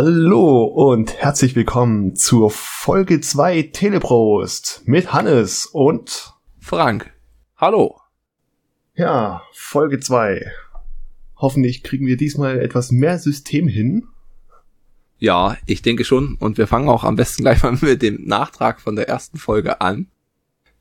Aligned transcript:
Hallo 0.00 0.62
und 0.62 1.12
herzlich 1.14 1.56
willkommen 1.56 2.14
zur 2.14 2.52
Folge 2.52 3.20
2 3.20 3.70
Teleprost 3.72 4.82
mit 4.84 5.12
Hannes 5.12 5.66
und 5.66 6.34
Frank. 6.60 7.12
Hallo. 7.56 7.98
Ja, 8.94 9.42
Folge 9.52 9.98
2. 9.98 10.52
Hoffentlich 11.34 11.82
kriegen 11.82 12.06
wir 12.06 12.16
diesmal 12.16 12.60
etwas 12.60 12.92
mehr 12.92 13.18
System 13.18 13.66
hin. 13.66 14.06
Ja, 15.18 15.56
ich 15.66 15.82
denke 15.82 16.04
schon. 16.04 16.36
Und 16.38 16.58
wir 16.58 16.68
fangen 16.68 16.88
auch 16.88 17.02
am 17.02 17.16
besten 17.16 17.42
gleich 17.42 17.64
mal 17.64 17.76
mit 17.80 18.00
dem 18.00 18.24
Nachtrag 18.24 18.80
von 18.80 18.94
der 18.94 19.08
ersten 19.08 19.36
Folge 19.38 19.80
an. 19.80 20.06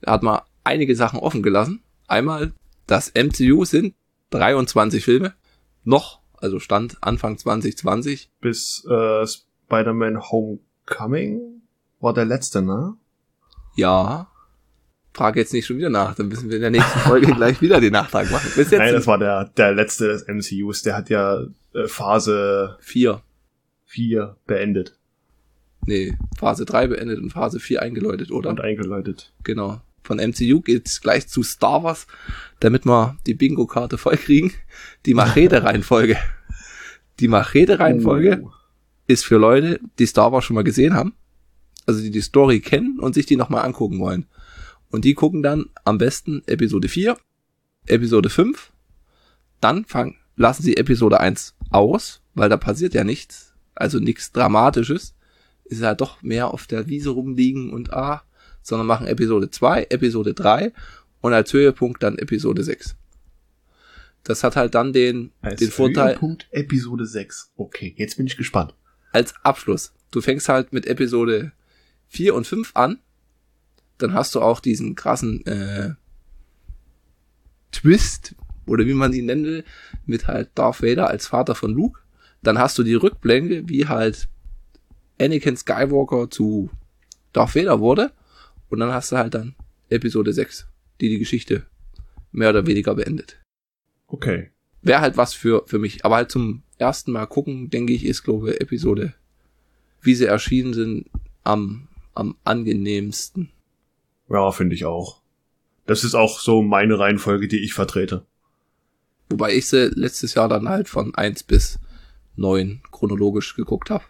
Da 0.02 0.12
hat 0.12 0.22
man 0.22 0.42
einige 0.64 0.96
Sachen 0.96 1.18
offen 1.18 1.42
gelassen. 1.42 1.82
Einmal, 2.06 2.54
das 2.86 3.12
MCU 3.16 3.66
sind 3.66 3.96
23 4.30 5.04
Filme. 5.04 5.34
Noch 5.84 6.22
also 6.38 6.60
Stand 6.60 6.98
Anfang 7.02 7.38
2020. 7.38 8.30
Bis 8.42 8.86
äh, 8.90 9.26
Spider-Man 9.26 10.22
Homecoming 10.30 11.62
war 12.00 12.14
der 12.14 12.26
letzte, 12.26 12.62
ne? 12.62 12.96
Ja. 13.76 14.28
Frage 15.14 15.40
jetzt 15.40 15.54
nicht 15.54 15.66
schon 15.66 15.78
wieder 15.78 15.90
nach, 15.90 16.14
dann 16.14 16.28
müssen 16.28 16.50
wir 16.50 16.58
in 16.58 16.62
der 16.62 16.70
nächsten 16.70 17.00
Folge 17.00 17.28
gleich 17.36 17.60
wieder 17.62 17.82
den 17.82 17.94
Nachtrag 17.94 18.30
machen. 18.30 18.52
Bis 18.56 18.70
jetzt 18.70 18.80
Nein, 18.80 18.94
das 18.94 19.08
war 19.08 19.18
der, 19.18 19.46
der 19.46 19.74
letzte 19.74 20.08
des 20.08 20.28
MCUs. 20.28 20.84
Der 20.84 20.96
hat 20.96 21.10
ja 21.10 21.44
äh, 21.74 21.88
Phase 21.88 22.78
4 22.82 23.22
4 23.88 24.36
beendet. 24.46 24.98
Nee, 25.86 26.18
Phase 26.38 26.66
3 26.66 26.88
beendet 26.88 27.20
und 27.20 27.32
Phase 27.32 27.60
4 27.60 27.82
eingeläutet, 27.82 28.32
oder? 28.32 28.50
Und 28.50 28.62
eingeläutet. 28.62 29.34
Genau. 29.44 29.82
Von 30.04 30.18
MCU 30.18 30.62
geht's 30.62 31.02
gleich 31.02 31.28
zu 31.28 31.44
Star 31.44 31.84
Wars, 31.84 32.08
damit 32.60 32.86
wir 32.86 33.18
die 33.26 33.34
Bingo-Karte 33.34 33.98
voll 33.98 34.18
kriegen. 34.18 34.54
Die 35.06 35.14
Machete-Reihenfolge. 35.14 36.18
die 37.20 37.28
Machete-Reihenfolge 37.28 38.42
oh. 38.44 38.52
ist 39.08 39.26
für 39.26 39.38
Leute, 39.38 39.80
die 40.00 40.06
Star 40.06 40.32
Wars 40.32 40.46
schon 40.46 40.56
mal 40.56 40.64
gesehen 40.64 40.94
haben, 40.94 41.14
also 41.86 42.02
die 42.02 42.12
die 42.12 42.22
Story 42.22 42.60
kennen 42.62 43.00
und 43.00 43.14
sich 43.14 43.26
die 43.26 43.36
nochmal 43.36 43.66
angucken 43.66 44.00
wollen. 44.00 44.28
Und 44.90 45.04
die 45.04 45.14
gucken 45.14 45.44
dann 45.44 45.66
am 45.84 45.98
besten 45.98 46.42
Episode 46.46 46.88
4, 46.88 47.18
Episode 47.88 48.30
5, 48.30 48.72
dann 49.60 49.86
fangen, 49.86 50.16
lassen 50.36 50.64
sie 50.64 50.78
Episode 50.78 51.20
1 51.20 51.56
aus, 51.72 52.22
weil 52.34 52.50
da 52.50 52.58
passiert 52.58 52.94
ja 52.94 53.04
nichts, 53.04 53.54
also 53.76 54.00
nichts 54.00 54.32
Dramatisches. 54.32 55.16
Ist 55.66 55.82
halt 55.82 56.00
doch 56.00 56.22
mehr 56.22 56.54
auf 56.54 56.68
der 56.68 56.88
Wiese 56.88 57.10
rumliegen 57.10 57.72
und 57.72 57.92
ah, 57.92 58.24
sondern 58.68 58.86
machen 58.86 59.08
Episode 59.08 59.50
2, 59.50 59.88
Episode 59.90 60.34
3 60.34 60.74
und 61.22 61.32
als 61.32 61.54
Höhepunkt 61.54 62.04
dann 62.04 62.18
Episode 62.18 62.64
6. 62.66 62.96
Das 64.24 64.44
hat 64.44 64.58
halt 64.58 64.76
dann 64.76 64.92
den, 64.92 65.32
als 65.42 65.62
den 65.62 65.72
Vorteil. 65.72 66.10
Höhepunkt 66.10 66.48
Episode 66.52 67.06
6. 67.06 67.54
Okay, 67.56 67.94
jetzt 67.96 68.18
bin 68.18 68.28
ich 68.28 68.36
gespannt. 68.36 68.74
Als 69.14 69.34
Abschluss. 69.44 69.94
Du 70.12 70.20
fängst 70.20 70.50
halt 70.50 70.74
mit 70.74 70.86
Episode 70.86 71.54
4 72.10 72.36
und 72.36 72.46
5 72.46 72.72
an. 72.76 73.00
Dann 74.00 74.14
hast 74.14 74.36
du 74.36 74.42
auch 74.42 74.60
diesen 74.60 74.96
krassen 74.96 75.46
äh, 75.46 75.94
Twist, 77.72 78.36
oder 78.66 78.86
wie 78.86 78.94
man 78.94 79.14
ihn 79.14 79.28
nennen 79.28 79.46
will, 79.46 79.64
mit 80.06 80.28
halt 80.28 80.50
Darth 80.56 80.84
Vader 80.84 81.08
als 81.08 81.28
Vater 81.28 81.56
von 81.56 81.74
Luke. 81.74 82.02
Dann 82.44 82.60
hast 82.60 82.78
du 82.78 82.84
die 82.84 82.96
Rückblende, 82.96 83.70
wie 83.70 83.88
halt 83.88 84.28
Anakin 85.22 85.56
Skywalker 85.56 86.30
zu 86.30 86.70
Darth 87.32 87.56
Vader 87.56 87.80
wurde. 87.80 88.12
Und 88.70 88.80
dann 88.80 88.94
hast 88.94 89.12
du 89.12 89.18
halt 89.18 89.34
dann 89.34 89.56
Episode 89.90 90.34
6, 90.34 90.68
die 91.02 91.10
die 91.10 91.20
Geschichte 91.20 91.66
mehr 92.32 92.50
oder 92.50 92.66
weniger 92.68 92.96
beendet. 92.96 93.40
Okay. 94.08 94.52
Wäre 94.82 95.02
halt 95.02 95.18
was 95.18 95.34
für, 95.34 95.64
für 95.66 95.80
mich. 95.80 96.06
Aber 96.06 96.16
halt 96.16 96.32
zum 96.32 96.64
ersten 96.78 97.12
Mal 97.12 97.26
gucken, 97.26 97.70
denke 97.70 97.94
ich, 97.94 98.06
ist, 98.06 98.24
glaube 98.24 98.52
ich, 98.52 98.62
Episode, 98.62 99.14
wie 100.02 100.16
sie 100.16 100.26
erschienen 100.26 100.74
sind, 100.74 101.10
am, 101.44 101.88
am 102.14 102.36
angenehmsten. 102.44 103.50
Ja, 104.30 104.52
finde 104.52 104.76
ich 104.76 104.86
auch. 104.86 105.22
Das 105.86 106.04
ist 106.04 106.16
auch 106.16 106.40
so 106.40 106.62
meine 106.62 107.00
Reihenfolge, 107.00 107.48
die 107.48 107.64
ich 107.64 107.74
vertrete. 107.74 108.26
Wobei 109.30 109.56
ich 109.56 109.68
sie 109.68 109.90
letztes 109.94 110.36
Jahr 110.36 110.50
dann 110.50 110.70
halt 110.70 110.90
von 110.90 111.16
eins 111.16 111.44
bis 111.44 111.80
neun 112.36 112.82
chronologisch 112.92 113.56
geguckt 113.56 113.90
habe. 113.90 114.04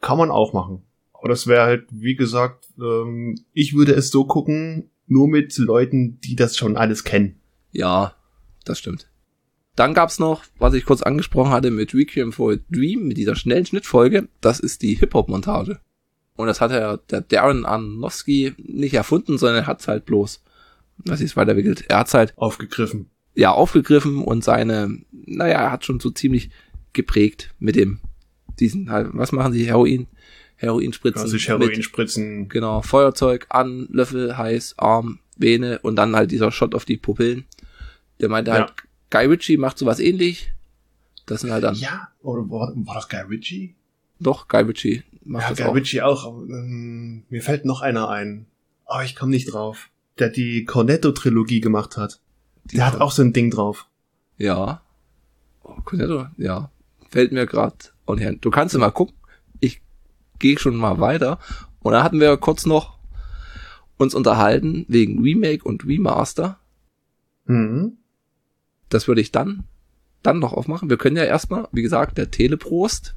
Kann 0.00 0.18
man 0.18 0.30
auch 0.30 0.52
machen. 0.52 0.82
Aber 1.26 1.32
das 1.32 1.48
wäre 1.48 1.64
halt, 1.64 1.88
wie 1.90 2.14
gesagt, 2.14 2.68
ähm, 2.80 3.34
ich 3.52 3.74
würde 3.74 3.94
es 3.94 4.10
so 4.10 4.26
gucken, 4.26 4.90
nur 5.08 5.26
mit 5.26 5.58
Leuten, 5.58 6.20
die 6.20 6.36
das 6.36 6.56
schon 6.56 6.76
alles 6.76 7.02
kennen. 7.02 7.40
Ja, 7.72 8.14
das 8.64 8.78
stimmt. 8.78 9.10
Dann 9.74 9.92
gab's 9.92 10.20
noch, 10.20 10.44
was 10.60 10.74
ich 10.74 10.84
kurz 10.84 11.02
angesprochen 11.02 11.50
hatte 11.50 11.72
mit 11.72 11.92
Requiem 11.94 12.32
for 12.32 12.52
a 12.52 12.56
Dream, 12.70 13.08
mit 13.08 13.16
dieser 13.16 13.34
schnellen 13.34 13.66
Schnittfolge, 13.66 14.28
das 14.40 14.60
ist 14.60 14.82
die 14.82 14.94
Hip-Hop-Montage. 14.94 15.80
Und 16.36 16.46
das 16.46 16.60
hat 16.60 16.70
ja 16.70 16.96
der 16.96 17.22
Darren 17.22 17.64
Aronofsky 17.64 18.54
nicht 18.58 18.94
erfunden, 18.94 19.36
sondern 19.36 19.64
er 19.64 19.66
hat's 19.66 19.88
halt 19.88 20.06
bloß, 20.06 20.44
was 20.98 21.20
ist 21.20 21.36
weiterentwickelt, 21.36 21.86
er 21.88 21.98
hat's 21.98 22.14
halt 22.14 22.38
aufgegriffen. 22.38 23.10
Ja, 23.34 23.50
aufgegriffen 23.50 24.22
und 24.22 24.44
seine, 24.44 24.96
naja, 25.10 25.58
er 25.58 25.72
hat 25.72 25.84
schon 25.84 25.98
so 25.98 26.10
ziemlich 26.10 26.50
geprägt 26.92 27.52
mit 27.58 27.74
dem, 27.74 27.98
diesen 28.60 28.92
halt, 28.92 29.08
was 29.10 29.32
machen 29.32 29.52
sie, 29.52 29.66
Heroin? 29.66 30.06
Heroinspritzen. 30.56 31.22
Ja, 31.22 31.28
sich 31.28 31.48
Heroinspritzen. 31.48 32.48
Genau, 32.48 32.82
Feuerzeug 32.82 33.46
an, 33.50 33.88
Löffel, 33.90 34.36
heiß, 34.36 34.74
Arm, 34.78 35.20
Vene 35.36 35.78
und 35.80 35.96
dann 35.96 36.16
halt 36.16 36.30
dieser 36.30 36.50
Shot 36.50 36.74
auf 36.74 36.84
die 36.84 36.96
Pupillen. 36.96 37.44
Der 38.20 38.28
meinte 38.28 38.50
ja. 38.50 38.58
halt, 38.58 38.72
Guy 39.10 39.26
Ritchie 39.26 39.58
macht 39.58 39.78
sowas 39.78 40.00
ähnlich. 40.00 40.52
Das 41.26 41.42
sind 41.42 41.50
halt 41.50 41.64
dann. 41.64 41.74
Ja, 41.74 42.08
oder 42.22 42.48
war, 42.48 42.72
war 42.74 42.94
das 42.94 43.08
Guy 43.08 43.20
Ritchie? 43.20 43.74
Doch, 44.18 44.48
Guy 44.48 44.62
Ritchie 44.62 45.02
macht 45.24 45.42
ja, 45.42 45.48
das 45.50 45.58
Guy 45.58 45.66
auch. 45.66 45.74
Ritchie 45.74 46.02
auch. 46.02 46.38
Ähm, 46.48 47.24
mir 47.28 47.42
fällt 47.42 47.64
noch 47.64 47.82
einer 47.82 48.08
ein. 48.08 48.46
Aber 48.86 49.00
oh, 49.00 49.04
ich 49.04 49.16
komme 49.16 49.32
nicht 49.32 49.52
drauf. 49.52 49.90
Der 50.18 50.30
die 50.30 50.64
Cornetto-Trilogie 50.64 51.60
gemacht 51.60 51.96
hat. 51.96 52.20
Die 52.64 52.76
der 52.76 52.86
hat 52.86 53.00
auch 53.00 53.10
so 53.10 53.22
ein 53.22 53.32
Ding 53.32 53.50
drauf. 53.50 53.86
Ja. 54.38 54.80
Oh, 55.62 55.74
Cornetto, 55.84 56.26
ja. 56.38 56.70
Fällt 57.10 57.32
mir 57.32 57.46
grad 57.46 57.92
on 58.06 58.24
hand. 58.24 58.44
Du 58.44 58.50
kannst 58.50 58.74
ja 58.74 58.80
mal 58.80 58.90
gucken 58.90 59.16
gehe 60.38 60.58
schon 60.58 60.76
mal 60.76 61.00
weiter. 61.00 61.38
Und 61.80 61.92
da 61.92 62.02
hatten 62.02 62.20
wir 62.20 62.36
kurz 62.36 62.66
noch 62.66 62.98
uns 63.96 64.14
unterhalten 64.14 64.84
wegen 64.88 65.22
Remake 65.22 65.64
und 65.64 65.86
Remaster. 65.86 66.58
Mhm. 67.46 67.98
Das 68.88 69.08
würde 69.08 69.20
ich 69.20 69.32
dann, 69.32 69.64
dann 70.22 70.38
noch 70.38 70.52
aufmachen. 70.52 70.90
Wir 70.90 70.98
können 70.98 71.16
ja 71.16 71.24
erstmal, 71.24 71.68
wie 71.72 71.82
gesagt, 71.82 72.18
der 72.18 72.30
Teleprost. 72.30 73.14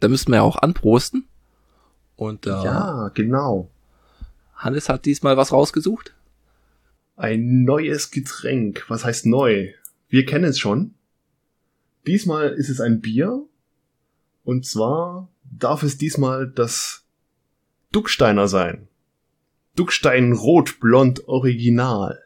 Da 0.00 0.08
müssten 0.08 0.32
wir 0.32 0.36
ja 0.36 0.42
auch 0.42 0.56
anprosten. 0.56 1.26
Und 2.16 2.46
äh, 2.46 2.50
ja, 2.50 3.10
genau. 3.14 3.70
Hannes 4.54 4.88
hat 4.88 5.06
diesmal 5.06 5.36
was 5.36 5.52
rausgesucht. 5.52 6.14
Ein 7.16 7.64
neues 7.64 8.10
Getränk. 8.10 8.84
Was 8.88 9.04
heißt 9.04 9.26
neu? 9.26 9.68
Wir 10.08 10.26
kennen 10.26 10.44
es 10.44 10.58
schon. 10.58 10.94
Diesmal 12.06 12.50
ist 12.50 12.68
es 12.68 12.80
ein 12.80 13.00
Bier. 13.00 13.46
Und 14.44 14.66
zwar 14.66 15.28
darf 15.60 15.82
es 15.82 15.98
diesmal 15.98 16.50
das 16.50 17.06
Ducksteiner 17.92 18.48
sein. 18.48 18.88
Duckstein 19.76 20.32
Rot 20.32 20.80
Blond 20.80 21.26
Original. 21.28 22.20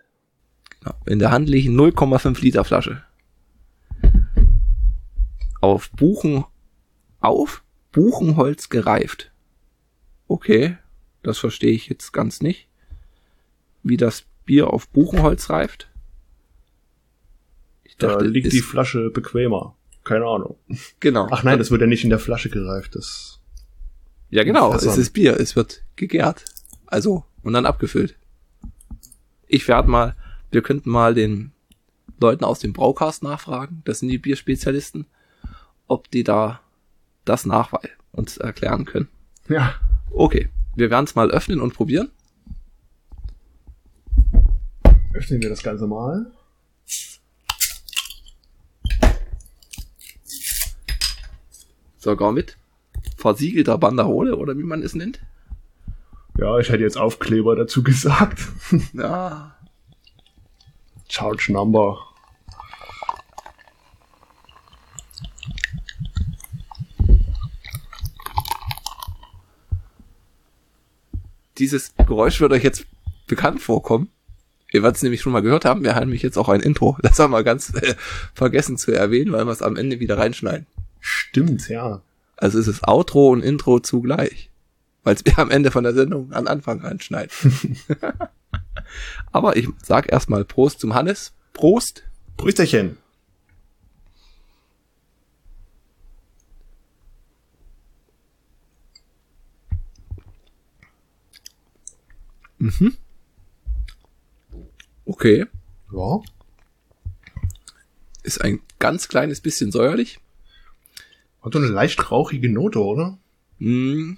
Genau. 0.81 0.95
In 1.07 1.19
der 1.19 1.31
handlichen 1.31 1.79
0,5 1.79 2.41
Liter 2.41 2.65
Flasche. 2.65 3.03
Auf 5.61 5.91
Buchen, 5.93 6.45
auf 7.21 7.63
Buchenholz 7.93 8.69
gereift. 8.69 9.33
Okay, 10.27 10.77
das 11.23 11.39
verstehe 11.39 11.73
ich 11.73 11.89
jetzt 11.89 12.13
ganz 12.13 12.41
nicht. 12.43 12.69
Wie 13.83 13.97
das 13.97 14.25
Bier 14.45 14.71
auf 14.73 14.89
Buchenholz 14.89 15.49
reift. 15.49 15.91
Ich 17.85 17.97
dachte, 17.97 18.25
da 18.25 18.31
liegt 18.31 18.53
die 18.53 18.61
Flasche 18.61 19.11
bequemer. 19.11 19.77
Keine 20.05 20.27
Ahnung. 20.27 20.57
Genau. 21.01 21.29
Ach 21.31 21.43
nein, 21.43 21.59
das 21.59 21.71
wird 21.71 21.81
ja 21.81 21.87
nicht 21.87 22.05
in 22.05 22.11
der 22.11 22.19
Flasche 22.19 22.51
gereift. 22.51 22.95
Das 22.95 23.41
ja, 24.31 24.43
genau. 24.45 24.75
Es 24.75 24.85
ist 24.85 25.13
Bier. 25.13 25.39
Es 25.39 25.57
wird 25.57 25.83
gegärt. 25.97 26.45
Also, 26.87 27.25
und 27.43 27.53
dann 27.53 27.67
abgefüllt. 27.67 28.17
Ich 29.47 29.69
werde 29.69 29.89
mal, 29.89 30.17
wir 30.51 30.63
könnten 30.63 30.91
mal 30.91 31.15
den 31.15 31.53
Leuten 32.21 32.45
aus 32.45 32.59
dem 32.59 32.73
Braucast 32.73 33.23
nachfragen. 33.23 33.83
Das 33.85 34.01
sind 34.01 34.09
die 34.09 34.19
Bierspezialisten. 34.19 35.07
Ob 35.87 36.11
die 36.11 36.25
da 36.25 36.61
das 37.25 37.47
Nachweis 37.47 37.91
uns 38.13 38.37
erklären 38.37 38.85
können. 38.85 39.09
Ja. 39.49 39.75
Okay. 40.11 40.49
Wir 40.77 40.91
werden 40.91 41.05
es 41.05 41.15
mal 41.15 41.31
öffnen 41.31 41.61
und 41.61 41.75
probieren. 41.75 42.11
Öffnen 45.15 45.41
wir 45.41 45.49
das 45.49 45.63
Ganze 45.63 45.87
mal. 45.87 46.33
sogar 52.05 52.33
mit 52.33 52.57
versiegelter 53.17 53.79
Banderole 53.79 54.37
oder 54.37 54.57
wie 54.57 54.63
man 54.63 54.83
es 54.83 54.95
nennt. 54.95 55.21
Ja, 56.39 56.59
ich 56.59 56.69
hätte 56.69 56.83
jetzt 56.83 56.99
Aufkleber 56.99 57.57
dazu 57.57 57.83
gesagt. 57.83 58.41
ja. 58.93 59.55
Charge 61.09 61.53
Number. 61.53 61.99
Dieses 71.59 71.95
Geräusch 71.97 72.41
wird 72.41 72.53
euch 72.53 72.65
jetzt 72.65 72.85
bekannt 73.29 73.63
vorkommen. 73.63 74.11
Ihr 74.73 74.83
werdet 74.83 74.97
es 74.97 75.03
nämlich 75.05 75.21
schon 75.21 75.33
mal 75.33 75.41
gehört 75.41 75.65
haben. 75.65 75.85
Wir 75.85 75.95
haben 75.95 76.07
nämlich 76.07 76.23
jetzt 76.23 76.37
auch 76.37 76.49
ein 76.49 76.61
Intro. 76.61 76.99
Das 77.03 77.21
haben 77.21 77.31
wir 77.31 77.45
ganz 77.45 77.73
äh, 77.75 77.95
vergessen 78.35 78.77
zu 78.77 78.91
erwähnen, 78.91 79.31
weil 79.31 79.45
wir 79.45 79.53
es 79.53 79.63
am 79.63 79.77
Ende 79.77 80.01
wieder 80.01 80.19
reinschneiden. 80.19 80.67
Stimmt, 81.07 81.69
ja. 81.69 82.01
Also 82.39 82.59
es 82.59 82.67
ist 82.67 82.89
Outro 82.89 83.29
und 83.29 83.43
Intro 83.43 83.79
zugleich. 83.79 84.49
Weil 85.03 85.17
wir 85.25 85.39
am 85.39 85.51
Ende 85.51 85.71
von 85.71 85.85
der 85.85 85.93
Sendung 85.93 86.33
an 86.33 86.47
Anfang 86.47 86.81
reinschneiden. 86.81 87.31
Aber 89.31 89.55
ich 89.59 89.69
sag 89.83 90.11
erstmal 90.11 90.47
Prost 90.47 90.81
zum 90.81 90.95
Hannes. 90.95 91.35
Prost. 91.53 92.05
Prüsterchen. 92.39 92.97
Mhm. 102.57 102.97
Okay. 105.05 105.45
Ja. 105.93 106.21
Ist 108.23 108.41
ein 108.41 108.63
ganz 108.79 109.09
kleines 109.09 109.43
bisschen 109.43 109.71
säuerlich. 109.71 110.19
Hat 111.45 111.53
so 111.53 111.59
eine 111.59 111.69
leicht 111.69 112.11
rauchige 112.11 112.51
Note, 112.51 112.83
oder? 112.83 113.19
Mhm. 113.59 114.17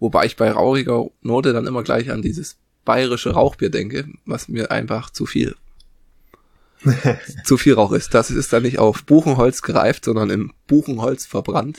Wobei 0.00 0.26
ich 0.26 0.36
bei 0.36 0.50
rauchiger 0.50 1.06
Note 1.22 1.52
dann 1.52 1.66
immer 1.66 1.82
gleich 1.82 2.10
an 2.10 2.22
dieses 2.22 2.56
bayerische 2.84 3.30
Rauchbier 3.30 3.70
denke, 3.70 4.08
was 4.24 4.48
mir 4.48 4.70
einfach 4.70 5.10
zu 5.10 5.26
viel 5.26 5.56
zu 7.44 7.56
viel 7.56 7.74
Rauch 7.74 7.92
ist. 7.92 8.14
Das 8.14 8.30
ist 8.30 8.52
dann 8.52 8.62
nicht 8.62 8.78
auf 8.78 9.04
Buchenholz 9.04 9.62
gereift, 9.62 10.04
sondern 10.04 10.30
im 10.30 10.52
Buchenholz 10.66 11.26
verbrannt. 11.26 11.78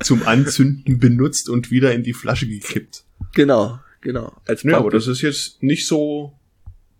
Zum 0.00 0.26
Anzünden 0.26 0.98
benutzt 0.98 1.48
und 1.48 1.70
wieder 1.70 1.92
in 1.92 2.02
die 2.02 2.12
Flasche 2.12 2.46
gekippt. 2.46 3.04
Genau, 3.34 3.80
genau. 4.00 4.32
Als 4.46 4.62
ja, 4.62 4.78
aber 4.78 4.90
das 4.90 5.06
ist 5.06 5.22
jetzt 5.22 5.62
nicht 5.62 5.86
so 5.86 6.32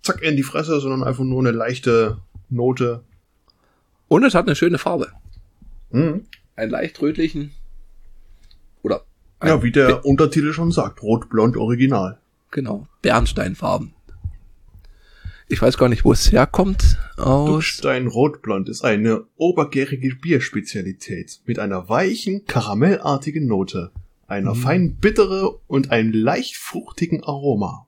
zack 0.02 0.22
in 0.22 0.36
die 0.36 0.42
Fresse, 0.42 0.80
sondern 0.80 1.04
einfach 1.04 1.24
nur 1.24 1.40
eine 1.40 1.52
leichte 1.52 2.18
Note. 2.50 3.04
Und 4.08 4.24
es 4.24 4.34
hat 4.34 4.46
eine 4.46 4.56
schöne 4.56 4.78
Farbe. 4.78 5.12
Mhm. 5.90 6.26
Einen 6.56 6.70
leicht 6.70 7.00
rötlichen 7.00 7.52
oder 8.82 9.04
ja, 9.42 9.62
wie 9.62 9.70
der 9.70 9.86
Be 9.86 10.02
Untertitel 10.02 10.52
schon 10.52 10.72
sagt, 10.72 11.02
rot-blond 11.02 11.56
original. 11.56 12.18
Genau, 12.50 12.86
Bernsteinfarben. 13.02 13.92
Ich 15.50 15.62
weiß 15.62 15.78
gar 15.78 15.88
nicht, 15.88 16.04
wo 16.04 16.12
es 16.12 16.30
herkommt. 16.30 16.98
Duckstein 17.16 18.06
Rotblond 18.06 18.68
ist 18.68 18.84
eine 18.84 19.24
obergärige 19.36 20.14
Bierspezialität 20.16 21.40
mit 21.46 21.58
einer 21.58 21.88
weichen, 21.88 22.44
karamellartigen 22.44 23.46
Note, 23.46 23.90
einer 24.26 24.54
mhm. 24.54 24.58
fein 24.58 24.96
bittere 24.96 25.58
und 25.66 25.90
einem 25.90 26.12
leicht 26.12 26.56
fruchtigen 26.56 27.24
Aroma. 27.24 27.87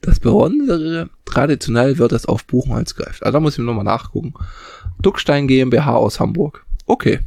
Das 0.00 0.18
Besondere, 0.18 1.10
traditionell 1.24 1.98
wird 1.98 2.12
es 2.12 2.26
auf 2.26 2.44
Buchenholz 2.44 2.94
greift. 2.94 3.22
Also 3.22 3.36
da 3.36 3.40
muss 3.40 3.58
ich 3.58 3.64
nochmal 3.64 3.84
nachgucken. 3.84 4.34
Duckstein 5.02 5.46
GmbH 5.46 5.94
aus 5.94 6.20
Hamburg. 6.20 6.64
Okay. 6.86 7.20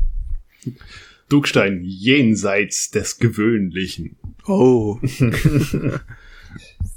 Duckstein 1.30 1.82
jenseits 1.84 2.92
des 2.92 3.18
Gewöhnlichen. 3.18 4.18
Oh. 4.46 5.00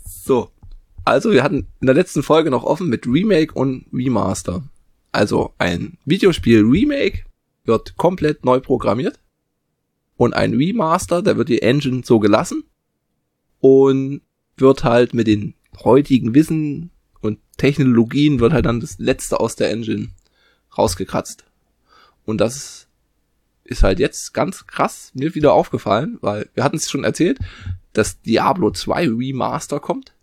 so. 0.07 0.51
Also, 1.05 1.31
wir 1.31 1.45
hatten 1.45 1.69
in 1.81 1.87
der 1.87 1.95
letzten 1.95 2.25
Folge 2.25 2.51
noch 2.51 2.65
offen 2.65 2.89
mit 2.89 3.07
Remake 3.07 3.55
und 3.55 3.87
Remaster. 3.93 4.65
Also, 5.13 5.55
ein 5.59 5.99
Videospiel 6.05 6.63
Remake 6.63 7.25
wird 7.65 7.97
komplett 7.97 8.45
neu 8.45 8.59
programmiert. 8.61 9.21
Und 10.17 10.35
ein 10.35 10.55
Remaster, 10.55 11.23
da 11.23 11.37
wird 11.37 11.49
die 11.49 11.63
Engine 11.63 12.03
so 12.05 12.19
gelassen. 12.19 12.65
Und 13.61 14.23
wird 14.57 14.83
halt 14.85 15.15
mit 15.15 15.29
den 15.29 15.55
heutigen 15.85 16.35
Wissen 16.35 16.91
und 17.21 17.39
Technologien 17.57 18.41
wird 18.41 18.53
halt 18.53 18.67
dann 18.67 18.81
das 18.81 18.99
Letzte 18.99 19.41
aus 19.41 19.57
der 19.57 19.71
Engine 19.71 20.11
rausgekratzt. 20.77 21.45
Und 22.25 22.41
das 22.41 22.89
ist 23.65 23.83
halt 23.83 23.99
jetzt 23.99 24.33
ganz 24.33 24.67
krass 24.67 25.11
mir 25.15 25.35
wieder 25.35 25.53
aufgefallen, 25.53 26.19
weil 26.21 26.49
wir 26.55 26.65
hatten 26.65 26.77
es 26.77 26.91
schon 26.91 27.05
erzählt, 27.05 27.39
dass 27.93 28.21
Diablo 28.21 28.71
2 28.71 29.09
Remaster 29.09 29.81
kommt. 29.81 30.15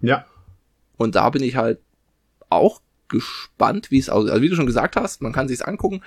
Ja. 0.00 0.24
Und 0.96 1.14
da 1.14 1.30
bin 1.30 1.42
ich 1.42 1.56
halt 1.56 1.80
auch 2.48 2.80
gespannt, 3.08 3.90
wie 3.90 3.98
es 3.98 4.08
aussieht. 4.08 4.30
Also 4.30 4.42
wie 4.42 4.48
du 4.48 4.56
schon 4.56 4.66
gesagt 4.66 4.96
hast, 4.96 5.22
man 5.22 5.32
kann 5.32 5.48
sich's 5.48 5.62
angucken, 5.62 6.02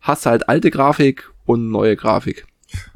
hast 0.00 0.26
halt 0.26 0.48
alte 0.48 0.70
Grafik 0.70 1.30
und 1.44 1.70
neue 1.70 1.96
Grafik. 1.96 2.46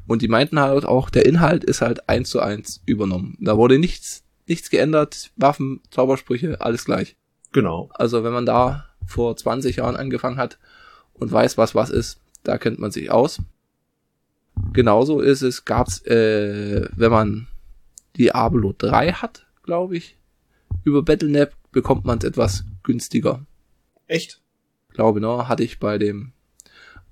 Und 0.06 0.22
die 0.22 0.28
meinten 0.28 0.58
halt 0.58 0.84
auch, 0.84 1.10
der 1.10 1.26
Inhalt 1.26 1.64
ist 1.64 1.80
halt 1.80 2.08
eins 2.08 2.30
zu 2.30 2.40
eins 2.40 2.82
übernommen. 2.86 3.36
Da 3.40 3.56
wurde 3.56 3.78
nichts, 3.78 4.24
nichts 4.46 4.70
geändert, 4.70 5.30
Waffen, 5.36 5.80
Zaubersprüche, 5.90 6.60
alles 6.60 6.84
gleich. 6.84 7.16
Genau. 7.52 7.90
Also 7.94 8.24
wenn 8.24 8.32
man 8.32 8.46
da 8.46 8.86
vor 9.06 9.36
20 9.36 9.76
Jahren 9.76 9.96
angefangen 9.96 10.36
hat 10.36 10.58
und 11.14 11.32
weiß, 11.32 11.58
was 11.58 11.74
was 11.74 11.90
ist, 11.90 12.20
da 12.42 12.58
kennt 12.58 12.78
man 12.78 12.90
sich 12.90 13.10
aus. 13.10 13.40
Genauso 14.72 15.20
ist 15.20 15.42
es, 15.42 15.64
gab's, 15.64 16.04
äh, 16.06 16.88
wenn 16.94 17.10
man 17.10 17.46
Diablo 18.16 18.74
3 18.76 19.12
hat, 19.12 19.46
glaube 19.62 19.96
ich, 19.96 20.16
über 20.84 21.02
Battlenet 21.02 21.52
bekommt 21.72 22.04
man 22.04 22.18
es 22.18 22.24
etwas 22.24 22.64
günstiger. 22.82 23.44
Echt? 24.06 24.40
Glaube, 24.92 25.20
ne? 25.20 25.48
Hatte 25.48 25.64
ich 25.64 25.78
bei 25.78 25.98
dem 25.98 26.32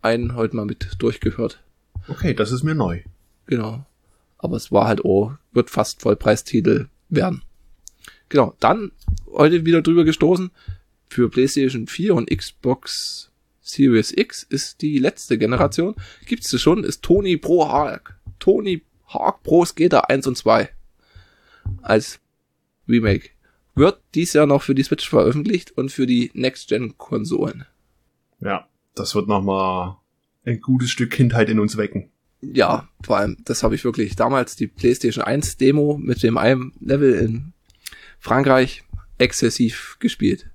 einen 0.01 0.37
heute 0.37 0.57
mal 0.57 0.65
mit 0.65 0.97
durchgehört. 0.99 1.63
Okay, 2.09 2.35
das 2.35 2.53
ist 2.53 2.63
mir 2.63 2.75
neu. 2.75 3.03
Genau. 3.47 3.85
Aber 4.39 4.57
es 4.57 4.71
war 4.73 4.87
halt, 4.87 5.05
oh, 5.05 5.33
wird 5.53 5.71
fast 5.71 6.03
Vollpreistitel 6.03 6.89
werden. 7.17 7.43
Genau, 8.29 8.55
dann 8.61 8.93
heute 9.33 9.65
wieder 9.67 9.83
drüber 9.83 10.05
gestoßen. 10.05 10.51
Für 11.09 11.29
PlayStation 11.29 11.87
4 11.87 12.15
und 12.15 12.31
Xbox 12.31 13.31
Series 13.61 14.13
X 14.17 14.43
ist 14.43 14.83
die 14.83 14.99
letzte 14.99 15.39
Generation. 15.39 15.95
Gibt's 16.27 16.53
es 16.53 16.61
schon, 16.61 16.85
ist 16.85 17.03
Tony 17.03 17.37
Pro 17.37 17.69
Hawk. 17.69 18.19
Tony 18.39 18.83
Hawk 19.07 19.43
Pro 19.43 19.65
Skater 19.65 20.11
1 20.11 20.27
und 20.27 20.37
2. 20.37 20.69
Als 21.83 22.21
Remake. 22.89 23.31
Wird 23.75 24.01
dies 24.15 24.33
Jahr 24.35 24.47
noch 24.47 24.63
für 24.63 24.75
die 24.75 24.83
Switch 24.83 25.09
veröffentlicht 25.09 25.73
und 25.73 25.91
für 25.91 26.07
die 26.07 26.31
Next-Gen-Konsolen. 26.35 27.65
Ja, 28.41 28.69
das 28.95 29.15
wird 29.15 29.27
nochmal 29.27 29.97
ein 30.45 30.61
gutes 30.61 30.91
Stück 30.91 31.11
Kindheit 31.11 31.49
in 31.49 31.59
uns 31.59 31.77
wecken. 31.77 32.11
Ja, 32.53 32.89
vor 33.03 33.19
allem, 33.19 33.37
das 33.45 33.63
habe 33.63 33.75
ich 33.75 33.85
wirklich 33.85 34.17
damals 34.17 34.57
die 34.57 34.67
PlayStation 34.67 35.25
1 35.25 35.57
Demo 35.57 35.99
mit 35.99 36.23
dem 36.23 36.37
einem 36.37 36.73
Level 36.81 37.15
in 37.15 37.53
Frankreich 38.19 38.85
exzessiv 39.19 39.97
gespielt. 40.01 40.47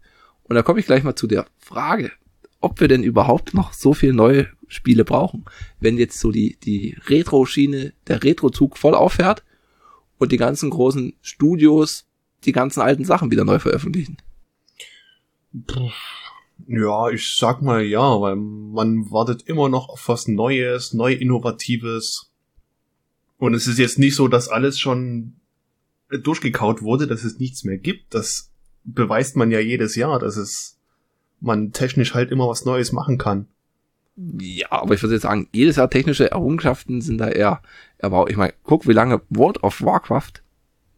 Und 0.43 0.55
da 0.55 0.63
komme 0.63 0.79
ich 0.79 0.86
gleich 0.86 1.03
mal 1.03 1.15
zu 1.15 1.27
der 1.27 1.46
Frage, 1.58 2.12
ob 2.60 2.79
wir 2.79 2.88
denn 2.88 3.03
überhaupt 3.03 3.53
noch 3.53 3.74
so 3.74 3.93
viel 3.93 4.13
neue 4.13 4.48
Spiele 4.67 5.05
brauchen, 5.05 5.46
wenn 5.79 5.98
jetzt 5.98 6.19
so 6.19 6.31
die, 6.31 6.58
die 6.63 6.98
Retro-Schiene, 7.08 7.93
der 8.08 8.24
Retro-Zug 8.24 8.77
voll 8.77 8.96
auffährt 8.96 9.43
und 10.17 10.31
die 10.31 10.38
ganzen 10.38 10.69
großen 10.69 11.13
Studios 11.22 12.05
die 12.46 12.51
ganzen 12.51 12.81
alten 12.81 13.05
Sachen 13.05 13.31
wieder 13.31 13.46
neu 13.46 13.60
veröffentlichen. 13.60 14.17
Ja, 16.67 17.09
ich 17.09 17.35
sag 17.37 17.61
mal 17.61 17.81
ja, 17.83 18.21
weil 18.21 18.35
man 18.35 19.09
wartet 19.11 19.43
immer 19.43 19.69
noch 19.69 19.89
auf 19.89 20.07
was 20.07 20.27
Neues, 20.27 20.93
neu 20.93 21.13
Innovatives. 21.13 22.31
Und 23.37 23.53
es 23.53 23.67
ist 23.67 23.79
jetzt 23.79 23.99
nicht 23.99 24.15
so, 24.15 24.27
dass 24.27 24.49
alles 24.49 24.79
schon 24.79 25.35
durchgekaut 26.09 26.81
wurde, 26.81 27.07
dass 27.07 27.23
es 27.23 27.39
nichts 27.39 27.63
mehr 27.63 27.77
gibt. 27.77 28.13
Das 28.13 28.51
beweist 28.83 29.35
man 29.35 29.51
ja 29.51 29.59
jedes 29.59 29.95
Jahr, 29.95 30.19
dass 30.19 30.37
es 30.37 30.77
man 31.39 31.71
technisch 31.71 32.13
halt 32.13 32.31
immer 32.31 32.49
was 32.49 32.65
Neues 32.65 32.91
machen 32.91 33.17
kann. 33.17 33.47
Ja, 34.39 34.67
aber 34.71 34.95
ich 34.95 35.01
würde 35.01 35.15
jetzt 35.15 35.23
sagen, 35.23 35.47
jedes 35.53 35.77
Jahr 35.77 35.89
technische 35.89 36.29
Errungenschaften 36.29 36.99
sind 36.99 37.19
da 37.19 37.29
eher 37.29 37.61
erbaut. 37.97 38.29
Ich 38.29 38.35
meine, 38.35 38.53
guck, 38.63 38.85
wie 38.87 38.93
lange 38.93 39.21
World 39.29 39.63
of 39.63 39.81
Warcraft 39.81 40.43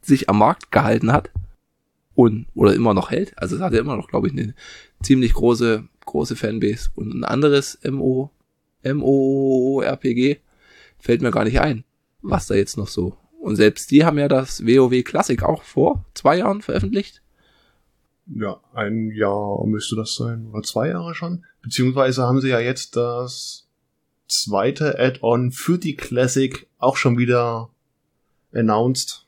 sich 0.01 0.27
am 0.27 0.39
Markt 0.39 0.71
gehalten 0.71 1.11
hat 1.11 1.29
und 2.21 2.47
oder 2.55 2.73
immer 2.73 2.93
noch 2.93 3.11
hält. 3.11 3.37
Also 3.37 3.55
es 3.55 3.61
hat 3.61 3.73
ja 3.73 3.79
immer 3.79 3.95
noch, 3.95 4.07
glaube 4.07 4.27
ich, 4.27 4.33
eine 4.33 4.53
ziemlich 5.01 5.33
große 5.33 5.87
große 6.05 6.35
Fanbase 6.35 6.89
und 6.95 7.13
ein 7.13 7.23
anderes 7.23 7.79
MO 7.83 8.31
MORPG 8.83 10.39
fällt 10.97 11.21
mir 11.21 11.31
gar 11.31 11.43
nicht 11.43 11.59
ein, 11.59 11.83
was 12.21 12.47
da 12.47 12.55
jetzt 12.55 12.77
noch 12.77 12.87
so. 12.87 13.15
Und 13.39 13.55
selbst 13.55 13.91
die 13.91 14.05
haben 14.05 14.17
ja 14.17 14.27
das 14.27 14.65
WoW 14.65 15.03
Classic 15.03 15.41
auch 15.43 15.63
vor 15.63 16.05
zwei 16.13 16.37
Jahren 16.37 16.61
veröffentlicht. 16.61 17.21
Ja, 18.27 18.59
ein 18.73 19.11
Jahr 19.11 19.65
müsste 19.65 19.95
das 19.95 20.15
sein 20.15 20.47
oder 20.47 20.63
zwei 20.63 20.89
Jahre 20.89 21.13
schon. 21.13 21.45
Beziehungsweise 21.61 22.23
haben 22.23 22.41
sie 22.41 22.49
ja 22.49 22.59
jetzt 22.59 22.95
das 22.95 23.67
zweite 24.27 24.97
Add-on 24.99 25.51
für 25.51 25.77
die 25.77 25.95
Classic 25.95 26.67
auch 26.77 26.97
schon 26.97 27.17
wieder 27.17 27.69
announced 28.53 29.25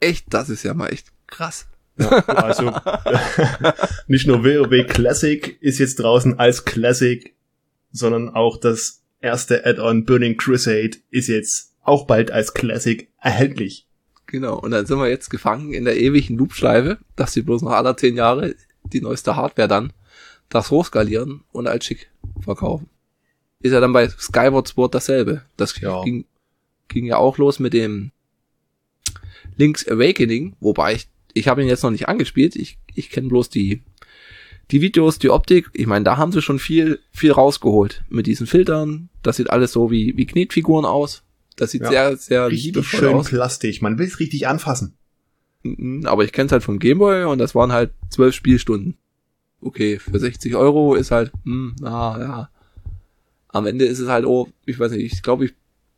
echt, 0.00 0.26
das 0.32 0.48
ist 0.48 0.62
ja 0.62 0.74
mal 0.74 0.88
echt 0.88 1.12
krass. 1.26 1.66
Ja, 1.98 2.08
also 2.26 2.72
nicht 4.06 4.26
nur 4.26 4.44
WoW 4.44 4.86
Classic 4.86 5.56
ist 5.60 5.78
jetzt 5.78 5.96
draußen 5.96 6.38
als 6.38 6.64
Classic, 6.64 7.34
sondern 7.92 8.28
auch 8.30 8.58
das 8.58 9.02
erste 9.20 9.66
Add-on 9.66 10.04
Burning 10.04 10.36
Crusade 10.36 10.98
ist 11.10 11.28
jetzt 11.28 11.74
auch 11.82 12.06
bald 12.06 12.30
als 12.30 12.54
Classic 12.54 13.08
erhältlich. 13.20 13.86
Genau, 14.26 14.58
und 14.58 14.70
dann 14.72 14.84
sind 14.86 14.98
wir 14.98 15.08
jetzt 15.08 15.30
gefangen 15.30 15.72
in 15.72 15.84
der 15.86 15.96
ewigen 15.98 16.36
Loopschleife, 16.36 16.98
dass 17.16 17.32
sie 17.32 17.42
bloß 17.42 17.62
nach 17.62 17.72
aller 17.72 17.96
zehn 17.96 18.14
Jahre 18.16 18.54
die 18.92 19.00
neueste 19.00 19.36
Hardware 19.36 19.68
dann 19.68 19.92
das 20.50 20.70
hochskalieren 20.70 21.42
und 21.52 21.66
als 21.66 21.84
schick 21.86 22.10
verkaufen. 22.40 22.88
Ist 23.60 23.72
ja 23.72 23.80
dann 23.80 23.92
bei 23.92 24.08
Skyward 24.08 24.68
Sword 24.68 24.94
dasselbe. 24.94 25.42
Das 25.56 25.78
Ja. 25.80 26.02
ging, 26.04 26.26
ging 26.88 27.06
ja 27.06 27.16
auch 27.16 27.38
los 27.38 27.58
mit 27.58 27.72
dem 27.72 28.12
Link's 29.56 29.88
Awakening, 29.88 30.54
wobei 30.60 30.94
ich, 30.94 31.08
ich 31.38 31.48
habe 31.48 31.62
ihn 31.62 31.68
jetzt 31.68 31.82
noch 31.82 31.90
nicht 31.90 32.08
angespielt. 32.08 32.56
Ich, 32.56 32.78
ich 32.94 33.10
kenne 33.10 33.28
bloß 33.28 33.48
die, 33.50 33.82
die 34.70 34.80
Videos, 34.80 35.18
die 35.18 35.30
Optik. 35.30 35.70
Ich 35.72 35.86
meine, 35.86 36.04
da 36.04 36.16
haben 36.16 36.32
sie 36.32 36.42
schon 36.42 36.58
viel, 36.58 37.00
viel 37.12 37.32
rausgeholt 37.32 38.02
mit 38.08 38.26
diesen 38.26 38.46
Filtern. 38.46 39.08
Das 39.22 39.36
sieht 39.36 39.50
alles 39.50 39.72
so 39.72 39.90
wie, 39.90 40.16
wie 40.16 40.26
Knetfiguren 40.26 40.84
aus. 40.84 41.22
Das 41.56 41.70
sieht 41.72 41.82
Ja. 41.82 41.88
sehr, 41.90 42.16
sehr 42.16 42.46
Richtig 42.48 42.66
liebevoll 42.66 43.00
schön 43.00 43.14
aus. 43.14 43.28
plastisch. 43.28 43.80
Man 43.80 43.98
will 43.98 44.06
es 44.06 44.20
richtig 44.20 44.46
anfassen. 44.46 44.94
Mhm, 45.62 46.06
Aber 46.06 46.24
ich 46.24 46.32
kenne 46.32 46.46
es 46.46 46.52
halt 46.52 46.62
vom 46.62 46.78
Gameboy 46.78 47.24
und 47.24 47.38
das 47.38 47.54
waren 47.54 47.72
halt 47.72 47.90
zwölf 48.10 48.34
Spielstunden. 48.34 48.96
Okay, 49.60 49.98
für 49.98 50.18
60 50.20 50.54
Euro 50.54 50.94
ist 50.94 51.10
halt, 51.10 51.32
hm, 51.44 51.74
na 51.80 52.18
ja. 52.20 52.50
Am 53.48 53.66
Ende 53.66 53.86
ist 53.86 53.98
es 53.98 54.08
halt, 54.08 54.24
oh, 54.24 54.48
ich 54.66 54.78
weiß 54.78 54.92
nicht, 54.92 55.12
ich 55.12 55.22
glaube, 55.22 55.46
ich 55.46 55.54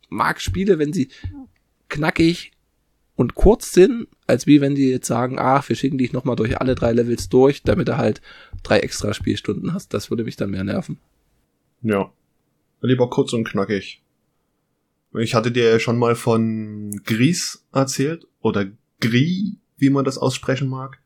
mag 0.09 0.41
Spiele, 0.41 0.79
wenn 0.79 0.93
sie 0.93 1.09
knackig 1.89 2.51
und 3.15 3.35
kurz 3.35 3.71
sind, 3.71 4.07
als 4.25 4.47
wie 4.47 4.61
wenn 4.61 4.75
die 4.75 4.89
jetzt 4.89 5.07
sagen, 5.07 5.37
ach, 5.37 5.67
wir 5.69 5.75
schicken 5.75 5.97
dich 5.97 6.13
nochmal 6.13 6.35
durch 6.35 6.59
alle 6.59 6.75
drei 6.75 6.91
Levels 6.93 7.29
durch, 7.29 7.63
damit 7.63 7.87
du 7.87 7.97
halt 7.97 8.21
drei 8.63 8.79
extra 8.79 9.13
Spielstunden 9.13 9.73
hast. 9.73 9.93
Das 9.93 10.09
würde 10.09 10.23
mich 10.23 10.37
dann 10.37 10.51
mehr 10.51 10.63
nerven. 10.63 10.97
Ja. 11.81 12.11
Lieber 12.81 13.09
kurz 13.09 13.33
und 13.33 13.43
knackig. 13.43 14.01
Ich 15.13 15.35
hatte 15.35 15.51
dir 15.51 15.69
ja 15.69 15.79
schon 15.79 15.99
mal 15.99 16.15
von 16.15 17.01
Gris 17.03 17.65
erzählt 17.73 18.27
oder 18.39 18.67
Gris, 19.01 19.57
wie 19.77 19.89
man 19.89 20.05
das 20.05 20.17
aussprechen 20.17 20.69
mag. 20.69 20.99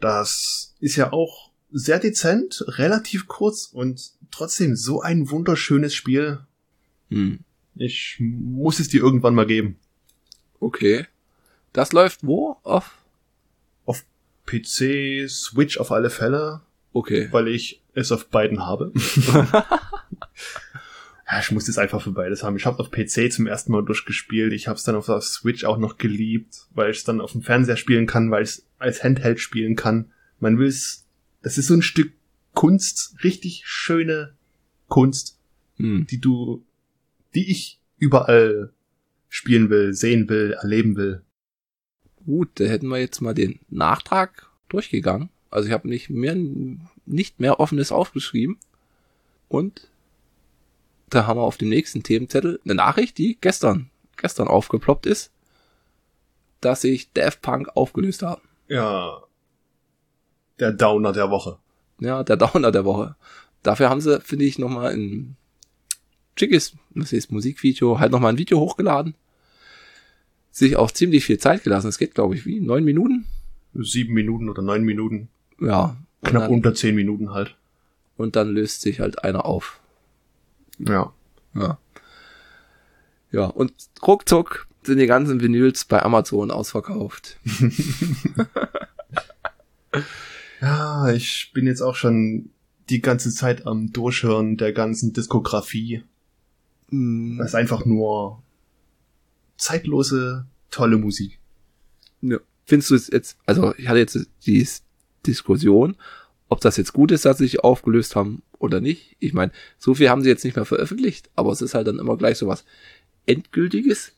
Das 0.00 0.74
ist 0.80 0.96
ja 0.96 1.12
auch 1.12 1.50
sehr 1.70 1.98
dezent, 1.98 2.62
relativ 2.68 3.26
kurz 3.26 3.66
und 3.66 4.12
trotzdem 4.30 4.76
so 4.76 5.00
ein 5.00 5.30
wunderschönes 5.30 5.94
Spiel. 5.94 6.40
Hm. 7.08 7.40
Ich 7.74 8.16
muss 8.20 8.78
es 8.78 8.88
dir 8.88 9.00
irgendwann 9.02 9.34
mal 9.34 9.46
geben. 9.46 9.78
Okay. 10.64 11.06
Das 11.72 11.92
läuft 11.92 12.24
wo? 12.26 12.56
Auf? 12.62 12.96
PC, 14.46 15.26
Switch 15.26 15.78
auf 15.78 15.90
alle 15.90 16.10
Fälle, 16.10 16.60
Okay. 16.92 17.28
weil 17.32 17.48
ich 17.48 17.80
es 17.94 18.12
auf 18.12 18.28
beiden 18.28 18.66
habe. 18.66 18.92
ja, 21.26 21.40
ich 21.40 21.50
muss 21.50 21.66
es 21.68 21.78
einfach 21.78 22.02
für 22.02 22.12
beides 22.12 22.42
haben. 22.42 22.56
Ich 22.56 22.66
habe 22.66 22.78
auf 22.78 22.90
PC 22.90 23.32
zum 23.32 23.46
ersten 23.46 23.72
Mal 23.72 23.84
durchgespielt. 23.84 24.52
Ich 24.52 24.68
habe 24.68 24.76
es 24.76 24.84
dann 24.84 24.96
auf 24.96 25.06
der 25.06 25.20
Switch 25.22 25.64
auch 25.64 25.78
noch 25.78 25.96
geliebt, 25.96 26.66
weil 26.74 26.90
ich 26.90 26.98
es 26.98 27.04
dann 27.04 27.22
auf 27.22 27.32
dem 27.32 27.40
Fernseher 27.42 27.78
spielen 27.78 28.06
kann, 28.06 28.30
weil 28.30 28.42
ich 28.42 28.50
es 28.50 28.66
als 28.78 29.02
Handheld 29.02 29.40
spielen 29.40 29.76
kann. 29.76 30.12
Man 30.40 30.58
will 30.58 30.66
es. 30.68 31.06
Das 31.42 31.56
ist 31.56 31.68
so 31.68 31.74
ein 31.74 31.82
Stück 31.82 32.12
Kunst, 32.52 33.16
richtig 33.24 33.62
schöne 33.64 34.34
Kunst, 34.88 35.38
Hm. 35.76 36.06
die 36.08 36.20
du, 36.20 36.62
die 37.34 37.50
ich 37.50 37.80
überall 37.98 38.72
spielen 39.34 39.68
will, 39.68 39.92
sehen 39.92 40.28
will, 40.28 40.52
erleben 40.52 40.94
will. 40.96 41.22
Gut, 42.24 42.48
da 42.54 42.64
hätten 42.64 42.86
wir 42.86 42.98
jetzt 42.98 43.20
mal 43.20 43.34
den 43.34 43.58
Nachtrag 43.68 44.48
durchgegangen. 44.68 45.28
Also 45.50 45.66
ich 45.66 45.74
habe 45.74 45.88
nicht 45.88 46.08
mehr, 46.08 46.36
nicht 47.04 47.40
mehr 47.40 47.58
offenes 47.58 47.90
aufgeschrieben. 47.90 48.58
Und 49.48 49.88
da 51.10 51.26
haben 51.26 51.38
wir 51.38 51.42
auf 51.42 51.56
dem 51.56 51.68
nächsten 51.68 52.04
Themenzettel 52.04 52.60
eine 52.64 52.76
Nachricht, 52.76 53.18
die 53.18 53.36
gestern, 53.40 53.90
gestern 54.16 54.46
aufgeploppt 54.46 55.04
ist, 55.04 55.32
dass 56.60 56.82
sich 56.82 57.12
Daft 57.12 57.42
Punk 57.42 57.68
aufgelöst 57.74 58.22
haben. 58.22 58.42
Ja. 58.68 59.20
Der 60.60 60.72
Downer 60.72 61.12
der 61.12 61.30
Woche. 61.30 61.58
Ja, 61.98 62.22
der 62.22 62.36
Downer 62.36 62.70
der 62.70 62.84
Woche. 62.84 63.16
Dafür 63.64 63.90
haben 63.90 64.00
sie, 64.00 64.20
finde 64.20 64.44
ich, 64.44 64.60
nochmal 64.60 64.92
ein 64.92 65.36
schickes, 66.38 66.76
was 66.90 67.12
ist, 67.12 67.32
Musikvideo, 67.32 67.98
halt 67.98 68.12
nochmal 68.12 68.32
ein 68.32 68.38
Video 68.38 68.60
hochgeladen. 68.60 69.16
Sich 70.54 70.76
auch 70.76 70.92
ziemlich 70.92 71.24
viel 71.24 71.38
Zeit 71.38 71.64
gelassen. 71.64 71.88
Es 71.88 71.98
geht, 71.98 72.14
glaube 72.14 72.36
ich, 72.36 72.46
wie 72.46 72.60
neun 72.60 72.84
Minuten. 72.84 73.26
Sieben 73.74 74.14
Minuten 74.14 74.48
oder 74.48 74.62
neun 74.62 74.84
Minuten. 74.84 75.28
Ja. 75.60 75.96
Knapp 76.22 76.44
dann, 76.44 76.52
unter 76.52 76.74
zehn 76.74 76.94
Minuten 76.94 77.32
halt. 77.32 77.56
und 78.16 78.36
dann 78.36 78.50
löst 78.50 78.80
sich 78.82 79.00
halt 79.00 79.24
einer 79.24 79.44
auf. 79.44 79.80
Ja. 80.78 81.12
Ja. 81.54 81.78
Ja, 83.32 83.46
und 83.46 83.72
ruckzuck 84.06 84.68
sind 84.84 84.98
die 84.98 85.06
ganzen 85.06 85.40
Vinyls 85.40 85.86
bei 85.86 86.00
Amazon 86.02 86.52
ausverkauft. 86.52 87.36
Ja, 90.64 91.12
ich 91.12 91.50
bin 91.52 91.66
jetzt 91.66 91.82
auch 91.82 91.94
schon 91.94 92.48
die 92.88 93.02
ganze 93.02 93.30
Zeit 93.30 93.66
am 93.66 93.92
Durchhören 93.92 94.56
der 94.56 94.72
ganzen 94.72 95.12
Diskografie. 95.12 96.04
Das 96.90 97.48
ist 97.48 97.54
einfach 97.54 97.84
nur 97.84 98.42
zeitlose, 99.56 100.46
tolle 100.70 100.98
Musik. 100.98 101.38
ja. 102.22 102.38
Findest 102.66 102.90
du 102.90 102.94
es 102.94 103.08
jetzt, 103.08 103.36
also 103.44 103.74
ich 103.76 103.88
hatte 103.88 103.98
jetzt 103.98 104.26
die 104.46 104.66
Diskussion, 105.26 105.96
ob 106.48 106.60
das 106.62 106.78
jetzt 106.78 106.94
gut 106.94 107.10
ist, 107.10 107.26
dass 107.26 107.38
sie 107.38 107.44
sich 107.44 107.60
aufgelöst 107.62 108.16
haben 108.16 108.42
oder 108.58 108.80
nicht. 108.80 109.16
Ich 109.18 109.34
meine, 109.34 109.52
so 109.78 109.94
viel 109.94 110.08
haben 110.08 110.22
sie 110.22 110.30
jetzt 110.30 110.44
nicht 110.44 110.56
mehr 110.56 110.64
veröffentlicht, 110.64 111.28
aber 111.36 111.52
es 111.52 111.60
ist 111.60 111.74
halt 111.74 111.86
dann 111.88 111.98
immer 111.98 112.16
gleich 112.16 112.38
so 112.38 112.46
was 112.46 112.64
Endgültiges. 113.26 114.12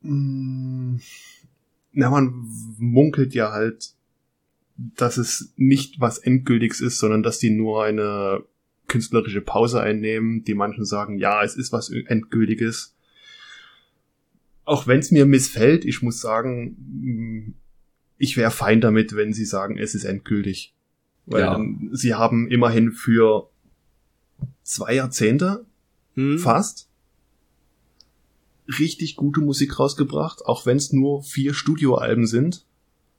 Mm, 0.00 0.96
Na, 1.92 2.10
man 2.10 2.46
munkelt 2.78 3.34
ja 3.34 3.52
halt, 3.52 3.92
dass 4.76 5.18
es 5.18 5.52
nicht 5.56 6.00
was 6.00 6.16
Endgültiges 6.18 6.80
ist, 6.80 6.98
sondern 6.98 7.22
dass 7.22 7.38
die 7.38 7.50
nur 7.50 7.84
eine 7.84 8.42
künstlerische 8.88 9.42
Pause 9.42 9.80
einnehmen. 9.80 10.42
Die 10.44 10.54
manchen 10.54 10.86
sagen, 10.86 11.18
ja, 11.18 11.42
es 11.44 11.54
ist 11.56 11.70
was 11.72 11.90
Endgültiges. 11.90 12.94
Auch 14.70 14.86
wenn 14.86 15.00
es 15.00 15.10
mir 15.10 15.26
missfällt, 15.26 15.84
ich 15.84 16.00
muss 16.00 16.20
sagen, 16.20 16.76
mm, 16.78 17.54
ich 18.18 18.36
wäre 18.36 18.52
fein 18.52 18.80
damit, 18.80 19.16
wenn 19.16 19.32
sie 19.32 19.44
sagen, 19.44 19.76
es 19.78 19.94
ist 19.96 20.04
endgültig. 20.04 20.74
Weil 21.26 21.40
Ja. 21.40 21.50
dann, 21.52 21.90
sie 21.92 22.14
haben 22.14 22.48
immerhin 22.48 22.92
für 22.92 23.50
zwei 24.62 24.94
Jahrzehnte 24.94 25.66
Hm? 26.14 26.38
fast 26.38 26.88
richtig 28.78 29.16
gute 29.16 29.40
Musik 29.40 29.78
rausgebracht, 29.78 30.44
auch 30.46 30.66
wenn 30.66 30.76
es 30.76 30.92
nur 30.92 31.22
vier 31.24 31.54
Studioalben 31.54 32.26
sind. 32.26 32.64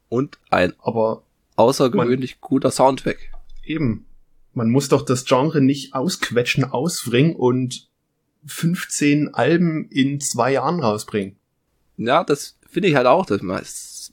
Und 0.07 0.39
ein 0.49 0.73
Aber 0.79 1.23
außergewöhnlich 1.57 2.39
guter 2.39 2.71
Soundtrack. 2.71 3.17
eben, 3.65 4.05
man 4.53 4.69
muss 4.69 4.87
doch 4.89 5.01
das 5.03 5.25
Genre 5.25 5.61
nicht 5.61 5.93
ausquetschen, 5.93 6.63
ausbringen 6.63 7.35
und 7.35 7.89
15 8.45 9.33
Alben 9.33 9.89
in 9.89 10.19
zwei 10.21 10.53
Jahren 10.53 10.79
rausbringen. 10.81 11.35
Ja, 12.05 12.23
das 12.23 12.57
finde 12.69 12.89
ich 12.89 12.95
halt 12.95 13.07
auch. 13.07 13.25
Das, 13.25 13.41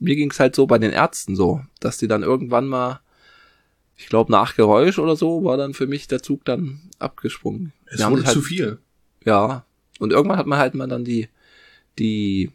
mir 0.01 0.17
ging 0.17 0.31
es 0.31 0.41
halt 0.41 0.55
so 0.55 0.67
bei 0.67 0.79
den 0.79 0.93
Ärzten 0.93 1.37
so, 1.37 1.61
dass 1.81 1.99
die 1.99 2.09
dann 2.09 2.23
irgendwann 2.23 2.67
mal, 2.67 3.01
ich 3.97 4.09
glaube 4.09 4.33
nach 4.33 4.57
Geräusch 4.57 4.99
oder 4.99 5.17
so, 5.17 5.45
war 5.45 5.57
dann 5.57 5.75
für 5.75 5.87
mich 5.87 6.09
der 6.09 6.23
Zug 6.23 6.45
dann 6.45 6.81
abgesprungen. 6.99 7.73
Es 7.87 8.05
wurde 8.07 8.25
halt, 8.25 8.35
zu 8.35 8.43
viel. 8.43 8.79
Ja, 9.25 9.65
und 9.99 10.13
irgendwann 10.13 10.39
hat 10.39 10.47
man 10.47 10.59
halt 10.59 10.75
mal 10.75 10.87
dann 10.87 11.05
die, 11.05 11.29
die, 11.99 12.51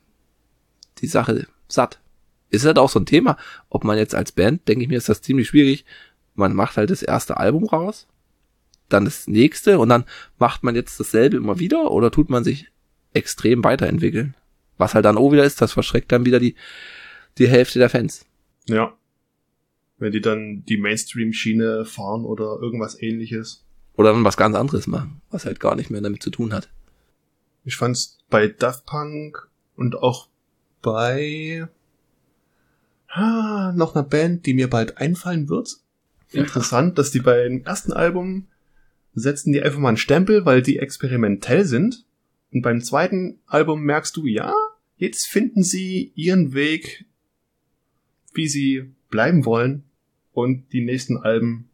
die 0.99 1.07
Sache 1.07 1.47
satt. 1.67 1.99
Ist 2.49 2.65
halt 2.65 2.77
auch 2.77 2.89
so 2.89 2.99
ein 2.99 3.05
Thema, 3.05 3.37
ob 3.69 3.83
man 3.83 3.97
jetzt 3.97 4.13
als 4.13 4.31
Band, 4.31 4.67
denke 4.67 4.83
ich 4.83 4.89
mir, 4.89 4.97
ist 4.97 5.09
das 5.09 5.21
ziemlich 5.21 5.47
schwierig. 5.47 5.85
Man 6.35 6.53
macht 6.53 6.77
halt 6.77 6.89
das 6.91 7.01
erste 7.01 7.37
Album 7.37 7.65
raus, 7.65 8.07
dann 8.89 9.05
das 9.05 9.27
nächste 9.27 9.79
und 9.79 9.89
dann 9.89 10.05
macht 10.37 10.63
man 10.63 10.75
jetzt 10.75 10.99
dasselbe 10.99 11.37
immer 11.37 11.59
wieder 11.59 11.91
oder 11.91 12.11
tut 12.11 12.29
man 12.29 12.43
sich 12.43 12.67
extrem 13.13 13.63
weiterentwickeln? 13.63 14.35
Was 14.77 14.95
halt 14.95 15.05
dann 15.05 15.17
auch 15.17 15.31
wieder 15.31 15.43
ist, 15.43 15.61
das 15.61 15.73
verschreckt 15.73 16.11
dann 16.11 16.25
wieder 16.25 16.39
die, 16.39 16.55
die 17.37 17.47
Hälfte 17.47 17.79
der 17.79 17.89
Fans. 17.89 18.25
Ja. 18.65 18.93
Wenn 19.97 20.11
die 20.11 20.21
dann 20.21 20.63
die 20.65 20.77
Mainstream-Schiene 20.77 21.85
fahren 21.85 22.25
oder 22.25 22.57
irgendwas 22.61 23.01
ähnliches. 23.01 23.65
Oder 23.95 24.11
dann 24.13 24.23
was 24.23 24.37
ganz 24.37 24.55
anderes 24.55 24.87
machen, 24.87 25.21
was 25.29 25.45
halt 25.45 25.59
gar 25.59 25.75
nicht 25.75 25.89
mehr 25.89 26.01
damit 26.01 26.23
zu 26.23 26.31
tun 26.31 26.53
hat. 26.53 26.69
Ich 27.63 27.77
fand's 27.77 28.19
bei 28.29 28.47
Daft 28.47 28.85
Punk 28.85 29.47
und 29.75 29.95
auch 29.95 30.27
bei 30.81 31.67
ah, 33.07 33.71
noch 33.75 33.95
einer 33.95 34.03
Band, 34.03 34.45
die 34.45 34.53
mir 34.53 34.69
bald 34.69 34.97
einfallen 34.97 35.47
wird. 35.49 35.77
Interessant, 36.31 36.97
dass 36.97 37.11
die 37.11 37.19
beim 37.19 37.61
ersten 37.63 37.93
Album 37.93 38.47
setzen 39.13 39.53
die 39.53 39.61
einfach 39.61 39.79
mal 39.79 39.89
einen 39.89 39.97
Stempel, 39.97 40.45
weil 40.45 40.61
die 40.61 40.79
experimentell 40.79 41.65
sind. 41.65 42.05
Und 42.51 42.61
beim 42.61 42.81
zweiten 42.81 43.39
Album 43.45 43.83
merkst 43.83 44.17
du, 44.17 44.25
ja, 44.25 44.53
jetzt 45.03 45.27
finden 45.27 45.63
sie 45.63 46.13
ihren 46.15 46.53
Weg, 46.53 47.05
wie 48.33 48.47
sie 48.47 48.93
bleiben 49.09 49.45
wollen. 49.45 49.83
Und 50.31 50.71
die 50.71 50.83
nächsten 50.83 51.17
Alben 51.17 51.69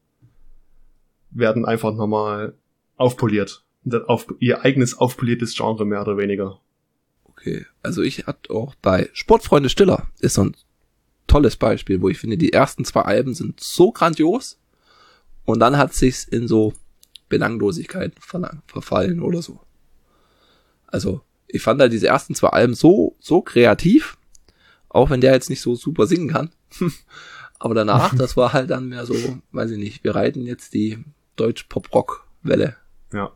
werden 1.30 1.64
einfach 1.64 1.94
nochmal 1.94 2.56
aufpoliert. 2.98 3.64
Auf, 4.08 4.28
ihr 4.40 4.64
eigenes 4.64 4.98
aufpoliertes 4.98 5.56
Genre 5.56 5.86
mehr 5.86 6.02
oder 6.02 6.18
weniger. 6.18 6.60
Okay, 7.26 7.66
also 7.84 8.02
ich 8.02 8.26
hatte 8.26 8.52
auch 8.52 8.76
bei 8.82 9.10
Sportfreunde 9.14 9.70
Stiller 9.70 10.10
ist 10.20 10.34
so 10.34 10.46
ein 10.46 10.56
tolles 11.28 11.56
Beispiel, 11.56 12.02
wo 12.02 12.10
ich 12.10 12.18
finde, 12.18 12.38
die 12.38 12.52
ersten 12.52 12.84
zwei 12.84 13.04
Alben 13.04 13.36
sind 13.36 13.60
so 13.62 13.92
grandios 13.92 14.60
und 15.46 15.60
dann 15.60 15.78
hat 15.78 15.94
sich's 15.94 16.26
in 16.26 16.48
so 16.48 16.74
Belanglosigkeit 17.30 18.14
verfallen 18.20 19.22
oder 19.22 19.42
so. 19.42 19.62
Also 20.88 21.22
ich 21.50 21.62
fand 21.62 21.82
halt 21.82 21.92
diese 21.92 22.08
ersten 22.08 22.36
zwei 22.36 22.50
Alben 22.50 22.76
so 22.76 23.16
so 23.20 23.42
kreativ, 23.42 24.18
auch 24.88 25.10
wenn 25.10 25.22
der 25.22 25.34
jetzt 25.34 25.50
nicht 25.50 25.62
so 25.62 25.76
super 25.76 26.08
singen 26.08 26.30
kann. 26.30 26.52
Aber 27.60 27.74
danach, 27.74 28.16
das 28.18 28.38
war 28.38 28.54
halt 28.54 28.70
dann 28.70 28.90
mehr 28.90 29.06
so, 29.06 29.16
weiß 29.52 29.72
ich 29.72 29.78
nicht, 29.78 30.04
wir 30.04 30.16
reiten 30.16 30.46
jetzt 30.46 30.74
die 30.74 31.04
Deutsch-Pop-Rock-Welle. 31.36 32.76
Ja. 33.14 33.34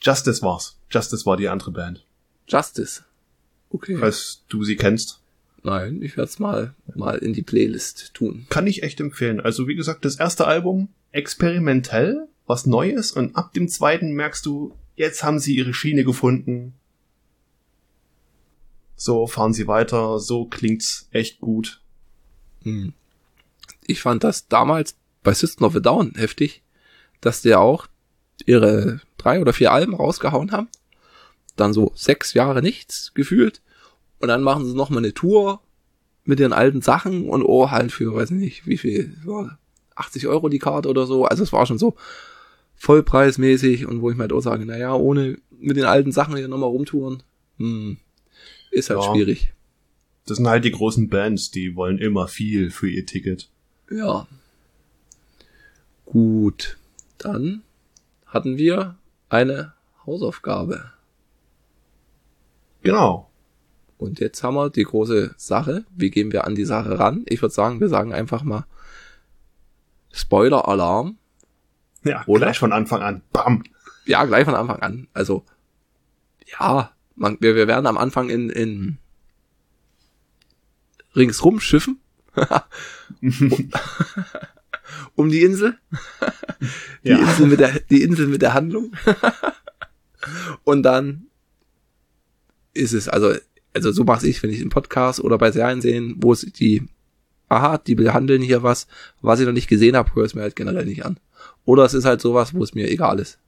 Justice 0.00 0.42
war's. 0.42 0.78
Justice 0.90 1.26
war 1.26 1.36
die 1.36 1.48
andere 1.48 1.72
Band. 1.72 2.06
Justice. 2.48 3.02
Okay. 3.68 3.96
Falls 3.98 4.44
du 4.48 4.64
sie 4.64 4.76
kennst. 4.76 5.20
Nein, 5.62 6.00
ich 6.00 6.16
werde 6.16 6.30
es 6.30 6.38
mal, 6.38 6.74
mal 6.94 7.18
in 7.18 7.34
die 7.34 7.42
Playlist 7.42 8.14
tun. 8.14 8.46
Kann 8.48 8.66
ich 8.66 8.82
echt 8.82 8.98
empfehlen. 8.98 9.40
Also 9.40 9.68
wie 9.68 9.74
gesagt, 9.74 10.04
das 10.04 10.16
erste 10.16 10.46
Album 10.46 10.88
experimentell, 11.12 12.28
was 12.46 12.66
Neues 12.66 13.12
und 13.12 13.36
ab 13.36 13.52
dem 13.52 13.68
zweiten 13.68 14.12
merkst 14.12 14.46
du, 14.46 14.74
jetzt 15.00 15.22
haben 15.22 15.38
sie 15.38 15.56
ihre 15.56 15.72
Schiene 15.72 16.04
gefunden. 16.04 16.74
So 18.96 19.26
fahren 19.26 19.54
sie 19.54 19.66
weiter, 19.66 20.20
so 20.20 20.44
klingt's 20.44 21.08
echt 21.10 21.40
gut. 21.40 21.80
Hm. 22.64 22.92
Ich 23.86 24.02
fand 24.02 24.22
das 24.22 24.46
damals 24.48 24.96
bei 25.22 25.32
System 25.32 25.66
of 25.66 25.74
a 25.74 25.80
Down 25.80 26.12
heftig, 26.16 26.62
dass 27.22 27.40
der 27.40 27.60
auch 27.60 27.86
ihre 28.44 29.00
drei 29.16 29.40
oder 29.40 29.54
vier 29.54 29.72
Alben 29.72 29.94
rausgehauen 29.94 30.52
haben. 30.52 30.68
Dann 31.56 31.72
so 31.72 31.92
sechs 31.94 32.34
Jahre 32.34 32.60
nichts 32.60 33.12
gefühlt. 33.14 33.62
Und 34.18 34.28
dann 34.28 34.42
machen 34.42 34.66
sie 34.66 34.74
nochmal 34.74 35.02
eine 35.02 35.14
Tour 35.14 35.62
mit 36.24 36.40
ihren 36.40 36.52
alten 36.52 36.82
Sachen 36.82 37.26
und 37.26 37.42
oh, 37.42 37.70
halt 37.70 37.90
für, 37.90 38.14
weiß 38.14 38.32
nicht, 38.32 38.66
wie 38.66 38.76
viel, 38.76 39.16
80 39.94 40.26
Euro 40.26 40.50
die 40.50 40.58
Karte 40.58 40.90
oder 40.90 41.06
so. 41.06 41.24
Also 41.24 41.42
es 41.42 41.54
war 41.54 41.64
schon 41.64 41.78
so 41.78 41.96
vollpreismäßig 42.80 43.86
und 43.86 44.00
wo 44.00 44.10
ich 44.10 44.16
mir 44.16 44.22
halt 44.22 44.32
auch 44.32 44.40
sage, 44.40 44.64
naja, 44.64 44.94
ohne 44.94 45.38
mit 45.50 45.76
den 45.76 45.84
alten 45.84 46.12
Sachen 46.12 46.34
hier 46.36 46.48
nochmal 46.48 46.70
rumtouren, 46.70 47.22
hm, 47.58 47.98
ist 48.70 48.88
halt 48.88 49.00
ja. 49.02 49.12
schwierig. 49.12 49.52
Das 50.24 50.38
sind 50.38 50.48
halt 50.48 50.64
die 50.64 50.70
großen 50.70 51.10
Bands, 51.10 51.50
die 51.50 51.76
wollen 51.76 51.98
immer 51.98 52.26
viel 52.26 52.70
für 52.70 52.88
ihr 52.88 53.04
Ticket. 53.04 53.50
Ja. 53.90 54.26
Gut. 56.06 56.78
Dann 57.18 57.62
hatten 58.24 58.56
wir 58.56 58.96
eine 59.28 59.74
Hausaufgabe. 60.06 60.90
Genau. 62.82 63.28
Und 63.98 64.20
jetzt 64.20 64.42
haben 64.42 64.54
wir 64.54 64.70
die 64.70 64.84
große 64.84 65.34
Sache. 65.36 65.84
Wie 65.94 66.10
gehen 66.10 66.32
wir 66.32 66.46
an 66.46 66.54
die 66.54 66.64
Sache 66.64 66.98
ran? 66.98 67.24
Ich 67.26 67.42
würde 67.42 67.54
sagen, 67.54 67.78
wir 67.78 67.90
sagen 67.90 68.14
einfach 68.14 68.42
mal 68.42 68.64
Spoiler-Alarm. 70.12 71.18
Ja, 72.04 72.24
oder? 72.26 72.46
gleich 72.46 72.58
von 72.58 72.72
Anfang 72.72 73.02
an. 73.02 73.22
Bam. 73.32 73.62
Ja, 74.06 74.24
gleich 74.24 74.44
von 74.44 74.54
Anfang 74.54 74.80
an. 74.80 75.08
Also, 75.12 75.44
ja, 76.46 76.92
man, 77.14 77.36
wir, 77.40 77.54
wir 77.54 77.68
werden 77.68 77.86
am 77.86 77.98
Anfang 77.98 78.30
in, 78.30 78.50
in 78.50 78.98
ringsrum 81.14 81.60
schiffen. 81.60 82.00
um 85.14 85.28
die 85.28 85.42
Insel. 85.42 85.78
die, 87.04 87.10
ja. 87.10 87.18
Insel 87.18 87.46
mit 87.46 87.60
der, 87.60 87.80
die 87.90 88.02
Insel 88.02 88.28
mit 88.28 88.42
der 88.42 88.54
Handlung. 88.54 88.92
Und 90.64 90.82
dann 90.82 91.26
ist 92.72 92.92
es, 92.92 93.08
also 93.08 93.34
also 93.74 93.92
so 93.92 94.04
mache 94.04 94.26
ich, 94.26 94.42
wenn 94.42 94.50
ich 94.50 94.60
im 94.60 94.68
Podcast 94.68 95.20
oder 95.20 95.38
bei 95.38 95.50
Serien 95.52 95.80
sehen, 95.80 96.16
wo 96.18 96.32
es 96.32 96.40
die, 96.40 96.82
aha, 97.48 97.78
die 97.78 97.94
behandeln 97.94 98.42
hier 98.42 98.62
was, 98.62 98.86
was 99.20 99.40
ich 99.40 99.46
noch 99.46 99.52
nicht 99.52 99.68
gesehen 99.68 99.96
habe, 99.96 100.14
höre 100.14 100.24
es 100.24 100.34
mir 100.34 100.42
halt 100.42 100.56
generell 100.56 100.86
nicht 100.86 101.04
an. 101.04 101.18
Oder 101.64 101.84
es 101.84 101.94
ist 101.94 102.04
halt 102.04 102.20
sowas, 102.20 102.54
wo 102.54 102.62
es 102.62 102.74
mir 102.74 102.90
egal 102.90 103.18
ist. 103.18 103.38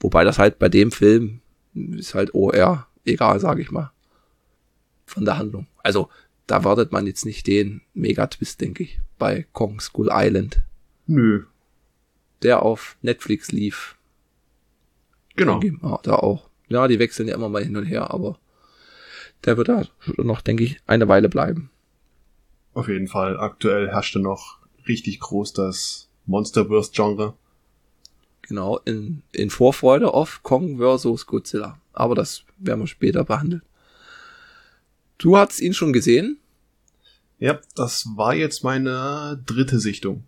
Wobei 0.00 0.24
das 0.24 0.38
halt 0.38 0.58
bei 0.58 0.68
dem 0.68 0.92
Film 0.92 1.40
ist 1.74 2.14
halt 2.14 2.34
OR 2.34 2.86
egal, 3.04 3.40
sage 3.40 3.62
ich 3.62 3.70
mal. 3.70 3.92
Von 5.06 5.24
der 5.24 5.38
Handlung. 5.38 5.66
Also, 5.82 6.08
da 6.46 6.64
wartet 6.64 6.92
man 6.92 7.06
jetzt 7.06 7.24
nicht 7.24 7.46
den 7.46 7.82
Mega-Twist, 7.94 8.60
denke 8.60 8.84
ich, 8.84 9.00
bei 9.18 9.46
Kong 9.52 9.80
School 9.80 10.08
Island. 10.12 10.62
Nö. 11.06 11.44
Der 12.42 12.62
auf 12.62 12.96
Netflix 13.02 13.52
lief. 13.52 13.96
Genau. 15.36 15.60
Ah, 15.82 16.00
da 16.02 16.16
auch. 16.16 16.48
Ja, 16.68 16.88
die 16.88 16.98
wechseln 16.98 17.28
ja 17.28 17.34
immer 17.34 17.48
mal 17.48 17.62
hin 17.62 17.76
und 17.76 17.84
her, 17.84 18.10
aber 18.10 18.38
der 19.44 19.56
wird 19.56 19.68
da 19.68 19.84
noch, 20.16 20.40
denke 20.40 20.64
ich, 20.64 20.80
eine 20.86 21.08
Weile 21.08 21.28
bleiben. 21.28 21.70
Auf 22.74 22.88
jeden 22.88 23.06
Fall. 23.06 23.38
Aktuell 23.38 23.88
herrschte 23.88 24.18
noch 24.18 24.58
richtig 24.88 25.20
groß 25.20 25.52
das 25.52 26.08
Monsterverse-Genre. 26.26 27.34
Genau, 28.42 28.78
in, 28.84 29.22
in 29.32 29.50
Vorfreude 29.50 30.14
auf 30.14 30.42
Kong 30.42 30.78
vs. 30.78 31.26
Godzilla. 31.26 31.78
Aber 31.92 32.14
das 32.14 32.44
werden 32.58 32.80
wir 32.80 32.86
später 32.86 33.24
behandeln. 33.24 33.62
Du 35.18 35.36
hast 35.36 35.60
ihn 35.60 35.74
schon 35.74 35.92
gesehen? 35.92 36.38
Ja, 37.38 37.58
das 37.74 38.06
war 38.16 38.34
jetzt 38.34 38.64
meine 38.64 39.42
dritte 39.46 39.80
Sichtung. 39.80 40.24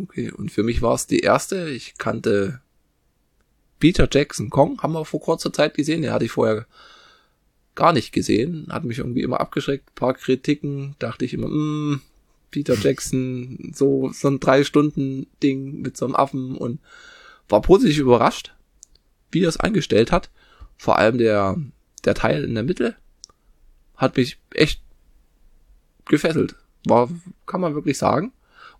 Okay, 0.00 0.30
und 0.30 0.52
für 0.52 0.62
mich 0.62 0.82
war 0.82 0.94
es 0.94 1.06
die 1.06 1.20
erste. 1.20 1.68
Ich 1.70 1.98
kannte 1.98 2.60
Peter 3.80 4.08
Jackson 4.10 4.50
Kong, 4.50 4.80
haben 4.82 4.92
wir 4.92 5.04
vor 5.04 5.20
kurzer 5.20 5.52
Zeit 5.52 5.74
gesehen. 5.74 6.02
Den 6.02 6.12
hatte 6.12 6.24
ich 6.24 6.30
vorher 6.30 6.66
gar 7.74 7.92
nicht 7.92 8.12
gesehen, 8.12 8.66
hat 8.70 8.84
mich 8.84 8.98
irgendwie 8.98 9.22
immer 9.22 9.40
abgeschreckt. 9.40 9.90
Ein 9.90 9.94
paar 9.94 10.14
Kritiken, 10.14 10.96
dachte 10.98 11.24
ich 11.24 11.34
immer, 11.34 11.48
mm, 11.48 12.00
Peter 12.50 12.74
Jackson, 12.74 13.72
so, 13.74 14.10
so 14.12 14.28
ein 14.28 14.40
drei 14.40 14.64
Stunden 14.64 15.26
Ding 15.42 15.80
mit 15.80 15.96
so 15.96 16.06
einem 16.06 16.14
Affen 16.14 16.56
und 16.56 16.80
war 17.48 17.62
positiv 17.62 17.98
überrascht, 17.98 18.54
wie 19.30 19.44
er 19.44 19.48
es 19.48 19.60
eingestellt 19.60 20.12
hat. 20.12 20.30
Vor 20.76 20.98
allem 20.98 21.18
der, 21.18 21.56
der 22.04 22.14
Teil 22.14 22.44
in 22.44 22.54
der 22.54 22.64
Mitte 22.64 22.96
hat 23.96 24.16
mich 24.16 24.38
echt 24.54 24.80
gefesselt. 26.06 26.54
War, 26.86 27.08
kann 27.46 27.60
man 27.60 27.74
wirklich 27.74 27.98
sagen. 27.98 28.32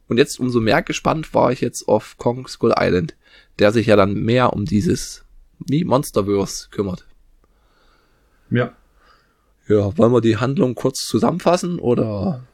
Und 0.08 0.16
jetzt 0.16 0.40
umso 0.40 0.60
mehr 0.60 0.82
gespannt 0.82 1.34
war 1.34 1.52
ich 1.52 1.60
jetzt 1.60 1.86
auf 1.86 2.16
Kong 2.16 2.46
Skull 2.48 2.74
Island, 2.78 3.14
der 3.58 3.72
sich 3.72 3.86
ja 3.86 3.96
dann 3.96 4.14
mehr 4.14 4.52
um 4.52 4.64
dieses 4.64 5.24
wie 5.58 5.84
Monsterverse 5.84 6.68
kümmert. 6.70 7.06
Ja. 8.50 8.72
Ja, 9.66 9.96
wollen 9.98 10.12
wir 10.12 10.22
die 10.22 10.38
Handlung 10.38 10.74
kurz 10.74 11.00
zusammenfassen 11.06 11.78
oder? 11.78 12.46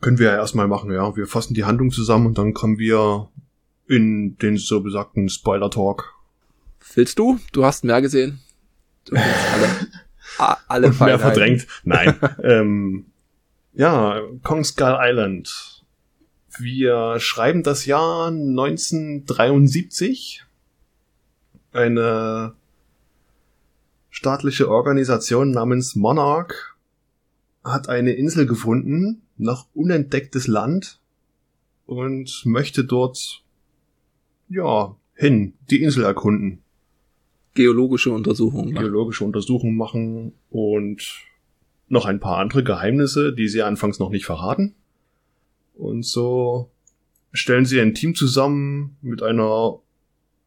Können 0.00 0.18
wir 0.18 0.32
ja 0.32 0.36
erstmal 0.36 0.68
machen, 0.68 0.92
ja. 0.92 1.16
Wir 1.16 1.26
fassen 1.26 1.54
die 1.54 1.64
Handlung 1.64 1.90
zusammen 1.90 2.26
und 2.26 2.38
dann 2.38 2.54
kommen 2.54 2.78
wir 2.78 3.28
in 3.86 4.38
den 4.38 4.56
so 4.56 4.80
besagten 4.80 5.28
Spoiler-Talk. 5.28 6.14
Willst 6.94 7.18
du? 7.18 7.38
Du 7.52 7.64
hast 7.64 7.82
mehr 7.84 8.00
gesehen. 8.00 8.38
Du 9.04 9.16
alle, 9.16 9.68
alle 10.68 10.92
mehr 10.92 11.18
verdrängt. 11.18 11.66
Nein. 11.84 12.18
ähm, 12.42 13.06
ja, 13.72 14.20
Kong 14.42 14.64
Skull 14.64 14.96
Island. 15.00 15.84
Wir 16.58 17.20
schreiben 17.20 17.62
das 17.62 17.86
Jahr 17.86 18.26
1973. 18.28 20.44
Eine 21.72 22.54
staatliche 24.10 24.68
Organisation 24.68 25.52
namens 25.52 25.94
Monarch 25.94 26.74
hat 27.64 27.88
eine 27.88 28.12
Insel 28.12 28.44
gefunden, 28.46 29.22
noch 29.40 29.66
unentdecktes 29.74 30.46
Land 30.46 31.00
und 31.86 32.42
möchte 32.44 32.84
dort 32.84 33.42
ja 34.48 34.94
hin, 35.14 35.54
die 35.70 35.82
Insel 35.82 36.04
erkunden. 36.04 36.62
Geologische 37.54 38.12
Untersuchungen. 38.12 38.74
Geologische 38.74 39.24
Untersuchungen 39.24 39.76
machen 39.76 40.34
und 40.50 41.26
noch 41.88 42.04
ein 42.06 42.20
paar 42.20 42.38
andere 42.38 42.62
Geheimnisse, 42.62 43.34
die 43.34 43.48
sie 43.48 43.62
anfangs 43.62 43.98
noch 43.98 44.10
nicht 44.10 44.24
verraten. 44.24 44.76
Und 45.74 46.04
so 46.04 46.70
stellen 47.32 47.64
sie 47.64 47.80
ein 47.80 47.94
Team 47.94 48.14
zusammen 48.14 48.96
mit 49.02 49.20
einer 49.22 49.80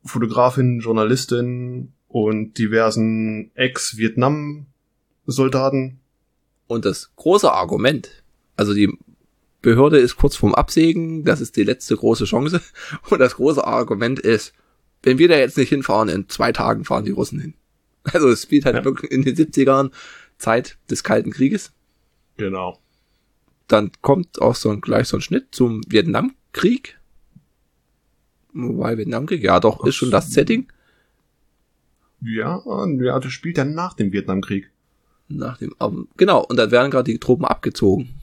Fotografin, 0.06 0.80
Journalistin 0.80 1.92
und 2.08 2.58
diversen 2.58 3.52
Ex-Vietnam-Soldaten. 3.56 6.00
Und 6.68 6.86
das 6.86 7.14
große 7.16 7.52
Argument, 7.52 8.23
also 8.56 8.74
die 8.74 8.96
Behörde 9.62 9.98
ist 9.98 10.18
kurz 10.18 10.36
vorm 10.36 10.54
Absägen, 10.54 11.24
das 11.24 11.42
ist 11.42 11.56
die 11.56 11.64
letzte 11.64 11.96
große 11.96 12.26
Chance. 12.26 12.62
Und 13.10 13.20
das 13.20 13.36
große 13.36 13.66
Argument 13.66 14.20
ist, 14.20 14.54
wenn 15.02 15.18
wir 15.18 15.28
da 15.28 15.38
jetzt 15.38 15.58
nicht 15.58 15.70
hinfahren, 15.70 16.10
in 16.10 16.30
zwei 16.30 16.52
Tagen 16.52 16.86
fahren 16.86 17.06
die 17.06 17.12
Russen 17.12 17.40
hin. 17.40 17.54
Also 18.04 18.30
es 18.30 18.44
spielt 18.44 18.66
halt 18.66 18.76
ja. 18.76 18.86
wirklich 18.86 19.12
in 19.12 19.24
den 19.24 19.36
70ern 19.36 19.92
Zeit 20.38 20.78
des 20.90 21.04
Kalten 21.04 21.32
Krieges. 21.32 21.72
Genau. 22.38 22.80
Dann 23.68 23.92
kommt 24.02 24.42
auch 24.42 24.56
so 24.56 24.70
ein, 24.70 24.82
gleich 24.82 25.08
so 25.08 25.18
ein 25.18 25.22
Schnitt 25.22 25.48
zum 25.52 25.82
Vietnamkrieg. 25.88 27.00
Wobei 28.54 28.98
Vietnamkrieg, 28.98 29.42
ja 29.42 29.60
doch, 29.60 29.86
ist 29.86 29.96
schon 29.96 30.12
das 30.12 30.32
Setting. 30.32 30.68
Ja, 32.22 32.62
ja, 33.00 33.20
das 33.20 33.32
spielt 33.32 33.58
ja 33.58 33.66
nach 33.66 33.94
dem 33.94 34.12
Vietnamkrieg. 34.12 34.70
Nach 35.28 35.58
dem, 35.58 35.74
genau, 36.18 36.44
und 36.44 36.58
dann 36.58 36.72
werden 36.72 36.92
gerade 36.92 37.12
die 37.12 37.20
Truppen 37.20 37.46
abgezogen. 37.46 38.14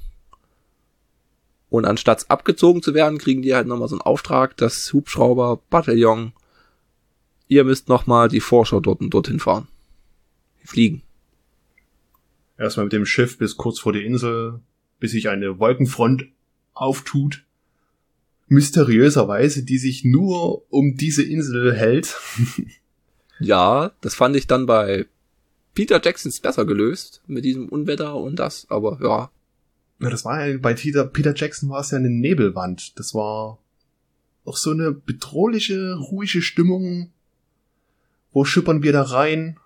Und 1.71 1.85
anstatt 1.85 2.29
abgezogen 2.29 2.83
zu 2.83 2.95
werden, 2.95 3.19
kriegen 3.19 3.43
die 3.43 3.55
halt 3.55 3.69
nochmal 3.69 3.89
so 3.89 3.95
einen 3.95 4.03
Auftrag, 4.03 4.57
das 4.57 4.93
Hubschrauber-Bataillon, 4.93 6.33
ihr 7.47 7.65
müsst 7.65 7.89
nochmal 7.89 8.29
die 8.29 8.41
Forscher 8.41 8.81
dort 8.81 9.01
und 9.01 9.11
dorthin 9.11 9.39
fahren. 9.39 9.69
Fliegen. 10.65 11.03
Erstmal 12.59 12.87
mit 12.87 12.93
dem 12.93 13.07
Schiff 13.07 13.39
bis 13.39 13.57
kurz 13.57 13.79
vor 13.79 13.93
die 13.93 14.05
Insel, 14.05 14.61
bis 14.99 15.13
sich 15.13 15.29
eine 15.29 15.59
Wolkenfront 15.59 16.27
auftut. 16.75 17.45
Mysteriöserweise, 18.49 19.65
die 19.65 19.79
sich 19.79 20.05
nur 20.05 20.71
um 20.73 20.97
diese 20.97 21.23
Insel 21.23 21.73
hält. 21.73 22.19
ja, 23.41 23.93
das 24.01 24.17
fand 24.17 24.35
ich 24.35 24.49
dann 24.49 24.67
bei 24.67 25.07
Peter 25.75 26.01
Jacksons 26.05 26.41
besser 26.41 26.65
gelöst 26.65 27.23
mit 27.27 27.45
diesem 27.45 27.69
Unwetter 27.69 28.17
und 28.17 28.37
das, 28.37 28.67
aber 28.69 28.99
ja. 29.03 29.31
Ja, 30.01 30.09
das 30.09 30.25
war 30.25 30.47
ja, 30.47 30.59
bei 30.59 30.75
Peter, 30.75 31.05
Peter 31.05 31.35
Jackson 31.35 31.69
war 31.69 31.81
es 31.81 31.91
ja 31.91 31.99
eine 31.99 32.11
Nebelwand. 32.11 32.99
Das 32.99 33.15
war 33.15 33.59
auch 34.45 34.57
so 34.57 34.71
eine 34.71 34.93
bedrohliche, 34.93 35.95
ruhige 35.95 36.43
Stimmung. 36.43 37.11
Wo 38.33 38.45
schippern 38.45 38.83
wir 38.83 38.93
da 38.93 39.03
rein? 39.03 39.59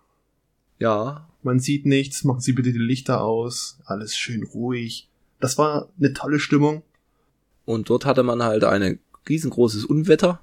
Ja. 0.79 1.29
Man 1.43 1.61
sieht 1.61 1.87
nichts, 1.87 2.25
machen 2.25 2.41
Sie 2.41 2.53
bitte 2.53 2.73
die 2.73 2.79
Lichter 2.79 3.23
aus, 3.23 3.79
alles 3.85 4.17
schön 4.17 4.43
ruhig. 4.43 5.09
Das 5.41 5.59
war 5.59 5.89
eine 5.99 6.15
tolle 6.15 6.41
Stimmung. 6.41 6.83
Und 7.65 7.91
dort 7.91 8.07
hatte 8.07 8.23
man 8.23 8.43
halt 8.43 8.65
ein 8.65 8.99
riesengroßes 9.29 9.85
Unwetter 9.85 10.41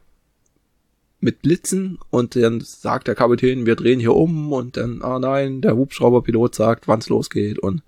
mit 1.19 1.41
Blitzen 1.41 1.99
und 2.09 2.35
dann 2.35 2.61
sagt 2.61 3.07
der 3.07 3.15
Kapitän, 3.15 3.65
wir 3.65 3.75
drehen 3.75 3.99
hier 3.99 4.15
um 4.15 4.51
und 4.53 4.77
dann, 4.77 5.01
ah 5.01 5.19
nein, 5.19 5.61
der 5.61 5.75
Hubschrauberpilot 5.75 6.55
sagt, 6.55 6.87
wann's 6.87 7.09
losgeht 7.09 7.59
und 7.59 7.83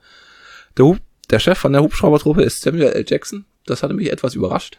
der, 0.78 0.86
Hub, 0.86 1.00
der 1.34 1.40
Chef 1.40 1.58
von 1.58 1.74
der 1.74 1.82
Hubschraubertruppe 1.82 2.44
ist 2.44 2.62
Samuel 2.62 2.92
L. 2.92 3.06
Jackson. 3.08 3.46
Das 3.66 3.82
hatte 3.82 3.96
mich 3.96 4.12
etwas 4.12 4.36
überrascht. 4.36 4.78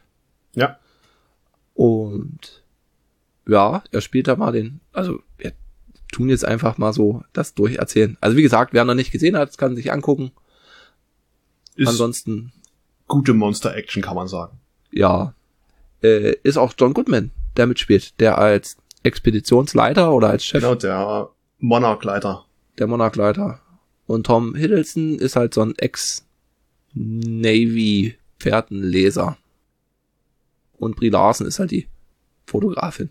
Ja. 0.55 0.79
Und 1.75 2.62
ja, 3.49 3.83
er 3.90 4.01
spielt 4.01 4.29
da 4.29 4.37
mal 4.37 4.53
den, 4.53 4.81
also 4.93 5.19
wir 5.37 5.53
tun 6.12 6.29
jetzt 6.29 6.45
einfach 6.45 6.79
mal 6.79 6.93
so 6.93 7.25
das 7.33 7.55
durcherzählen. 7.55 8.17
Also 8.21 8.37
wie 8.37 8.43
gesagt, 8.43 8.73
wer 8.73 8.85
noch 8.85 8.95
nicht 8.95 9.11
gesehen 9.11 9.37
hat, 9.37 9.59
kann 9.59 9.75
sich 9.75 9.90
angucken. 9.90 10.31
Ist 11.75 11.88
Ansonsten 11.88 12.53
gute 13.09 13.35
Monster-Action, 13.35 14.01
kann 14.01 14.14
man 14.14 14.29
sagen. 14.29 14.61
Ja. 14.93 15.35
Äh, 16.05 16.37
ist 16.45 16.57
auch 16.57 16.73
John 16.79 16.95
Goodman, 16.95 17.33
der 17.57 17.67
mitspielt, 17.67 18.21
der 18.21 18.38
als 18.38 18.77
Expeditionsleiter 19.03 20.12
oder 20.12 20.31
als 20.31 20.45
Chef. 20.45 20.62
Genau, 20.62 20.77
der 20.77 21.31
Monarch-Leiter. 21.59 22.45
Der 22.79 22.87
Monarch-Leiter. 22.87 23.61
Und 24.07 24.27
Tom 24.27 24.55
Hiddleston 24.55 25.19
ist 25.19 25.35
halt 25.35 25.53
so 25.53 25.62
ein 25.62 25.75
Ex-Navy-Pferdenleser. 26.95 29.37
Und 30.79 30.97
Brie 30.97 31.11
Larson 31.11 31.47
ist 31.47 31.59
halt 31.59 31.71
die 31.71 31.89
Fotografin. 32.47 33.11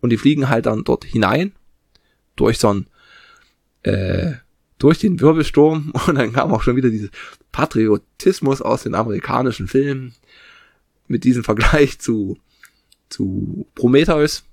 Und 0.00 0.10
die 0.10 0.18
fliegen 0.18 0.48
halt 0.48 0.64
dann 0.66 0.84
dort 0.84 1.04
hinein, 1.04 1.52
durch 2.36 2.58
so 2.58 2.72
ein, 2.72 2.86
äh, 3.82 4.34
durch 4.78 4.98
den 4.98 5.20
Wirbelsturm 5.20 5.92
und 6.06 6.14
dann 6.16 6.32
kam 6.32 6.52
auch 6.52 6.62
schon 6.62 6.76
wieder 6.76 6.90
dieses 6.90 7.10
Patriotismus 7.52 8.62
aus 8.62 8.84
den 8.84 8.94
amerikanischen 8.94 9.66
Filmen 9.68 10.14
mit 11.06 11.24
diesem 11.24 11.44
Vergleich 11.44 11.98
zu, 11.98 12.38
zu 13.08 13.66
Prometheus, 13.74 14.44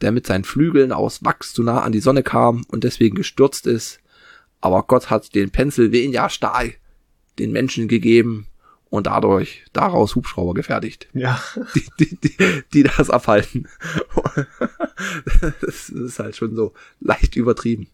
der 0.00 0.12
mit 0.12 0.26
seinen 0.26 0.44
Flügeln 0.44 0.92
aus 0.92 1.24
Wachs 1.24 1.52
zu 1.54 1.62
nah 1.62 1.82
an 1.82 1.92
die 1.92 2.00
Sonne 2.00 2.22
kam 2.22 2.64
und 2.68 2.84
deswegen 2.84 3.16
gestürzt 3.16 3.66
ist. 3.66 4.00
Aber 4.60 4.82
Gott 4.82 5.08
hat 5.10 5.34
den 5.34 5.50
Pennsylvania 5.50 6.28
Stahl 6.28 6.74
den 7.38 7.52
Menschen 7.52 7.88
gegeben 7.88 8.46
und 8.90 9.06
dadurch 9.06 9.64
daraus 9.72 10.14
Hubschrauber 10.14 10.54
gefertigt. 10.54 11.08
Ja. 11.12 11.40
Die, 11.74 11.84
die, 11.98 12.16
die, 12.16 12.62
die 12.72 12.82
das 12.82 13.10
abhalten. 13.10 13.68
das 15.60 15.90
ist 15.90 16.18
halt 16.18 16.36
schon 16.36 16.56
so 16.56 16.72
leicht 17.00 17.36
übertrieben. 17.36 17.88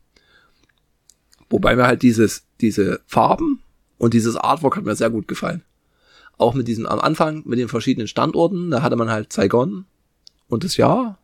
Wobei 1.50 1.76
mir 1.76 1.86
halt 1.86 2.02
dieses, 2.02 2.44
diese 2.60 3.00
Farben 3.06 3.60
und 3.98 4.14
dieses 4.14 4.36
Artwork 4.36 4.76
hat 4.76 4.84
mir 4.84 4.96
sehr 4.96 5.10
gut 5.10 5.28
gefallen. 5.28 5.62
Auch 6.36 6.54
mit 6.54 6.66
diesem 6.68 6.86
am 6.86 7.00
Anfang, 7.00 7.42
mit 7.44 7.58
den 7.58 7.68
verschiedenen 7.68 8.08
Standorten, 8.08 8.70
da 8.70 8.82
hatte 8.82 8.96
man 8.96 9.10
halt 9.10 9.32
Saigon 9.32 9.84
und 10.48 10.64
das 10.64 10.76
Jahr 10.76 11.18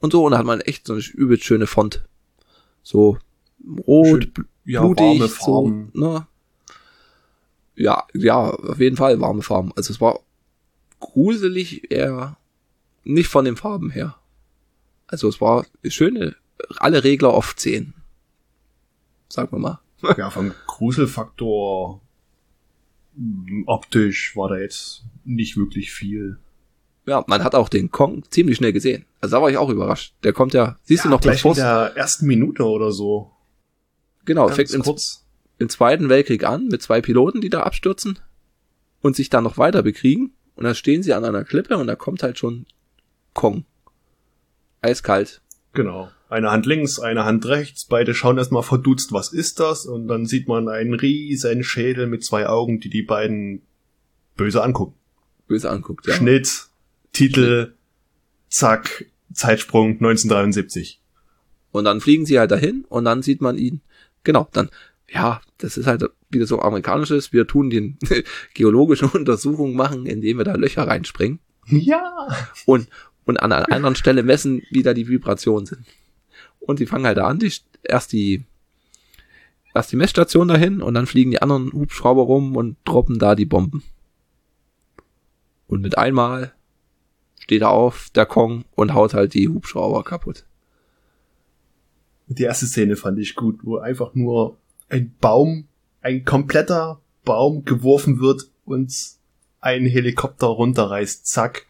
und 0.00 0.12
so, 0.12 0.24
und 0.24 0.32
da 0.32 0.38
hat 0.38 0.46
man 0.46 0.60
echt 0.60 0.86
so 0.86 0.94
eine 0.94 1.02
übelst 1.02 1.44
schöne 1.44 1.66
Font. 1.66 2.04
So 2.82 3.18
rot, 3.86 4.22
Schön, 4.22 4.48
ja, 4.64 4.80
blutig, 4.80 5.22
so, 5.38 5.68
ne? 5.92 6.26
Ja, 7.76 8.04
ja, 8.14 8.50
auf 8.50 8.78
jeden 8.78 8.96
Fall 8.96 9.20
warme 9.20 9.42
Farben. 9.42 9.72
Also 9.76 9.92
es 9.92 10.00
war 10.00 10.20
gruselig 11.00 11.90
eher 11.90 12.36
nicht 13.02 13.28
von 13.28 13.44
den 13.44 13.56
Farben 13.56 13.90
her. 13.90 14.16
Also 15.06 15.28
es 15.28 15.40
war 15.40 15.66
schöne, 15.84 16.36
alle 16.76 17.04
Regler 17.04 17.30
auf 17.30 17.56
10. 17.56 17.94
Sagen 19.28 19.52
wir 19.52 19.58
mal. 19.58 19.80
ja, 20.16 20.30
vom 20.30 20.52
Gruselfaktor 20.66 22.00
hm, 23.16 23.64
optisch 23.66 24.36
war 24.36 24.48
da 24.48 24.58
jetzt 24.58 25.04
nicht 25.24 25.56
wirklich 25.56 25.92
viel. 25.92 26.38
Ja, 27.06 27.24
man 27.26 27.44
hat 27.44 27.54
auch 27.54 27.68
den 27.68 27.90
Kong 27.90 28.22
ziemlich 28.30 28.56
schnell 28.56 28.72
gesehen. 28.72 29.04
Also 29.20 29.36
da 29.36 29.42
war 29.42 29.50
ich 29.50 29.58
auch 29.58 29.68
überrascht. 29.68 30.14
Der 30.22 30.32
kommt 30.32 30.54
ja, 30.54 30.78
siehst 30.84 31.04
ja, 31.04 31.10
du 31.10 31.14
noch 31.14 31.20
gleich 31.20 31.44
in 31.44 31.54
der 31.54 31.92
ersten 31.96 32.26
Minute 32.26 32.64
oder 32.64 32.92
so. 32.92 33.30
Genau, 34.24 34.46
Ganz 34.46 34.56
fängt 34.56 34.70
ins, 34.70 34.84
kurz. 34.84 35.23
Im 35.58 35.68
Zweiten 35.68 36.08
Weltkrieg 36.08 36.44
an 36.44 36.68
mit 36.68 36.82
zwei 36.82 37.00
Piloten, 37.00 37.40
die 37.40 37.50
da 37.50 37.62
abstürzen 37.62 38.18
und 39.00 39.16
sich 39.16 39.30
dann 39.30 39.44
noch 39.44 39.58
weiter 39.58 39.82
bekriegen. 39.82 40.32
Und 40.56 40.64
dann 40.64 40.74
stehen 40.74 41.02
sie 41.02 41.12
an 41.14 41.24
einer 41.24 41.44
Klippe 41.44 41.76
und 41.76 41.86
da 41.86 41.96
kommt 41.96 42.22
halt 42.22 42.38
schon 42.38 42.66
Kong. 43.32 43.64
Eiskalt. 44.80 45.40
Genau. 45.72 46.10
Eine 46.28 46.50
Hand 46.50 46.66
links, 46.66 46.98
eine 46.98 47.24
Hand 47.24 47.46
rechts, 47.46 47.84
beide 47.84 48.14
schauen 48.14 48.38
erstmal 48.38 48.62
verdutzt, 48.62 49.12
was 49.12 49.32
ist 49.32 49.60
das? 49.60 49.86
Und 49.86 50.08
dann 50.08 50.26
sieht 50.26 50.48
man 50.48 50.68
einen 50.68 50.94
riesen 50.94 51.62
Schädel 51.62 52.06
mit 52.06 52.24
zwei 52.24 52.48
Augen, 52.48 52.80
die 52.80 52.90
die 52.90 53.02
beiden 53.02 53.62
böse 54.36 54.62
angucken. 54.62 54.94
Böse 55.46 55.70
anguckt, 55.70 56.06
ja. 56.06 56.14
Schnitt, 56.14 56.68
Titel, 57.12 57.74
zack, 58.48 59.06
Zeitsprung 59.32 59.92
1973. 59.92 61.00
Und 61.72 61.84
dann 61.84 62.00
fliegen 62.00 62.24
sie 62.24 62.38
halt 62.38 62.50
dahin 62.50 62.84
und 62.88 63.04
dann 63.04 63.22
sieht 63.22 63.40
man 63.40 63.58
ihn, 63.58 63.80
genau, 64.22 64.48
dann, 64.52 64.70
ja, 65.08 65.40
das 65.58 65.76
ist 65.76 65.86
halt 65.86 66.04
wieder 66.30 66.46
so 66.46 66.60
amerikanisches, 66.60 67.32
wir 67.32 67.46
tun 67.46 67.70
den 67.70 67.98
geologischen 68.54 69.08
Untersuchungen 69.08 69.76
machen, 69.76 70.06
indem 70.06 70.38
wir 70.38 70.44
da 70.44 70.54
Löcher 70.54 70.86
reinspringen. 70.86 71.38
Ja. 71.66 72.28
Und, 72.66 72.88
und 73.24 73.38
an 73.38 73.52
einer 73.52 73.70
anderen 73.70 73.94
Stelle 73.94 74.22
messen, 74.22 74.62
wie 74.70 74.82
da 74.82 74.94
die 74.94 75.08
Vibrationen 75.08 75.66
sind. 75.66 75.86
Und 76.60 76.80
die 76.80 76.86
fangen 76.86 77.06
halt 77.06 77.18
da 77.18 77.26
an, 77.26 77.38
die, 77.38 77.52
erst 77.82 78.12
die, 78.12 78.44
erst 79.74 79.92
die 79.92 79.96
Messstation 79.96 80.48
dahin 80.48 80.80
und 80.80 80.94
dann 80.94 81.06
fliegen 81.06 81.30
die 81.30 81.42
anderen 81.42 81.72
Hubschrauber 81.72 82.22
rum 82.22 82.56
und 82.56 82.76
droppen 82.84 83.18
da 83.18 83.34
die 83.34 83.44
Bomben. 83.44 83.82
Und 85.66 85.80
mit 85.80 85.98
einmal 85.98 86.54
steht 87.38 87.62
er 87.62 87.70
auf, 87.70 88.08
der 88.14 88.26
Kong, 88.26 88.64
und 88.74 88.94
haut 88.94 89.14
halt 89.14 89.34
die 89.34 89.48
Hubschrauber 89.48 90.02
kaputt. 90.02 90.44
Die 92.26 92.44
erste 92.44 92.66
Szene 92.66 92.96
fand 92.96 93.18
ich 93.18 93.34
gut, 93.34 93.60
wo 93.62 93.76
einfach 93.76 94.14
nur 94.14 94.56
ein 94.88 95.14
Baum, 95.20 95.66
ein 96.00 96.24
kompletter 96.24 97.00
Baum 97.24 97.64
geworfen 97.64 98.20
wird 98.20 98.48
und 98.64 98.92
ein 99.60 99.86
Helikopter 99.86 100.46
runterreißt. 100.46 101.26
Zack. 101.26 101.66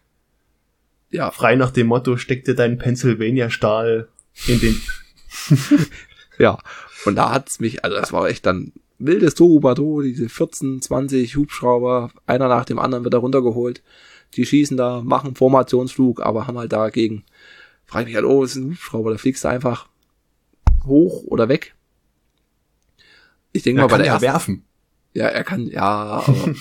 Ja. 1.11 1.31
Frei 1.31 1.55
nach 1.57 1.70
dem 1.70 1.87
Motto, 1.87 2.16
steck 2.16 2.44
dir 2.44 2.55
deinen 2.55 2.79
Pennsylvania-Stahl 2.79 4.09
in 4.46 4.61
den. 4.61 4.81
ja. 6.38 6.59
Und 7.05 7.16
da 7.16 7.33
hat's 7.33 7.61
mich, 7.61 7.85
also 7.85 7.96
das 7.96 8.12
war 8.12 8.29
echt 8.29 8.46
dann 8.46 8.72
wildes 8.98 9.35
Tohuwabohu, 9.35 10.03
diese 10.03 10.29
14, 10.29 10.83
20 10.83 11.37
Hubschrauber, 11.37 12.11
einer 12.27 12.48
nach 12.48 12.64
dem 12.64 12.79
anderen 12.79 13.05
wird 13.05 13.14
da 13.14 13.18
runtergeholt. 13.18 13.83
Die 14.35 14.46
schießen 14.46 14.77
da, 14.77 15.03
machen 15.03 15.37
Formationsflug, 15.37 16.20
aber 16.20 16.46
haben 16.46 16.59
halt 16.59 16.72
dagegen, 16.72 17.24
frage 17.87 18.05
ich 18.05 18.09
mich 18.09 18.16
halt, 18.16 18.24
oh, 18.24 18.42
das 18.42 18.53
ist 18.53 18.62
ein 18.62 18.70
Hubschrauber, 18.70 19.11
da 19.12 19.18
fliegst 19.18 19.44
du 19.44 19.48
einfach 19.48 19.88
hoch 20.85 21.24
oder 21.24 21.48
weg. 21.48 21.74
Ich 23.55 23.62
denke 23.62 23.81
mal 23.81 23.87
bei 23.87 23.99
der 23.99 24.07
ja 24.07 24.12
ersten, 24.14 24.27
werfen. 24.27 24.64
Ja, 25.14 25.27
er 25.27 25.45
kann, 25.45 25.69
ja, 25.69 25.83
aber. 25.83 26.55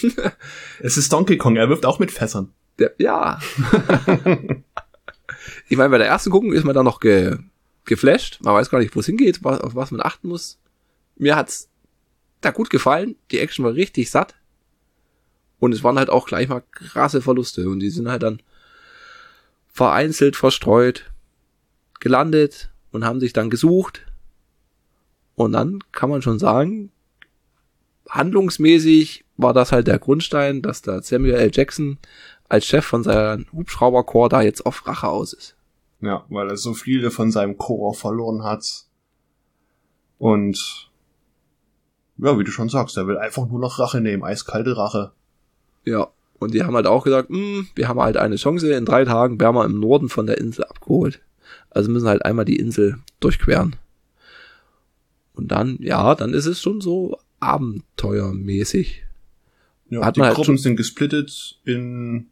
es 0.80 0.96
ist 0.96 1.12
Donkey 1.12 1.36
Kong, 1.36 1.56
er 1.56 1.68
wirft 1.68 1.84
auch 1.84 1.98
mit 1.98 2.12
Fässern. 2.12 2.52
Der, 2.78 2.94
ja. 2.98 3.40
ich 5.68 5.76
meine, 5.76 5.90
bei 5.90 5.98
der 5.98 6.06
ersten 6.06 6.30
Guckung 6.30 6.52
ist 6.52 6.62
man 6.64 6.74
da 6.74 6.84
noch 6.84 7.00
ge, 7.00 7.36
geflasht. 7.84 8.38
Man 8.42 8.54
weiß 8.54 8.70
gar 8.70 8.78
nicht, 8.78 8.94
wo 8.94 9.00
es 9.00 9.06
hingeht, 9.06 9.42
was, 9.42 9.60
auf 9.60 9.74
was 9.74 9.90
man 9.90 10.00
achten 10.00 10.28
muss. 10.28 10.58
Mir 11.16 11.34
hat's 11.34 11.68
da 12.42 12.52
gut 12.52 12.70
gefallen. 12.70 13.16
Die 13.32 13.40
Action 13.40 13.64
war 13.64 13.74
richtig 13.74 14.08
satt. 14.10 14.36
Und 15.58 15.72
es 15.72 15.82
waren 15.82 15.98
halt 15.98 16.10
auch 16.10 16.26
gleich 16.26 16.48
mal 16.48 16.62
krasse 16.70 17.20
Verluste. 17.20 17.68
Und 17.68 17.80
die 17.80 17.90
sind 17.90 18.08
halt 18.08 18.22
dann 18.22 18.40
vereinzelt 19.72 20.36
verstreut, 20.36 21.10
gelandet 21.98 22.70
und 22.92 23.04
haben 23.04 23.18
sich 23.18 23.32
dann 23.32 23.50
gesucht. 23.50 24.06
Und 25.36 25.52
dann 25.52 25.78
kann 25.92 26.10
man 26.10 26.22
schon 26.22 26.38
sagen, 26.38 26.90
handlungsmäßig 28.08 29.24
war 29.36 29.52
das 29.52 29.70
halt 29.70 29.86
der 29.86 29.98
Grundstein, 29.98 30.62
dass 30.62 30.82
da 30.82 31.02
Samuel 31.02 31.34
L. 31.34 31.50
Jackson 31.52 31.98
als 32.48 32.66
Chef 32.66 32.84
von 32.84 33.02
seinem 33.02 33.46
Hubschrauberkorps 33.52 34.30
da 34.30 34.42
jetzt 34.42 34.64
auf 34.64 34.86
Rache 34.86 35.08
aus 35.08 35.32
ist. 35.32 35.56
Ja, 36.00 36.24
weil 36.28 36.48
er 36.48 36.56
so 36.56 36.74
viele 36.74 37.10
von 37.10 37.30
seinem 37.30 37.58
Korps 37.58 38.00
verloren 38.00 38.44
hat. 38.44 38.86
Und 40.18 40.90
ja, 42.18 42.38
wie 42.38 42.44
du 42.44 42.50
schon 42.50 42.68
sagst, 42.68 42.96
er 42.96 43.06
will 43.06 43.18
einfach 43.18 43.46
nur 43.46 43.60
noch 43.60 43.78
Rache 43.78 44.00
nehmen, 44.00 44.24
eiskalte 44.24 44.76
Rache. 44.76 45.12
Ja, 45.84 46.08
und 46.38 46.54
die 46.54 46.62
haben 46.62 46.74
halt 46.74 46.86
auch 46.86 47.04
gesagt, 47.04 47.28
hm, 47.28 47.66
wir 47.74 47.88
haben 47.88 48.00
halt 48.00 48.16
eine 48.16 48.36
Chance, 48.36 48.72
in 48.72 48.84
drei 48.84 49.04
Tagen 49.04 49.38
werden 49.40 49.56
wir 49.56 49.64
im 49.64 49.80
Norden 49.80 50.08
von 50.08 50.26
der 50.26 50.38
Insel 50.38 50.64
abgeholt. 50.64 51.20
Also 51.70 51.90
müssen 51.90 52.08
halt 52.08 52.24
einmal 52.24 52.44
die 52.44 52.56
Insel 52.56 52.98
durchqueren. 53.20 53.76
Und 55.36 55.48
dann, 55.48 55.76
ja, 55.80 56.14
dann 56.16 56.34
ist 56.34 56.46
es 56.46 56.60
schon 56.60 56.80
so 56.80 57.18
abenteuermäßig. 57.40 59.04
Ja, 59.90 60.04
Hat 60.04 60.16
die 60.16 60.20
man 60.20 60.28
halt 60.28 60.36
Gruppen 60.36 60.58
sind 60.58 60.74
gesplittet 60.76 61.60
in, 61.64 62.26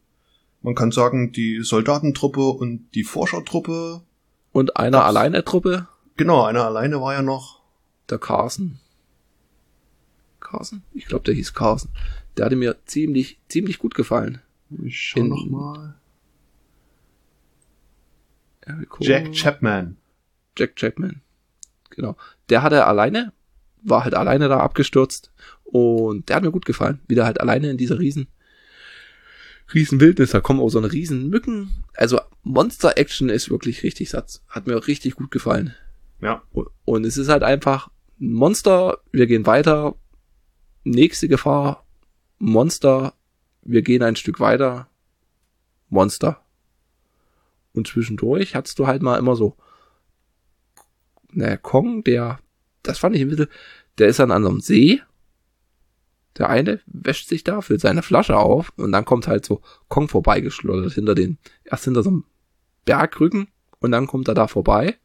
man 0.62 0.75
kann 0.75 0.90
sagen, 0.90 1.31
die 1.31 1.61
Soldatentruppe 1.62 2.40
und 2.49 2.88
die 2.95 3.05
Forschertruppe. 3.05 4.03
Und 4.51 4.77
einer 4.77 4.99
Das- 4.99 5.07
alleine 5.07 5.45
Truppe, 5.45 5.87
Genau, 6.17 6.45
einer 6.45 6.64
alleine 6.64 7.01
war 7.01 7.12
ja 7.14 7.23
noch. 7.23 7.61
der 8.11 8.19
Carson. 8.19 8.79
Carson? 10.40 10.83
Ich 10.95 11.07
glaube, 11.07 11.25
der 11.25 11.35
hieß 11.35 11.55
Carson. 11.55 11.90
Der 12.37 12.47
hatte 12.47 12.57
mir 12.57 12.77
ziemlich, 12.87 13.38
ziemlich 13.49 13.79
gut 13.79 13.95
gefallen. 13.95 14.40
Ich 14.85 14.99
schau 14.99 15.21
In- 15.21 15.29
noch 15.29 15.47
mal. 15.47 15.95
Jack 19.01 19.33
Chapman. 19.35 19.97
Jack 20.57 20.77
Chapman. 20.77 21.21
Genau. 21.96 22.16
Der 22.48 22.62
hatte 22.62 22.87
alleine, 22.87 23.33
war 23.83 24.04
halt 24.04 24.14
alleine 24.14 24.48
da 24.48 24.59
abgestürzt 24.61 25.33
und 25.64 26.28
der 26.28 26.37
hat 26.37 26.42
mir 26.42 26.50
gut 26.50 26.66
gefallen. 26.66 27.00
Wieder 27.09 27.24
halt 27.24 27.40
alleine 27.40 27.70
in 27.70 27.76
dieser 27.76 27.98
riesen, 27.98 28.28
riesen 29.72 30.00
Wildnis. 30.00 30.30
Da 30.30 30.40
kommen 30.40 30.61
auch 30.61 30.68
so 30.70 30.78
eine 30.78 30.92
riesen 30.92 31.28
Mücken. 31.28 31.85
Also 31.94 32.20
Monster 32.42 32.96
Action 32.98 33.28
ist 33.28 33.50
wirklich 33.50 33.83
richtig 33.83 34.11
Satz. 34.11 34.42
Hat 34.48 34.66
mir 34.66 34.87
richtig 34.87 35.14
gut 35.14 35.30
gefallen. 35.30 35.74
Ja. 36.20 36.42
Und- 36.52 36.68
Und 36.85 37.04
es 37.04 37.16
ist 37.16 37.28
halt 37.28 37.42
einfach 37.42 37.88
ein 38.20 38.33
Monster. 38.33 38.98
Wir 39.12 39.26
gehen 39.26 39.46
weiter. 39.46 39.94
Nächste 40.85 41.28
Gefahr. 41.28 41.85
Monster. 42.38 43.14
Wir 43.62 43.83
gehen 43.83 44.02
ein 44.02 44.16
Stück 44.16 44.40
weiter. 44.40 44.88
Monster. 45.88 46.40
Und 47.72 47.87
zwischendurch 47.88 48.54
hattest 48.54 48.78
du 48.78 48.87
halt 48.87 49.02
mal 49.02 49.18
immer 49.18 49.37
so, 49.37 49.57
naja, 51.35 51.57
Kong, 51.57 52.05
der, 52.05 52.38
das 52.83 52.99
fand 52.99 53.16
ich 53.16 53.23
ein 53.23 53.29
bisschen, 53.29 53.49
der 53.99 54.09
ist 54.09 54.18
dann 54.18 54.31
an 54.31 54.42
so 54.42 54.49
einem 54.49 54.61
See. 54.61 55.01
Der 56.38 56.49
eine 56.49 56.81
wäscht 56.87 57.29
sich 57.29 57.44
da, 57.44 57.61
füllt 57.61 57.81
seine 57.81 58.03
Flasche 58.03 58.37
auf 58.37 58.73
und 58.77 58.90
dann 58.90 59.05
kommt 59.05 59.29
halt 59.29 59.44
so 59.44 59.62
Kong 59.88 60.09
vorbeigeschleudert 60.09 60.92
hinter 60.92 61.14
den, 61.14 61.38
erst 61.64 61.85
hinter 61.85 62.03
so 62.03 62.11
einem 62.11 62.25
Bergrücken 62.85 63.49
und 63.79 63.92
dann 63.92 64.07
kommt 64.07 64.27
er 64.29 64.35
da 64.35 64.49
vorbei 64.49 64.97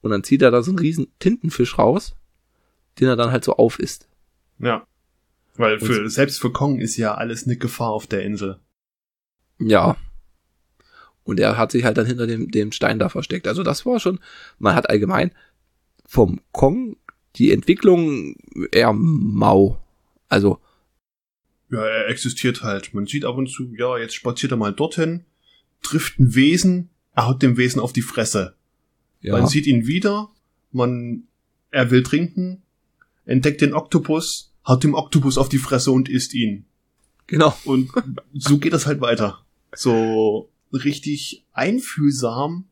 und 0.00 0.10
dann 0.10 0.24
zieht 0.24 0.42
er 0.42 0.50
da 0.50 0.62
so 0.62 0.70
einen 0.70 0.78
riesen 0.78 1.08
Tintenfisch 1.18 1.78
raus, 1.78 2.16
den 2.98 3.08
er 3.08 3.16
dann 3.16 3.32
halt 3.32 3.44
so 3.44 3.56
aufisst. 3.56 4.08
Ja. 4.58 4.86
Weil 5.56 5.74
Und 5.74 5.86
für, 5.86 6.08
selbst 6.08 6.40
für 6.40 6.52
Kong 6.52 6.78
ist 6.78 6.96
ja 6.96 7.14
alles 7.14 7.44
eine 7.44 7.56
Gefahr 7.56 7.90
auf 7.90 8.06
der 8.06 8.22
Insel. 8.22 8.58
Ja. 9.58 9.96
Und 11.24 11.38
er 11.38 11.56
hat 11.56 11.70
sich 11.72 11.84
halt 11.84 11.98
dann 11.98 12.06
hinter 12.06 12.26
dem, 12.26 12.50
dem 12.50 12.72
Stein 12.72 12.98
da 12.98 13.08
versteckt. 13.08 13.46
Also 13.46 13.62
das 13.62 13.84
war 13.86 14.00
schon, 14.00 14.20
man 14.58 14.74
hat 14.74 14.88
allgemein 14.90 15.32
vom 16.06 16.40
Kong 16.52 16.96
die 17.36 17.52
Entwicklung 17.52 18.34
eher 18.72 18.92
mau. 18.92 19.80
Also, 20.28 20.58
Ja, 21.70 21.84
er 21.84 22.08
existiert 22.08 22.62
halt. 22.62 22.94
Man 22.94 23.06
sieht 23.06 23.24
ab 23.24 23.36
und 23.36 23.48
zu, 23.48 23.72
ja, 23.76 23.98
jetzt 23.98 24.14
spaziert 24.14 24.52
er 24.52 24.58
mal 24.58 24.72
dorthin, 24.72 25.24
trifft 25.82 26.18
ein 26.18 26.34
Wesen, 26.34 26.90
er 27.14 27.26
haut 27.28 27.42
dem 27.42 27.56
Wesen 27.56 27.80
auf 27.80 27.92
die 27.92 28.02
Fresse. 28.02 28.54
ja, 29.20 29.32
Man 29.36 29.46
sieht 29.46 29.66
ihn 29.66 29.86
wieder, 29.86 30.30
man, 30.72 31.24
er 31.70 31.90
will 31.90 32.02
trinken, 32.02 32.62
entdeckt 33.24 33.60
den 33.60 33.74
Oktopus, 33.74 34.52
haut 34.66 34.82
dem 34.82 34.94
Oktopus 34.94 35.38
auf 35.38 35.48
die 35.48 35.58
Fresse 35.58 35.92
und 35.92 36.08
isst 36.08 36.34
ihn. 36.34 36.64
genau. 37.26 37.56
Und 37.64 37.90
so 38.34 38.58
geht 38.58 38.72
das 38.72 38.86
halt 38.86 39.00
weiter. 39.00 39.44
So 39.74 40.50
richtig 40.72 41.44
einfühlsam 41.52 42.64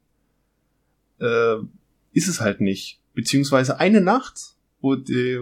äh, 1.20 1.56
ist 2.12 2.28
es 2.28 2.40
halt 2.40 2.60
nicht. 2.60 3.00
Beziehungsweise 3.14 3.78
eine 3.80 4.00
Nacht, 4.00 4.54
wo, 4.80 4.94
die, 4.94 5.38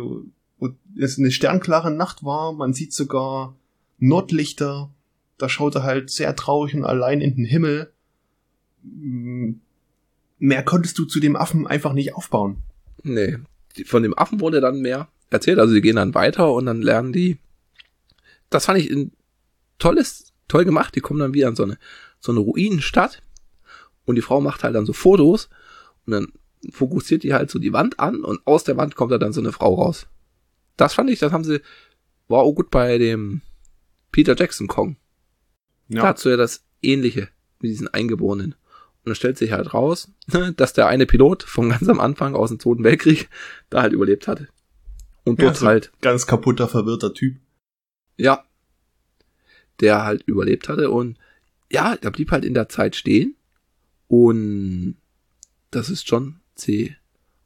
wo 0.58 0.68
es 0.98 1.18
eine 1.18 1.30
sternklare 1.30 1.90
Nacht 1.90 2.24
war, 2.24 2.52
man 2.52 2.72
sieht 2.72 2.92
sogar 2.92 3.54
Nordlichter, 3.98 4.90
da 5.38 5.48
schaut 5.48 5.74
er 5.74 5.82
halt 5.82 6.10
sehr 6.10 6.34
traurig 6.36 6.74
und 6.74 6.84
allein 6.84 7.20
in 7.20 7.36
den 7.36 7.44
Himmel. 7.44 7.92
Mm, 8.82 9.54
Mehr 10.38 10.62
konntest 10.62 10.98
du 10.98 11.06
zu 11.06 11.18
dem 11.18 11.34
Affen 11.34 11.66
einfach 11.66 11.94
nicht 11.94 12.14
aufbauen. 12.14 12.58
Nee. 13.02 13.38
Die- 13.76 13.84
Von 13.84 14.02
dem 14.02 14.16
Affen 14.16 14.40
wurde 14.40 14.60
dann 14.60 14.80
mehr 14.82 15.08
erzählt. 15.30 15.58
Also 15.58 15.72
sie 15.72 15.80
gehen 15.80 15.96
dann 15.96 16.14
weiter 16.14 16.52
und 16.52 16.66
dann 16.66 16.82
lernen 16.82 17.12
die. 17.14 17.38
Das 18.50 18.66
fand 18.66 18.78
ich 18.78 18.90
ein 18.90 19.12
tolles, 19.78 20.32
toll 20.46 20.64
gemacht. 20.66 20.94
Die 20.94 21.00
kommen 21.00 21.20
dann 21.20 21.32
wieder 21.34 21.48
an 21.48 21.56
so 21.56 21.62
eine, 21.62 21.78
so 22.26 22.32
eine 22.32 22.40
Ruinenstadt. 22.40 23.22
Und 24.04 24.16
die 24.16 24.22
Frau 24.22 24.40
macht 24.40 24.62
halt 24.64 24.74
dann 24.74 24.86
so 24.86 24.92
Fotos. 24.92 25.48
Und 26.06 26.12
dann 26.12 26.32
fokussiert 26.70 27.22
die 27.22 27.32
halt 27.34 27.50
so 27.50 27.58
die 27.58 27.72
Wand 27.72 27.98
an. 27.98 28.22
Und 28.24 28.46
aus 28.46 28.64
der 28.64 28.76
Wand 28.76 28.94
kommt 28.96 29.12
da 29.12 29.18
dann 29.18 29.32
so 29.32 29.40
eine 29.40 29.52
Frau 29.52 29.74
raus. 29.74 30.06
Das 30.76 30.94
fand 30.94 31.08
ich, 31.10 31.18
das 31.18 31.32
haben 31.32 31.44
sie, 31.44 31.60
war 32.28 32.40
auch 32.42 32.52
gut 32.52 32.70
bei 32.70 32.98
dem 32.98 33.40
Peter 34.12 34.36
Jackson 34.36 34.66
Kong. 34.66 34.96
Da 35.88 35.96
Ja, 35.98 36.02
hast 36.08 36.24
du 36.24 36.28
ja 36.28 36.36
das 36.36 36.64
Ähnliche 36.82 37.28
mit 37.60 37.70
diesen 37.70 37.88
Eingeborenen. 37.88 38.52
Und 38.52 39.10
dann 39.10 39.14
stellt 39.14 39.38
sich 39.38 39.52
halt 39.52 39.72
raus, 39.72 40.10
dass 40.56 40.72
der 40.72 40.88
eine 40.88 41.06
Pilot 41.06 41.44
von 41.44 41.70
ganz 41.70 41.88
am 41.88 42.00
Anfang 42.00 42.34
aus 42.34 42.50
dem 42.50 42.58
Zweiten 42.60 42.84
Weltkrieg 42.84 43.28
da 43.70 43.82
halt 43.82 43.92
überlebt 43.92 44.26
hatte. 44.28 44.48
Und 45.24 45.40
Ja, 45.40 45.46
dort 45.46 45.56
so 45.58 45.66
halt, 45.66 45.92
ganz 46.02 46.26
kaputter, 46.26 46.68
verwirrter 46.68 47.14
Typ. 47.14 47.36
ja, 48.16 48.44
der 49.80 50.04
halt 50.04 50.22
überlebt 50.22 50.68
hatte. 50.68 50.90
Und 50.90 51.18
ja, 51.70 51.96
der 51.96 52.10
blieb 52.10 52.30
halt 52.30 52.44
in 52.44 52.54
der 52.54 52.68
Zeit 52.68 52.96
stehen. 52.96 53.36
Und 54.08 54.96
das 55.70 55.90
ist 55.90 56.08
John 56.08 56.40
C. 56.54 56.96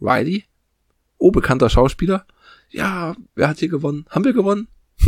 Riley. 0.01 0.45
Oh, 1.19 1.31
bekannter 1.31 1.71
Schauspieler. 1.71 2.27
Ja, 2.71 3.17
wer 3.35 3.49
hat 3.49 3.59
hier 3.59 3.69
gewonnen? 3.69 4.07
Haben 4.11 4.25
wir 4.25 4.33
gewonnen? 4.33 4.69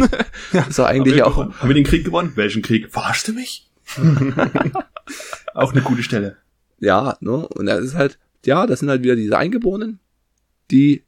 ist 0.68 0.78
doch 0.78 0.86
eigentlich 0.86 1.14
haben 1.14 1.18
wir, 1.18 1.26
auch. 1.26 1.32
gewonnen? 1.32 1.60
Haben 1.60 1.68
wir 1.68 1.74
den 1.74 1.84
Krieg 1.84 2.04
gewonnen? 2.04 2.32
Welchen 2.34 2.62
Krieg? 2.62 2.90
Verarschst 2.90 3.28
du 3.28 3.32
mich? 3.32 3.70
auch 5.54 5.72
eine 5.72 5.82
gute 5.82 6.02
Stelle. 6.02 6.38
Ja, 6.78 7.16
ne? 7.20 7.46
Und 7.48 7.68
er 7.68 7.78
ist 7.78 7.94
halt, 7.94 8.18
ja, 8.44 8.66
das 8.66 8.80
sind 8.80 8.88
halt 8.88 9.02
wieder 9.02 9.16
diese 9.16 9.38
Eingeborenen, 9.38 10.00
die, 10.70 11.04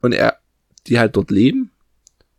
und 0.00 0.12
er, 0.12 0.38
die 0.86 0.98
halt 0.98 1.16
dort 1.16 1.30
leben 1.30 1.70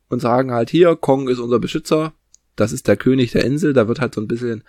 und 0.10 0.20
sagen 0.20 0.52
halt, 0.52 0.70
hier, 0.70 0.96
Kong 0.96 1.30
ist 1.30 1.40
unser 1.40 1.60
Beschützer, 1.60 2.14
das 2.58 2.74
ist 2.74 2.88
der 2.90 2.98
König 2.98 3.32
der 3.32 3.46
Insel, 3.46 3.72
da 3.72 3.88
wird 3.88 4.02
halt 4.02 4.14
so 4.14 4.20
ein 4.22 4.28
bisschen 4.28 4.64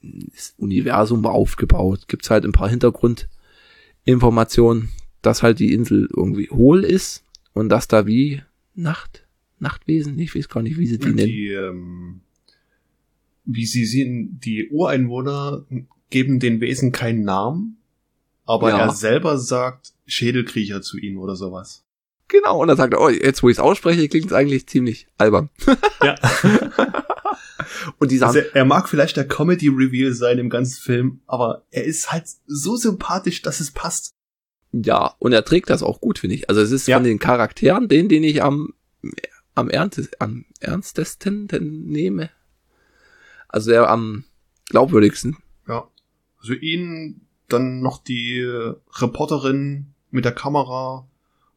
das 0.00 0.54
Universum 0.56 1.26
aufgebaut. 1.26 2.08
Gibt's 2.08 2.30
halt 2.30 2.44
ein 2.44 2.52
paar 2.52 2.70
Hintergrundinformationen, 2.70 4.88
dass 5.20 5.42
halt 5.42 5.58
die 5.58 5.74
Insel 5.74 6.08
irgendwie 6.16 6.48
hohl 6.50 6.84
ist 6.84 7.24
und 7.52 7.68
dass 7.68 7.88
da 7.88 8.06
wie 8.06 8.40
Nacht, 8.74 9.26
Nachtwesen, 9.58 10.18
ich 10.18 10.34
weiß 10.34 10.48
gar 10.48 10.62
nicht, 10.62 10.78
wie 10.78 10.86
sie 10.86 10.98
die 10.98 11.08
nennen. 11.08 11.28
Die, 11.28 11.48
ähm, 11.48 12.20
wie 13.44 13.66
sie 13.66 13.84
sehen, 13.84 14.40
die 14.42 14.68
Ureinwohner 14.70 15.64
geben 16.10 16.40
den 16.40 16.60
Wesen 16.60 16.92
keinen 16.92 17.24
Namen, 17.24 17.76
aber 18.44 18.70
Ja. 18.70 18.78
er 18.78 18.90
selber 18.92 19.38
sagt 19.38 19.92
Schädelkriecher 20.06 20.82
zu 20.82 20.98
ihnen 20.98 21.16
oder 21.18 21.36
sowas. 21.36 21.84
Genau, 22.32 22.62
und 22.62 22.68
dann 22.68 22.78
sagt 22.78 22.94
er, 22.94 23.00
oh, 23.00 23.10
jetzt 23.10 23.42
wo 23.42 23.50
ich 23.50 23.56
es 23.58 23.60
ausspreche, 23.60 24.08
klingt 24.08 24.26
es 24.26 24.32
eigentlich 24.32 24.66
ziemlich 24.66 25.06
albern. 25.18 25.50
Ja. 26.02 26.14
Und 27.98 28.10
die 28.10 28.16
sagen, 28.18 28.36
Also 28.36 28.48
er 28.54 28.64
mag 28.64 28.88
vielleicht 28.88 29.16
der 29.16 29.28
Comedy-Reveal 29.28 30.12
sein 30.12 30.38
im 30.38 30.48
ganzen 30.50 30.80
Film, 30.80 31.20
aber 31.26 31.64
er 31.70 31.84
ist 31.84 32.10
halt 32.10 32.24
so 32.46 32.76
sympathisch, 32.76 33.42
dass 33.42 33.60
es 33.60 33.70
passt. 33.70 34.12
Ja, 34.72 35.14
und 35.18 35.32
er 35.32 35.44
trägt 35.44 35.68
das 35.68 35.82
auch 35.82 36.00
gut, 36.00 36.18
finde 36.18 36.36
ich. 36.36 36.48
Also 36.48 36.62
es 36.62 36.70
ist 36.70 36.88
Ja. 36.88 36.96
von 36.96 37.04
den 37.04 37.18
Charakteren, 37.18 37.88
den, 37.88 38.08
den 38.08 38.24
ich 38.24 38.42
am, 38.42 38.72
am, 39.54 39.68
ernst, 39.68 40.20
am 40.20 40.46
ernstesten 40.60 41.48
denn 41.48 41.84
nehme. 41.84 42.30
Also 43.48 43.70
der 43.70 43.90
am 43.90 44.24
glaubwürdigsten. 44.70 45.36
Ja. 45.68 45.88
Also 46.40 46.54
ihn, 46.54 47.26
dann 47.48 47.80
noch 47.80 48.02
die 48.02 48.40
Reporterin 48.98 49.92
mit 50.10 50.24
der 50.24 50.32
Kamera 50.32 51.06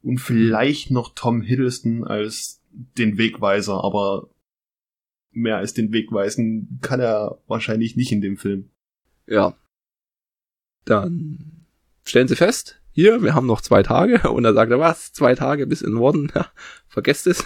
und 0.05 0.19
vielleicht 0.19 0.91
noch 0.91 1.15
Tom 1.15 1.41
Hiddleston 1.41 2.03
als 2.03 2.61
den 2.71 3.17
Wegweiser, 3.17 3.83
aber 3.83 4.29
mehr 5.31 5.57
als 5.57 5.73
den 5.73 5.91
Wegweisen 5.91 6.79
kann 6.81 6.99
er 6.99 7.39
wahrscheinlich 7.47 7.95
nicht 7.95 8.11
in 8.11 8.21
dem 8.21 8.37
Film. 8.37 8.69
Ja. 9.25 9.57
Dann, 10.85 11.65
stellen 12.03 12.27
sie 12.27 12.35
fest, 12.35 12.79
hier, 12.91 13.23
wir 13.23 13.33
haben 13.33 13.47
noch 13.47 13.61
zwei 13.61 13.81
Tage. 13.81 14.29
Und 14.31 14.43
dann 14.43 14.53
sagt 14.53 14.71
er, 14.71 14.79
was? 14.79 15.11
Zwei 15.11 15.33
Tage 15.33 15.65
bis 15.65 15.81
in 15.81 15.89
den 15.89 15.95
Norden? 15.95 16.31
vergesst 16.87 17.25
es. 17.25 17.43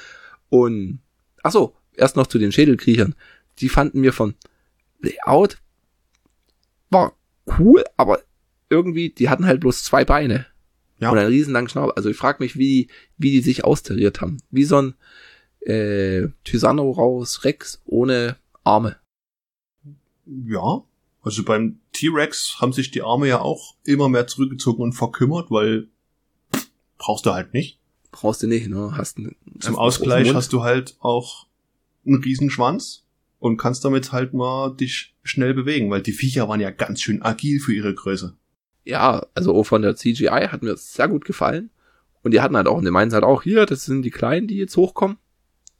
und, 0.48 1.00
ach 1.42 1.50
so, 1.50 1.76
erst 1.94 2.14
noch 2.14 2.28
zu 2.28 2.38
den 2.38 2.52
Schädelkriechern. 2.52 3.16
Die 3.58 3.68
fanden 3.68 4.02
wir 4.02 4.12
von 4.12 4.34
Layout 5.00 5.58
war 6.88 7.16
cool, 7.58 7.84
aber 7.96 8.20
irgendwie, 8.70 9.10
die 9.10 9.28
hatten 9.28 9.44
halt 9.44 9.60
bloß 9.60 9.82
zwei 9.82 10.04
Beine. 10.04 10.46
Ja. 10.98 11.10
Und 11.10 11.18
einen 11.18 11.28
riesenlangen 11.28 11.68
Schnabel. 11.68 11.92
Also 11.96 12.08
ich 12.08 12.16
frage 12.16 12.42
mich, 12.42 12.56
wie, 12.56 12.88
wie 13.18 13.30
die 13.30 13.40
sich 13.40 13.64
austariert 13.64 14.20
haben. 14.20 14.38
Wie 14.50 14.64
so 14.64 14.80
ein 14.80 14.94
äh, 15.60 16.28
Tyrannosaurus 16.44 17.44
Rex 17.44 17.82
ohne 17.84 18.36
Arme. 18.64 18.96
Ja, 20.26 20.82
also 21.22 21.44
beim 21.44 21.80
T-Rex 21.92 22.56
haben 22.60 22.72
sich 22.72 22.90
die 22.90 23.02
Arme 23.02 23.28
ja 23.28 23.40
auch 23.40 23.74
immer 23.84 24.08
mehr 24.08 24.26
zurückgezogen 24.26 24.82
und 24.82 24.92
verkümmert, 24.92 25.50
weil 25.50 25.88
pff, 26.54 26.68
brauchst 26.98 27.26
du 27.26 27.32
halt 27.32 27.52
nicht. 27.52 27.78
Brauchst 28.10 28.42
du 28.42 28.46
nicht, 28.46 28.68
ne? 28.68 28.92
Hast 28.96 29.18
einen, 29.18 29.36
Zum 29.60 29.76
Ausgleich 29.76 30.32
hast 30.34 30.52
du 30.52 30.62
halt 30.62 30.96
auch 31.00 31.46
einen 32.06 32.22
Riesenschwanz 32.22 33.04
und 33.38 33.56
kannst 33.56 33.84
damit 33.84 34.12
halt 34.12 34.32
mal 34.32 34.70
dich 34.74 35.14
schnell 35.22 35.52
bewegen, 35.52 35.90
weil 35.90 36.02
die 36.02 36.12
Viecher 36.12 36.48
waren 36.48 36.60
ja 36.60 36.70
ganz 36.70 37.02
schön 37.02 37.22
agil 37.22 37.60
für 37.60 37.74
ihre 37.74 37.94
Größe. 37.94 38.36
Ja, 38.86 39.26
also 39.34 39.64
von 39.64 39.82
der 39.82 39.96
CGI 39.96 40.48
hat 40.48 40.62
mir 40.62 40.76
sehr 40.76 41.08
gut 41.08 41.24
gefallen. 41.24 41.70
Und 42.22 42.32
die 42.32 42.40
hatten 42.40 42.56
halt 42.56 42.68
auch, 42.68 42.78
und 42.78 42.84
die 42.84 42.90
meinen 42.90 43.12
halt 43.12 43.24
auch, 43.24 43.42
hier, 43.42 43.66
das 43.66 43.84
sind 43.84 44.02
die 44.02 44.10
Kleinen, 44.10 44.46
die 44.46 44.56
jetzt 44.56 44.76
hochkommen. 44.76 45.18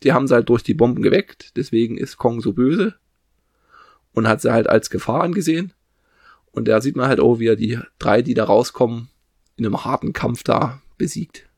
Die 0.03 0.13
haben 0.13 0.27
sie 0.27 0.35
halt 0.35 0.49
durch 0.49 0.63
die 0.63 0.75
Bomben 0.75 1.03
geweckt, 1.03 1.57
deswegen 1.57 1.97
ist 1.97 2.19
Kong 2.19 2.41
so 2.41 2.53
böse. 2.53 2.97
Und 4.13 4.29
hat 4.29 4.43
sie 4.43 4.53
halt 4.53 4.69
als 4.69 4.91
Gefahr 4.91 5.23
angesehen. 5.23 5.73
Und 6.51 6.69
da 6.69 6.81
sieht 6.81 6.97
man 6.97 7.09
halt 7.09 7.21
auch, 7.21 7.39
wie 7.39 7.47
er 7.47 7.57
die 7.57 7.79
drei, 7.99 8.23
die 8.23 8.35
da 8.35 8.45
rauskommen, 8.45 9.09
in 9.57 9.65
einem 9.65 9.85
harten 9.85 10.13
Kampf 10.13 10.43
da 10.43 10.83
besiegt. 10.99 11.49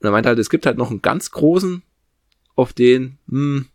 Und 0.00 0.06
er 0.06 0.10
meint 0.10 0.26
halt, 0.26 0.38
es 0.38 0.50
gibt 0.50 0.66
halt 0.66 0.78
noch 0.78 0.90
einen 0.90 1.02
ganz 1.02 1.30
großen, 1.30 1.82
auf 2.56 2.72
den, 2.72 3.18
hm, 3.28 3.66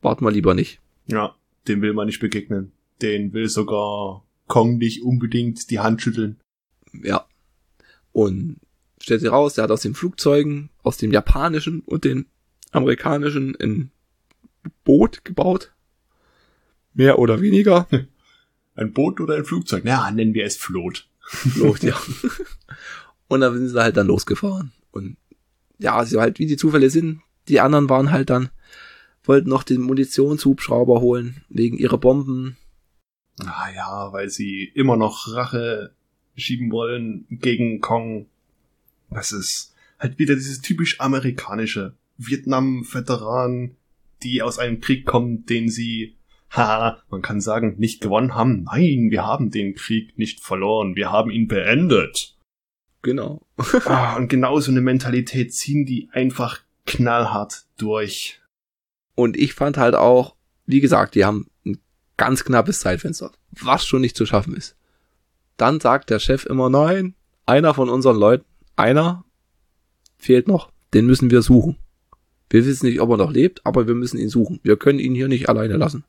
warten 0.00 0.24
wir 0.24 0.32
lieber 0.32 0.54
nicht. 0.54 0.80
Ja, 1.06 1.36
dem 1.68 1.80
will 1.80 1.92
man 1.92 2.06
nicht 2.06 2.20
begegnen. 2.20 2.72
Den 3.00 3.32
will 3.32 3.48
sogar 3.48 4.24
Kong 4.48 4.78
nicht 4.78 5.02
unbedingt 5.02 5.70
die 5.70 5.80
Hand 5.80 6.02
schütteln. 6.02 6.40
Ja. 6.92 7.26
Und 8.12 8.58
stellt 9.00 9.20
sich 9.20 9.30
raus, 9.30 9.54
der 9.54 9.64
hat 9.64 9.70
aus 9.70 9.82
den 9.82 9.94
Flugzeugen, 9.94 10.70
aus 10.82 10.96
dem 10.96 11.12
japanischen 11.12 11.80
und 11.80 12.04
den 12.04 12.26
amerikanischen 12.70 13.56
ein 13.60 13.90
Boot 14.84 15.24
gebaut. 15.24 15.72
Mehr 16.94 17.18
oder 17.18 17.40
weniger. 17.40 17.88
Ein 18.74 18.94
Boot 18.94 19.20
oder 19.20 19.36
ein 19.36 19.44
Flugzeug? 19.44 19.82
Na, 19.84 20.10
nennen 20.10 20.32
wir 20.32 20.46
es 20.46 20.56
Float. 20.56 21.06
Float, 21.20 21.82
ja. 21.82 21.94
und 23.28 23.42
da 23.42 23.52
sind 23.52 23.68
sie 23.68 23.78
halt 23.78 23.98
dann 23.98 24.06
losgefahren. 24.06 24.72
Und 24.92 25.18
ja, 25.78 25.94
also 25.94 26.22
halt 26.22 26.38
wie 26.38 26.46
die 26.46 26.56
Zufälle 26.56 26.88
sind, 26.88 27.20
die 27.48 27.60
anderen 27.60 27.90
waren 27.90 28.12
halt 28.12 28.30
dann 28.30 28.48
wollten 29.24 29.48
noch 29.48 29.62
den 29.62 29.82
Munitionshubschrauber 29.82 31.00
holen, 31.00 31.42
wegen 31.48 31.76
ihrer 31.78 31.98
Bomben. 31.98 32.56
Ah 33.40 33.70
ja, 33.74 34.12
weil 34.12 34.28
sie 34.28 34.64
immer 34.74 34.96
noch 34.96 35.32
Rache 35.32 35.94
schieben 36.36 36.70
wollen 36.70 37.26
gegen 37.30 37.80
Kong. 37.80 38.26
Das 39.10 39.32
ist 39.32 39.74
halt 39.98 40.18
wieder 40.18 40.34
dieses 40.34 40.60
typisch 40.60 41.00
amerikanische 41.00 41.94
Vietnam-Veteran, 42.18 43.76
die 44.22 44.42
aus 44.42 44.58
einem 44.58 44.80
Krieg 44.80 45.06
kommen, 45.06 45.44
den 45.46 45.68
sie, 45.68 46.16
haha, 46.50 47.02
man 47.10 47.22
kann 47.22 47.40
sagen, 47.40 47.76
nicht 47.78 48.00
gewonnen 48.00 48.34
haben. 48.34 48.64
Nein, 48.64 49.10
wir 49.10 49.24
haben 49.24 49.50
den 49.50 49.74
Krieg 49.74 50.16
nicht 50.18 50.40
verloren, 50.40 50.96
wir 50.96 51.10
haben 51.10 51.30
ihn 51.30 51.48
beendet. 51.48 52.36
Genau. 53.02 53.42
ah, 53.86 54.16
und 54.16 54.28
genau 54.28 54.60
so 54.60 54.70
eine 54.70 54.80
Mentalität 54.80 55.54
ziehen 55.54 55.86
die 55.86 56.08
einfach 56.12 56.60
knallhart 56.86 57.64
durch. 57.76 58.40
Und 59.14 59.36
ich 59.36 59.54
fand 59.54 59.76
halt 59.76 59.94
auch, 59.94 60.36
wie 60.66 60.80
gesagt, 60.80 61.14
die 61.14 61.24
haben 61.24 61.48
ganz 62.16 62.44
knappes 62.44 62.80
Zeitfenster, 62.80 63.32
was 63.50 63.86
schon 63.86 64.00
nicht 64.00 64.16
zu 64.16 64.26
schaffen 64.26 64.54
ist. 64.54 64.76
Dann 65.56 65.80
sagt 65.80 66.10
der 66.10 66.18
Chef 66.18 66.46
immer, 66.46 66.70
nein, 66.70 67.14
einer 67.46 67.74
von 67.74 67.88
unseren 67.88 68.16
Leuten, 68.16 68.44
einer 68.76 69.24
fehlt 70.18 70.48
noch, 70.48 70.70
den 70.94 71.06
müssen 71.06 71.30
wir 71.30 71.42
suchen. 71.42 71.76
Wir 72.50 72.64
wissen 72.66 72.86
nicht, 72.86 73.00
ob 73.00 73.10
er 73.10 73.16
noch 73.16 73.32
lebt, 73.32 73.64
aber 73.64 73.86
wir 73.86 73.94
müssen 73.94 74.18
ihn 74.18 74.28
suchen. 74.28 74.60
Wir 74.62 74.76
können 74.76 74.98
ihn 74.98 75.14
hier 75.14 75.28
nicht 75.28 75.48
alleine 75.48 75.76
lassen. 75.76 76.04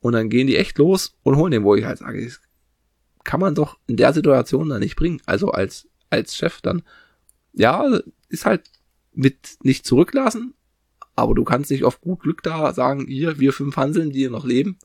Und 0.00 0.14
dann 0.14 0.30
gehen 0.30 0.46
die 0.46 0.56
echt 0.56 0.78
los 0.78 1.14
und 1.22 1.36
holen 1.36 1.52
den, 1.52 1.62
wo 1.62 1.74
ich 1.74 1.84
halt 1.84 1.98
sage, 1.98 2.24
das 2.24 2.40
kann 3.24 3.40
man 3.40 3.54
doch 3.54 3.78
in 3.86 3.96
der 3.96 4.12
Situation 4.12 4.68
dann 4.68 4.80
nicht 4.80 4.96
bringen. 4.96 5.20
Also 5.26 5.50
als, 5.50 5.88
als 6.10 6.34
Chef 6.34 6.60
dann, 6.60 6.82
ja, 7.52 8.00
ist 8.28 8.46
halt 8.46 8.62
mit 9.12 9.58
nicht 9.62 9.86
zurücklassen, 9.86 10.54
aber 11.14 11.34
du 11.34 11.44
kannst 11.44 11.70
nicht 11.70 11.84
auf 11.84 12.00
gut 12.00 12.20
Glück 12.20 12.42
da 12.42 12.72
sagen, 12.72 13.06
hier, 13.06 13.38
wir 13.38 13.52
fünf 13.52 13.76
Hanseln, 13.76 14.10
die 14.10 14.20
hier 14.20 14.30
noch 14.30 14.44
leben, 14.44 14.78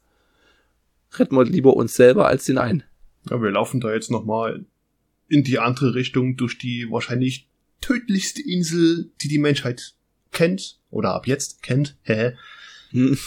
retten 1.14 1.36
wir 1.36 1.46
lieber 1.46 1.76
uns 1.76 1.96
selber 1.96 2.28
als 2.28 2.46
den 2.46 2.58
einen. 2.58 2.84
Ja, 3.30 3.42
wir 3.42 3.52
laufen 3.52 3.80
da 3.80 3.94
jetzt 3.94 4.12
nochmal 4.12 4.66
in 5.28 5.44
die 5.44 5.60
andere 5.60 5.94
Richtung 5.94 6.38
durch 6.38 6.58
die 6.58 6.88
wahrscheinlich 6.90 7.50
tödlichste 7.82 8.42
Insel, 8.42 9.12
die 9.22 9.28
die 9.28 9.40
Menschheit 9.40 9.96
kennt 10.32 10.80
oder 10.90 11.14
ab 11.14 11.28
jetzt 11.28 11.64
kennt. 11.64 11.98
Hä? 12.04 12.34
Hm. 12.92 13.18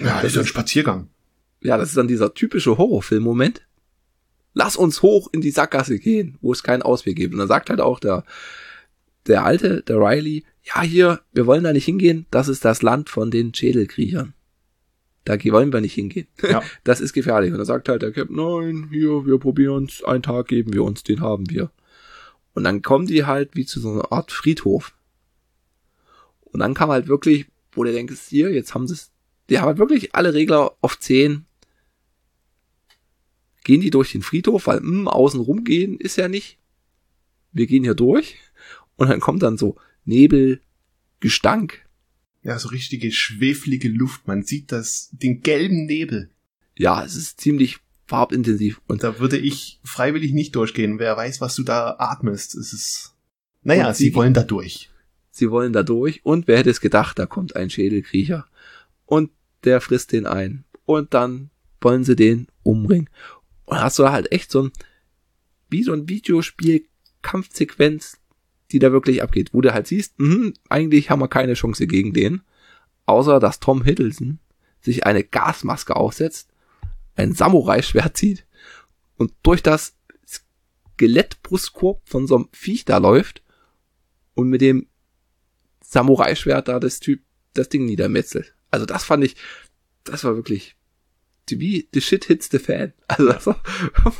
Ja, 0.00 0.22
das 0.22 0.32
ist 0.32 0.38
ein 0.38 0.46
Spaziergang. 0.46 1.08
Ja, 1.62 1.76
das 1.76 1.90
ist 1.90 1.96
dann 1.96 2.08
dieser 2.08 2.34
typische 2.34 2.78
Horrorfilm-Moment. 2.78 3.62
Lass 4.52 4.76
uns 4.76 5.02
hoch 5.02 5.28
in 5.32 5.40
die 5.40 5.50
Sackgasse 5.50 5.98
gehen, 5.98 6.38
wo 6.40 6.52
es 6.52 6.62
keinen 6.62 6.82
Ausweg 6.82 7.16
gibt. 7.16 7.34
Und 7.34 7.38
dann 7.38 7.48
sagt 7.48 7.70
halt 7.70 7.80
auch 7.80 8.00
der, 8.00 8.24
der 9.26 9.44
Alte, 9.44 9.82
der 9.82 9.96
Riley, 9.96 10.44
ja, 10.62 10.82
hier, 10.82 11.20
wir 11.32 11.46
wollen 11.46 11.64
da 11.64 11.72
nicht 11.72 11.84
hingehen, 11.84 12.26
das 12.30 12.48
ist 12.48 12.64
das 12.64 12.82
Land 12.82 13.08
von 13.08 13.30
den 13.30 13.54
Schädelkriechern. 13.54 14.34
Da 15.24 15.36
wollen 15.44 15.72
wir 15.72 15.80
nicht 15.80 15.94
hingehen. 15.94 16.26
Ja. 16.42 16.62
Das 16.84 17.00
ist 17.00 17.12
gefährlich. 17.12 17.52
Und 17.52 17.58
da 17.58 17.64
sagt 17.64 17.88
halt 17.88 18.02
der 18.02 18.12
Captain, 18.12 18.36
nein, 18.36 18.88
hier, 18.90 19.26
wir 19.26 19.38
probieren's, 19.38 20.02
einen 20.04 20.22
Tag 20.22 20.48
geben 20.48 20.72
wir 20.72 20.82
uns, 20.82 21.02
den 21.02 21.20
haben 21.20 21.48
wir. 21.50 21.70
Und 22.54 22.64
dann 22.64 22.82
kommen 22.82 23.06
die 23.06 23.24
halt 23.24 23.54
wie 23.54 23.66
zu 23.66 23.80
so 23.80 23.92
einer 23.92 24.12
Art 24.12 24.32
Friedhof. 24.32 24.94
Und 26.40 26.60
dann 26.60 26.74
kam 26.74 26.90
halt 26.90 27.06
wirklich, 27.06 27.46
wo 27.72 27.84
der 27.84 27.92
denkt, 27.92 28.16
hier, 28.28 28.52
jetzt 28.52 28.74
haben 28.74 28.88
sie 28.88 28.94
es, 28.94 29.12
die 29.48 29.58
haben 29.58 29.66
halt 29.66 29.78
wirklich 29.78 30.14
alle 30.14 30.34
Regler 30.34 30.72
auf 30.80 30.98
10. 30.98 31.44
Gehen 33.62 33.80
die 33.80 33.90
durch 33.90 34.12
den 34.12 34.22
Friedhof, 34.22 34.66
weil, 34.66 34.80
mh, 34.80 34.88
hm, 34.88 35.08
außen 35.08 35.40
rumgehen 35.40 35.98
ist 35.98 36.16
ja 36.16 36.28
nicht. 36.28 36.58
Wir 37.52 37.66
gehen 37.66 37.84
hier 37.84 37.94
durch. 37.94 38.36
Und 38.96 39.10
dann 39.10 39.20
kommt 39.20 39.42
dann 39.42 39.58
so 39.58 39.76
Nebel, 40.04 40.60
Gestank. 41.20 41.86
Ja, 42.42 42.58
so 42.58 42.68
richtige 42.68 43.12
schweflige 43.12 43.88
Luft. 43.88 44.26
Man 44.26 44.42
sieht 44.42 44.72
das, 44.72 45.10
den 45.12 45.40
gelben 45.40 45.86
Nebel. 45.86 46.30
Ja, 46.76 47.04
es 47.04 47.14
ist 47.14 47.40
ziemlich 47.40 47.78
farbintensiv. 48.06 48.80
Und 48.86 49.02
da 49.02 49.18
würde 49.18 49.38
ich 49.38 49.80
freiwillig 49.84 50.32
nicht 50.32 50.56
durchgehen. 50.56 50.98
Wer 50.98 51.16
weiß, 51.16 51.40
was 51.40 51.54
du 51.54 51.62
da 51.62 51.96
atmest. 51.98 52.54
Es 52.54 52.72
ist, 52.72 53.14
naja, 53.62 53.92
sie, 53.92 54.04
sie 54.04 54.14
wollen 54.14 54.34
da 54.34 54.42
durch. 54.42 54.90
Sie 55.30 55.50
wollen 55.50 55.72
da 55.72 55.82
durch. 55.82 56.24
Und 56.24 56.48
wer 56.48 56.58
hätte 56.58 56.70
es 56.70 56.80
gedacht, 56.80 57.18
da 57.18 57.26
kommt 57.26 57.56
ein 57.56 57.70
Schädelkriecher. 57.70 58.46
Und 59.04 59.30
der 59.64 59.80
frisst 59.80 60.12
den 60.12 60.26
ein. 60.26 60.64
Und 60.86 61.14
dann 61.14 61.50
wollen 61.80 62.04
sie 62.04 62.16
den 62.16 62.48
umbringen. 62.62 63.08
Und 63.64 63.80
hast 63.80 63.98
du 63.98 64.08
halt 64.08 64.32
echt 64.32 64.50
so 64.50 64.64
ein, 64.64 64.72
wie 65.68 65.82
so 65.82 65.92
ein 65.92 66.08
Videospiel 66.08 66.86
Kampfsequenz 67.22 68.19
die 68.72 68.78
da 68.78 68.92
wirklich 68.92 69.22
abgeht, 69.22 69.52
wo 69.52 69.60
du 69.60 69.72
halt 69.72 69.86
siehst, 69.86 70.18
mh, 70.18 70.52
eigentlich 70.68 71.10
haben 71.10 71.20
wir 71.20 71.28
keine 71.28 71.54
Chance 71.54 71.86
gegen 71.86 72.12
den, 72.12 72.42
außer 73.06 73.40
dass 73.40 73.60
Tom 73.60 73.82
Hiddleston 73.82 74.38
sich 74.80 75.06
eine 75.06 75.24
Gasmaske 75.24 75.96
aufsetzt, 75.96 76.50
ein 77.16 77.34
Samurai-Schwert 77.34 78.16
zieht 78.16 78.46
und 79.16 79.32
durch 79.42 79.62
das 79.62 79.96
Skelettbrustkorb 80.26 82.08
von 82.08 82.26
so 82.26 82.36
einem 82.36 82.48
Viech 82.52 82.84
da 82.84 82.98
läuft 82.98 83.42
und 84.34 84.48
mit 84.48 84.60
dem 84.60 84.86
Samurai-Schwert 85.82 86.68
da 86.68 86.80
das 86.80 87.00
Typ 87.00 87.20
das 87.54 87.68
Ding 87.68 87.84
niedermetzelt. 87.84 88.54
Also 88.70 88.86
das 88.86 89.04
fand 89.04 89.24
ich, 89.24 89.36
das 90.04 90.24
war 90.24 90.36
wirklich 90.36 90.76
wie 91.58 91.88
the 91.92 92.00
shit 92.00 92.24
hits 92.26 92.48
the 92.50 92.58
fan. 92.58 92.92
Also 93.08 93.26
das 93.26 93.46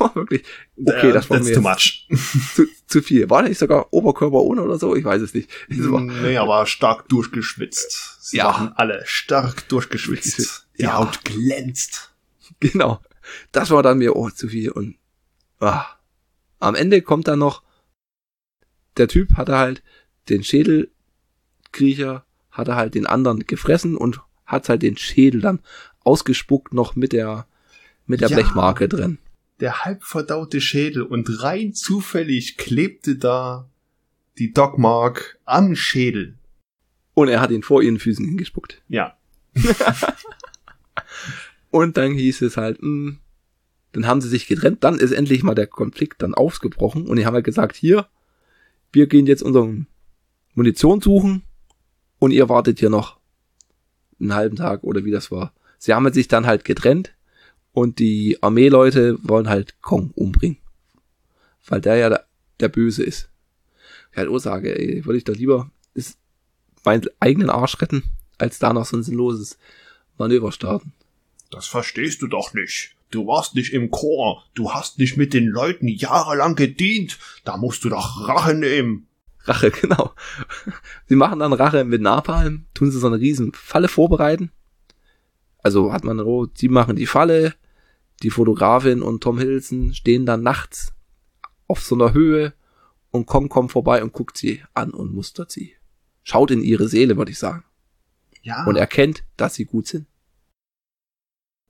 war, 0.01 0.15
wirklich 0.17 0.43
okay, 0.85 1.13
das 1.13 1.31
war 1.31 1.41
mir 1.41 1.55
too 1.55 1.61
much. 1.61 2.09
Zu, 2.55 2.67
zu 2.87 3.03
viel. 3.03 3.31
War 3.31 3.43
nicht 3.43 3.59
sogar 3.59 3.93
Oberkörper 3.93 4.39
ohne 4.39 4.63
oder 4.63 4.79
so? 4.79 4.97
Ich 4.97 5.05
weiß 5.05 5.23
es 5.23 5.33
nicht. 5.33 5.49
War, 5.69 6.01
nee, 6.01 6.37
aber 6.37 6.67
stark 6.67 7.09
durchgeschwitzt. 7.09 8.19
Sie 8.21 8.39
ja. 8.39 8.47
waren 8.47 8.73
alle 8.73 9.03
stark 9.05 9.69
durchgeschwitzt. 9.69 10.67
Die 10.79 10.83
ja. 10.83 10.95
Haut 10.99 11.25
glänzt. 11.25 12.13
Genau. 12.59 13.01
Das 13.53 13.71
war 13.71 13.83
dann 13.83 13.99
mir 13.99 14.17
oh 14.17 14.31
zu 14.31 14.49
viel 14.49 14.71
und 14.71 14.97
ah. 15.61 15.87
am 16.59 16.75
Ende 16.75 17.03
kommt 17.03 17.29
dann 17.29 17.39
noch 17.39 17.63
der 18.97 19.09
Typ 19.09 19.37
hatte 19.37 19.57
halt 19.57 19.83
den 20.29 20.43
Schädelkriecher 20.43 22.25
hatte 22.51 22.75
halt 22.75 22.95
den 22.95 23.07
anderen 23.07 23.47
gefressen 23.47 23.97
und 23.97 24.21
hat 24.45 24.69
halt 24.69 24.83
den 24.83 24.97
Schädel 24.97 25.41
dann 25.41 25.61
ausgespuckt 26.01 26.75
noch 26.75 26.97
mit 26.97 27.13
der, 27.13 27.47
mit 28.07 28.21
der 28.21 28.29
ja. 28.29 28.37
Blechmarke 28.37 28.89
drin. 28.89 29.19
der 29.61 29.85
halb 29.85 30.05
verdaute 30.05 30.61
Schädel 30.61 31.03
und 31.03 31.43
rein 31.43 31.75
zufällig 31.75 32.57
klebte 32.57 33.17
da 33.17 33.69
die 34.39 34.53
Dogmark 34.53 35.39
am 35.45 35.77
Schädel. 35.77 36.39
Und 37.15 37.29
er 37.29 37.41
hat 37.41 37.51
ihn 37.51 37.63
vor 37.63 37.83
ihren 37.83 37.99
Füßen 37.99 38.25
hingespuckt. 38.25 38.83
Ja. 38.89 39.17
Und 41.71 41.97
dann 41.97 42.13
hieß 42.13 42.43
es 42.43 42.57
halt, 42.57 42.79
mh, 42.81 43.17
dann 43.93 44.07
haben 44.07 44.21
sie 44.21 44.29
sich 44.29 44.47
getrennt, 44.47 44.83
dann 44.85 44.99
ist 44.99 45.13
endlich 45.13 45.43
mal 45.43 45.55
der 45.55 45.67
Konflikt 45.67 46.23
dann 46.23 46.35
ausgebrochen 46.35 47.07
und 47.07 47.17
die 47.17 47.27
haben 47.27 47.35
halt 47.35 47.45
gesagt, 47.45 47.77
hier, 47.77 48.07
wir 48.93 49.07
gehen 49.07 49.27
jetzt 49.27 49.43
unseren 49.43 49.87
Munition 50.55 51.01
suchen 51.01 51.43
und 52.19 52.31
ihr 52.31 52.49
wartet 52.49 52.79
hier 52.79 52.91
noch 52.91 53.19
einen 54.21 54.35
halben 54.35 54.57
Tag 54.57 54.85
oder 54.85 55.05
wie 55.05 55.11
das 55.11 55.31
war. 55.31 55.53
Sie 55.81 55.95
haben 55.95 56.13
sich 56.13 56.29
dann 56.29 56.47
halt 56.47 56.67
getrennt 56.67 57.15
und 57.73 58.01
die 58.01 58.37
Armeeleute 58.43 59.17
wollen 59.23 59.49
halt 59.49 59.81
Kong 59.81 60.11
umbringen. 60.15 60.59
Weil 61.67 61.81
der 61.81 61.97
ja 61.97 62.11
der, 62.11 62.27
der 62.61 62.69
Böse 62.69 63.03
ist. 63.03 63.31
Ich 64.13 64.19
halt 64.19 64.29
sage, 64.43 64.79
ey, 64.79 65.07
würde 65.07 65.17
ich 65.17 65.25
doch 65.25 65.35
lieber 65.35 65.71
ist 65.95 66.19
meinen 66.85 67.07
eigenen 67.19 67.49
Arsch 67.49 67.81
retten, 67.81 68.05
als 68.37 68.59
da 68.59 68.75
noch 68.75 68.85
so 68.85 68.99
ein 68.99 69.03
sinnloses 69.03 69.59
Manöver 70.19 70.53
starten. 70.53 70.93
Das 71.51 71.67
verstehst 71.67 72.21
du 72.21 72.27
doch 72.27 72.53
nicht. 72.53 72.95
Du 73.11 73.27
warst 73.27 73.55
nicht 73.55 73.73
im 73.73 73.91
Chor, 73.91 74.45
du 74.55 74.75
hast 74.75 74.99
nicht 74.99 75.17
mit 75.17 75.33
den 75.33 75.47
Leuten 75.47 75.89
jahrelang 75.89 76.57
gedient, 76.57 77.19
da 77.45 77.57
musst 77.57 77.85
du 77.85 77.89
doch 77.89 78.29
Rache 78.29 78.53
nehmen. 78.55 79.07
Rache, 79.45 79.71
genau. 79.81 80.15
Sie 81.09 81.17
machen 81.17 81.39
dann 81.39 81.55
Rache 81.55 81.85
mit 81.85 82.03
Napalm, 82.03 82.67
tun 82.75 82.91
sie 82.91 82.99
so 82.99 83.07
eine 83.07 83.19
riesen 83.19 83.55
Falle 83.55 83.89
vorbereiten. 83.89 84.53
Also 85.63 85.93
hat 85.93 86.05
man, 86.05 86.21
oh, 86.21 86.47
sie 86.55 86.69
machen 86.69 86.97
die 86.97 87.07
Falle, 87.07 87.55
die 88.23 88.31
Fotografin 88.31 89.03
und 89.03 89.23
Tom 89.23 89.39
Hiddleston 89.39 89.95
stehen 89.95 90.27
dann 90.27 90.43
nachts 90.43 90.93
auf 91.67 91.83
so 91.83 91.95
einer 91.95 92.13
Höhe 92.13 92.53
und 93.11 93.27
Kong 93.27 93.49
kommt 93.49 93.73
vorbei 93.73 94.03
und 94.03 94.13
guckt 94.13 94.37
sie 94.37 94.63
an 94.75 94.91
und 94.91 95.13
mustert 95.13 95.51
sie. 95.51 95.75
Schaut 96.23 96.51
in 96.51 96.63
ihre 96.63 96.89
Seele, 96.89 97.17
würde 97.17 97.33
ich 97.33 97.39
sagen. 97.39 97.65
Ja. 98.43 98.65
Und 98.65 98.77
erkennt, 98.77 99.25
dass 99.37 99.55
sie 99.55 99.65
gut 99.65 99.87
sind. 99.87 100.07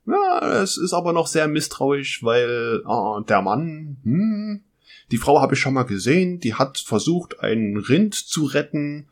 Ja, 0.05 0.61
es 0.61 0.77
ist 0.77 0.93
aber 0.93 1.13
noch 1.13 1.27
sehr 1.27 1.47
misstrauisch, 1.47 2.23
weil 2.23 2.83
ah, 2.85 3.21
der 3.27 3.41
Mann, 3.41 3.97
hm, 4.03 4.63
die 5.11 5.17
Frau 5.17 5.41
habe 5.41 5.53
ich 5.53 5.59
schon 5.59 5.73
mal 5.73 5.83
gesehen, 5.83 6.39
die 6.39 6.55
hat 6.55 6.77
versucht, 6.79 7.39
ein 7.41 7.77
Rind 7.77 8.15
zu 8.15 8.45
retten. 8.45 9.09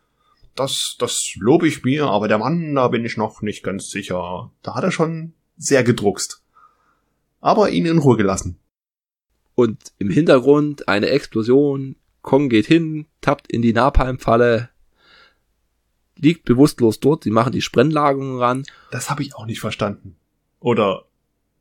Das, 0.55 0.95
das 0.99 1.35
lobe 1.35 1.67
ich 1.67 1.83
mir, 1.83 2.07
aber 2.07 2.27
der 2.27 2.37
Mann, 2.37 2.75
da 2.75 2.87
bin 2.89 3.05
ich 3.05 3.17
noch 3.17 3.41
nicht 3.41 3.63
ganz 3.63 3.89
sicher. 3.89 4.51
Da 4.61 4.75
hat 4.75 4.83
er 4.83 4.91
schon 4.91 5.33
sehr 5.57 5.83
gedruckst. 5.83 6.43
Aber 7.41 7.69
ihn 7.69 7.85
in 7.85 7.97
Ruhe 7.99 8.17
gelassen. 8.17 8.59
Und 9.55 9.93
im 9.97 10.09
Hintergrund 10.09 10.87
eine 10.87 11.09
Explosion. 11.09 11.95
Kong 12.21 12.49
geht 12.49 12.65
hin, 12.65 13.07
tappt 13.21 13.51
in 13.51 13.61
die 13.61 13.73
Napalmfalle, 13.73 14.69
liegt 16.17 16.45
bewusstlos 16.45 16.99
dort. 16.99 17.23
Sie 17.23 17.29
machen 17.29 17.53
die 17.53 17.61
Sprenglagerung 17.61 18.39
ran. 18.39 18.63
Das 18.91 19.09
habe 19.09 19.23
ich 19.23 19.35
auch 19.35 19.45
nicht 19.45 19.61
verstanden. 19.61 20.17
Oder 20.59 21.05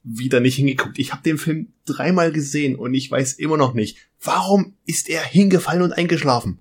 wieder 0.02 0.40
nicht 0.40 0.56
hingeguckt. 0.56 0.98
Ich 0.98 1.12
habe 1.12 1.22
den 1.22 1.38
Film 1.38 1.72
dreimal 1.86 2.32
gesehen 2.32 2.76
und 2.76 2.94
ich 2.94 3.10
weiß 3.10 3.34
immer 3.34 3.56
noch 3.56 3.74
nicht, 3.74 3.98
warum 4.22 4.74
ist 4.84 5.08
er 5.08 5.22
hingefallen 5.22 5.82
und 5.82 5.92
eingeschlafen? 5.92 6.60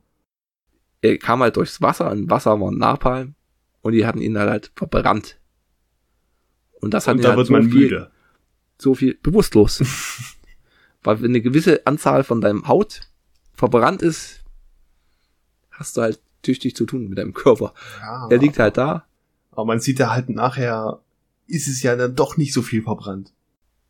Er 1.02 1.18
kam 1.18 1.42
halt 1.42 1.56
durchs 1.58 1.82
Wasser, 1.82 2.12
im 2.12 2.30
Wasser 2.30 2.60
war 2.60 2.72
Napalm 2.72 3.36
und 3.82 3.94
die 3.94 4.06
hatten 4.06 4.20
ihn 4.22 4.38
halt, 4.38 4.50
halt 4.50 4.72
verbrannt. 4.76 5.40
Und 6.82 6.94
das 6.94 7.08
hat 7.08 7.14
Und 7.14 7.20
ihn 7.20 7.24
da 7.24 7.30
halt 7.30 7.38
wird 7.38 7.48
so 7.48 7.54
man 7.54 7.70
viel, 7.70 7.82
müde. 7.82 8.12
so 8.78 8.94
viel 8.96 9.14
bewusstlos. 9.16 9.84
Weil 11.04 11.22
wenn 11.22 11.32
eine 11.32 11.42
gewisse 11.42 11.86
Anzahl 11.86 12.24
von 12.24 12.42
deinem 12.42 12.68
Haut 12.68 13.02
verbrannt 13.54 14.02
ist, 14.02 14.44
hast 15.72 15.98
du 15.98 16.02
halt 16.02 16.20
tüchtig 16.42 16.76
zu 16.76 16.86
tun 16.86 17.08
mit 17.08 17.18
deinem 17.18 17.34
Körper. 17.34 17.74
Ja, 18.00 18.28
Er 18.30 18.38
liegt 18.38 18.60
halt 18.60 18.78
da. 18.78 19.06
Aber 19.52 19.66
man 19.66 19.80
sieht 19.80 20.00
ja 20.00 20.12
halt 20.12 20.30
nachher, 20.30 21.00
ist 21.48 21.68
es 21.68 21.82
ja 21.82 21.96
dann 21.96 22.16
doch 22.16 22.38
nicht 22.38 22.54
so 22.54 22.62
viel 22.62 22.82
verbrannt. 22.84 23.34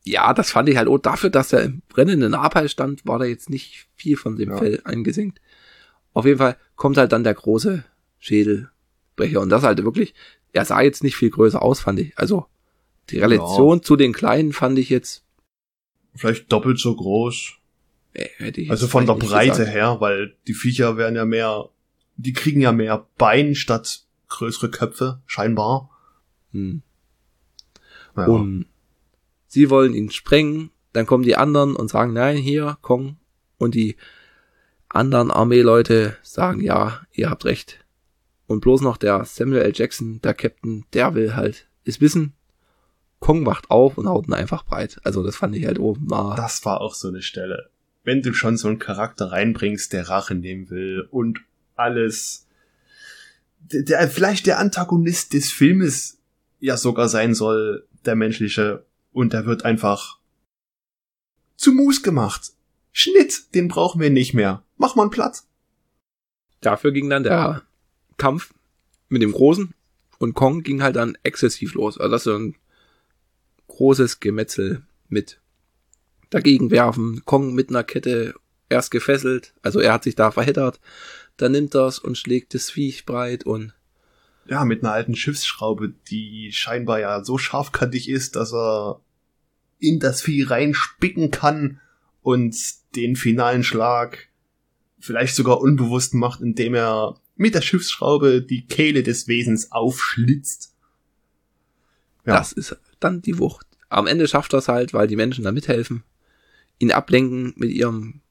Ja, 0.03 0.33
das 0.33 0.51
fand 0.51 0.69
ich 0.69 0.77
halt 0.77 0.87
auch 0.87 0.99
dafür, 0.99 1.29
dass 1.29 1.51
er 1.51 1.63
im 1.63 1.81
brennenden 1.89 2.31
Napalm 2.31 2.69
stand, 2.69 3.05
war 3.05 3.19
da 3.19 3.25
jetzt 3.25 3.49
nicht 3.49 3.87
viel 3.95 4.15
von 4.15 4.37
dem 4.37 4.51
Ja. 4.51 4.57
Fell 4.57 4.81
eingesenkt. 4.85 5.41
Auf 6.13 6.25
jeden 6.25 6.37
Fall 6.37 6.55
kommt 6.77 6.95
halt 6.97 7.11
dann 7.11 7.25
der 7.25 7.33
große 7.33 7.83
Schädelbrecher 8.19 9.41
und 9.41 9.49
das 9.49 9.63
halt 9.63 9.83
wirklich, 9.83 10.13
er 10.53 10.63
sah 10.63 10.79
jetzt 10.81 11.03
nicht 11.03 11.17
viel 11.17 11.29
größer 11.29 11.61
aus, 11.61 11.81
fand 11.81 11.99
ich. 11.99 12.17
Also 12.17 12.45
die 13.09 13.19
Relation 13.19 13.83
zu 13.83 13.97
den 13.97 14.13
kleinen 14.13 14.53
fand 14.53 14.79
ich 14.79 14.89
jetzt, 14.89 15.23
Vielleicht 16.15 16.51
doppelt 16.51 16.79
so 16.79 16.95
groß. 16.95 17.53
äh, 18.13 18.27
hätte 18.37 18.61
ich 18.61 18.71
Also 18.71 18.87
von 18.87 19.05
der 19.05 19.13
Breite 19.13 19.49
gesagt. 19.59 19.69
her, 19.69 19.97
weil 19.99 20.35
die 20.47 20.55
Viecher 20.55 20.97
werden 20.97 21.15
ja 21.15 21.25
mehr, 21.25 21.69
die 22.15 22.33
kriegen 22.33 22.61
ja 22.61 22.71
mehr 22.71 23.05
Bein 23.17 23.53
statt 23.53 24.03
größere 24.29 24.71
Köpfe, 24.71 25.21
scheinbar. 25.25 25.89
Hm. 26.53 26.81
Ja. 28.15 28.25
Und 28.25 28.65
sie 29.47 29.69
wollen 29.69 29.93
ihn 29.93 30.09
sprengen, 30.09 30.71
dann 30.93 31.05
kommen 31.05 31.23
die 31.23 31.35
anderen 31.35 31.75
und 31.75 31.89
sagen, 31.89 32.13
nein, 32.13 32.37
hier, 32.37 32.77
Kong. 32.81 33.17
Und 33.59 33.75
die 33.75 33.95
anderen 34.89 35.31
Armeeleute 35.31 36.15
sagen, 36.21 36.61
ja, 36.61 37.01
ihr 37.11 37.29
habt 37.29 37.45
recht. 37.45 37.85
Und 38.47 38.61
bloß 38.61 38.81
noch 38.81 38.97
der 38.97 39.25
Samuel 39.25 39.61
L. 39.61 39.73
Jackson, 39.75 40.21
der 40.21 40.33
Captain, 40.33 40.85
der 40.93 41.15
will 41.15 41.35
halt 41.35 41.67
es 41.83 42.01
wissen. 42.01 42.33
Kong 43.19 43.45
wacht 43.45 43.71
auf 43.71 43.97
und 43.97 44.07
haut 44.07 44.27
ihn 44.27 44.33
einfach 44.33 44.63
breit. 44.63 44.99
Also 45.03 45.23
das 45.23 45.35
fand 45.35 45.55
ich 45.55 45.65
halt 45.65 45.79
oben 45.79 46.05
nah. 46.05 46.35
Das 46.35 46.63
war 46.65 46.81
auch 46.81 46.93
so 46.93 47.07
eine 47.07 47.21
Stelle. 47.21 47.69
Wenn 48.03 48.21
du 48.21 48.33
schon 48.33 48.57
so 48.57 48.67
einen 48.67 48.79
Charakter 48.79 49.31
reinbringst, 49.31 49.91
der 49.91 50.07
Rache 50.07 50.35
nehmen 50.35 50.69
will 50.69 51.07
und 51.11 51.39
alles, 51.75 52.47
der, 53.59 53.83
der 53.83 54.07
vielleicht 54.07 54.45
der 54.45 54.59
Antagonist 54.59 55.33
des 55.33 55.51
Filmes 55.51 56.19
ja 56.59 56.77
sogar 56.77 57.09
sein 57.09 57.33
soll, 57.33 57.85
der 58.05 58.15
menschliche, 58.15 58.85
und 59.11 59.33
der 59.33 59.45
wird 59.45 59.65
einfach 59.65 60.19
zu 61.55 61.71
Mus 61.71 62.03
gemacht. 62.03 62.51
Schnitt, 62.99 63.53
den 63.53 63.67
brauchen 63.67 64.01
wir 64.01 64.09
nicht 64.09 64.33
mehr. 64.33 64.63
Mach 64.75 64.95
mal 64.95 65.03
einen 65.03 65.11
Platz. 65.11 65.47
Dafür 66.61 66.91
ging 66.91 67.11
dann 67.11 67.21
der 67.21 67.61
Kampf 68.17 68.55
mit 69.07 69.21
dem 69.21 69.33
Großen 69.33 69.75
und 70.17 70.33
Kong 70.33 70.63
ging 70.63 70.81
halt 70.81 70.95
dann 70.95 71.15
exzessiv 71.21 71.75
los. 71.75 71.99
Also 71.99 72.11
das 72.11 72.21
ist 72.21 72.23
so 72.23 72.35
ein 72.35 72.55
großes 73.67 74.19
Gemetzel 74.19 74.81
mit 75.09 75.39
dagegen 76.31 76.71
werfen. 76.71 77.21
Kong 77.23 77.53
mit 77.53 77.69
einer 77.69 77.83
Kette 77.83 78.33
erst 78.67 78.89
gefesselt, 78.89 79.53
also 79.61 79.79
er 79.79 79.93
hat 79.93 80.03
sich 80.03 80.15
da 80.15 80.31
verheddert, 80.31 80.79
dann 81.37 81.51
nimmt 81.51 81.75
er's 81.75 81.99
und 81.99 82.17
schlägt 82.17 82.55
das 82.55 82.71
Viech 82.71 83.05
breit 83.05 83.45
und 83.45 83.75
Ja, 84.47 84.65
mit 84.65 84.83
einer 84.83 84.93
alten 84.93 85.15
Schiffsschraube, 85.15 85.93
die 86.09 86.51
scheinbar 86.51 86.99
ja 86.99 87.23
so 87.23 87.37
scharfkantig 87.37 88.09
ist, 88.09 88.35
dass 88.35 88.51
er 88.55 89.01
in 89.77 89.99
das 89.99 90.23
Vieh 90.23 90.41
reinspicken 90.41 91.29
kann 91.29 91.79
und 92.27 92.57
den 92.97 93.15
finalen 93.15 93.63
Schlag 93.63 94.27
vielleicht 94.99 95.35
sogar 95.35 95.61
unbewusst 95.61 96.13
macht, 96.13 96.41
indem 96.41 96.73
er 96.73 97.19
mit 97.35 97.53
der 97.53 97.61
Schiffsschraube 97.61 98.41
die 98.41 98.65
Kehle 98.65 99.03
des 99.03 99.27
Wesens 99.27 99.71
aufschlitzt. 99.71 100.73
Ja. 102.25 102.33
das 102.37 102.51
ist 102.51 102.75
dann 102.99 103.21
die 103.21 103.37
Wucht. 103.39 103.67
Am 103.89 104.07
Ende 104.07 104.27
schafft 104.27 104.53
er 104.53 104.59
es 104.59 104.67
halt, 104.67 104.93
weil 104.93 105.07
die 105.07 105.15
Menschen 105.15 105.45
da 105.45 105.51
mithelfen, 105.51 106.03
ihn 106.79 106.91
ablenken 106.91 107.53
mit 107.55 107.69
ihrem 107.69 108.21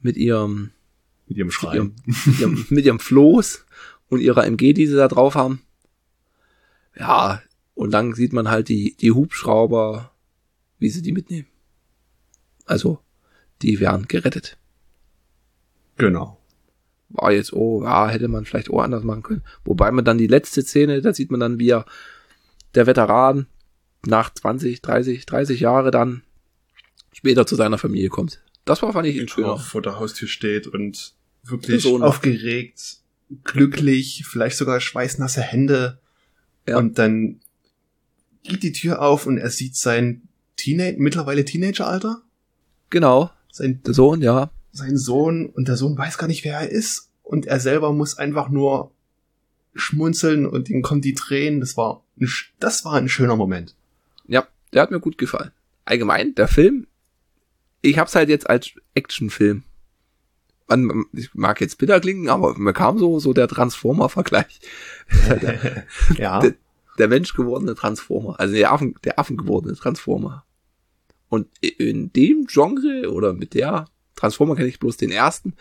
mit 0.00 0.16
ihrem 0.16 0.70
Mit 1.26 1.38
ihrem 1.38 1.46
mit 1.46 1.54
Schrei. 1.54 1.74
ihrem, 1.76 1.96
mit 2.26 2.38
ihrem, 2.38 2.66
mit 2.70 2.84
ihrem 2.84 3.00
Floß 3.00 3.64
und 4.08 4.20
ihrer 4.20 4.44
MG, 4.44 4.74
die 4.74 4.86
sie 4.86 4.96
da 4.96 5.08
drauf 5.08 5.34
haben. 5.34 5.62
Ja, 6.96 7.42
und 7.74 7.90
dann 7.90 8.14
sieht 8.14 8.32
man 8.32 8.48
halt 8.48 8.68
die, 8.68 8.94
die 8.96 9.10
Hubschrauber, 9.10 10.12
wie 10.78 10.90
sie 10.90 11.02
die 11.02 11.12
mitnehmen. 11.12 11.48
Also, 12.66 13.00
die 13.62 13.80
werden 13.80 14.08
gerettet. 14.08 14.56
Genau. 15.96 16.38
War 17.08 17.32
jetzt, 17.32 17.52
oh, 17.52 17.82
ja, 17.84 18.08
hätte 18.08 18.28
man 18.28 18.44
vielleicht 18.44 18.70
auch 18.70 18.82
anders 18.82 19.04
machen 19.04 19.22
können. 19.22 19.42
Wobei 19.64 19.90
man 19.90 20.04
dann 20.04 20.18
die 20.18 20.26
letzte 20.26 20.62
Szene, 20.62 21.00
da 21.00 21.12
sieht 21.14 21.30
man 21.30 21.40
dann, 21.40 21.58
wie 21.58 21.70
er, 21.70 21.84
der 22.74 22.86
Veteran 22.86 23.46
nach 24.04 24.34
20, 24.34 24.82
30, 24.82 25.24
30 25.26 25.60
Jahre 25.60 25.90
dann 25.90 26.22
später 27.12 27.46
zu 27.46 27.54
seiner 27.54 27.78
Familie 27.78 28.08
kommt. 28.08 28.42
Das 28.64 28.82
war, 28.82 28.92
fand 28.92 29.06
ich, 29.06 29.20
ein 29.20 29.28
schöner. 29.28 29.58
Vor 29.58 29.82
der 29.82 29.98
Haustür 29.98 30.26
steht 30.26 30.66
und 30.66 31.14
wirklich 31.44 31.82
Sohn. 31.82 32.02
aufgeregt, 32.02 32.98
glücklich, 33.44 34.24
vielleicht 34.26 34.56
sogar 34.56 34.80
schweißnasse 34.80 35.40
Hände. 35.40 36.00
Ja. 36.66 36.78
Und 36.78 36.98
dann 36.98 37.40
geht 38.42 38.62
die 38.62 38.72
Tür 38.72 39.00
auf 39.00 39.26
und 39.26 39.38
er 39.38 39.50
sieht 39.50 39.76
sein 39.76 40.22
Teenager, 40.56 40.98
mittlerweile 40.98 41.44
Teenageralter, 41.44 42.24
Genau, 42.94 43.32
sein, 43.54 43.80
Sohn, 43.86 44.22
ja. 44.22 44.50
sein 44.72 44.96
Sohn 44.96 45.46
und 45.46 45.68
der 45.68 45.76
Sohn 45.76 45.96
weiß 45.96 46.18
gar 46.18 46.26
nicht, 46.26 46.44
wer 46.44 46.60
er 46.60 46.70
ist 46.70 47.10
und 47.22 47.46
er 47.46 47.60
selber 47.60 47.92
muss 47.92 48.18
einfach 48.18 48.48
nur 48.48 48.90
schmunzeln 49.74 50.46
und 50.46 50.68
ihm 50.70 50.82
kommen 50.82 51.00
die 51.00 51.14
Tränen. 51.14 51.60
Das 51.60 51.76
war, 51.76 52.02
ein, 52.18 52.28
das 52.60 52.84
war 52.84 52.94
ein 52.94 53.08
schöner 53.08 53.36
Moment. 53.36 53.74
Ja, 54.26 54.46
der 54.72 54.82
hat 54.82 54.90
mir 54.90 55.00
gut 55.00 55.18
gefallen. 55.18 55.50
Allgemein, 55.84 56.34
der 56.34 56.48
Film 56.48 56.86
ich 57.84 57.98
hab's 57.98 58.14
halt 58.14 58.28
jetzt 58.28 58.48
als 58.48 58.72
Actionfilm. 58.94 59.62
Man, 60.66 61.04
ich 61.12 61.34
mag 61.34 61.60
jetzt 61.60 61.76
bitter 61.76 62.00
klingen, 62.00 62.30
aber 62.30 62.58
mir 62.58 62.72
kam 62.72 62.98
so, 62.98 63.20
so 63.20 63.34
der 63.34 63.46
Transformer-Vergleich. 63.46 64.60
ja. 66.16 66.40
Der, 66.40 66.54
der 66.98 67.08
Mensch 67.08 67.34
gewordene 67.34 67.74
Transformer, 67.74 68.40
also 68.40 68.54
der 68.54 68.72
Affen, 68.72 68.94
der 69.04 69.18
Affen 69.18 69.36
gewordene 69.36 69.74
Transformer. 69.74 70.44
Und 71.34 71.48
in 71.60 72.12
dem 72.12 72.46
Genre 72.46 73.10
oder 73.12 73.32
mit 73.32 73.54
der 73.54 73.86
Transformer 74.14 74.56
kenne 74.56 74.68
ich 74.68 74.78
bloß 74.78 74.96
den 74.96 75.10
ersten, 75.10 75.54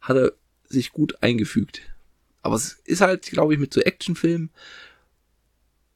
hat 0.00 0.16
er 0.16 0.32
sich 0.68 0.92
gut 0.92 1.22
eingefügt. 1.22 1.82
Aber 2.42 2.56
es 2.56 2.80
ist 2.84 3.00
halt, 3.00 3.22
glaube 3.22 3.52
ich, 3.52 3.60
mit 3.60 3.74
so 3.74 3.80
Actionfilmen, 3.80 4.50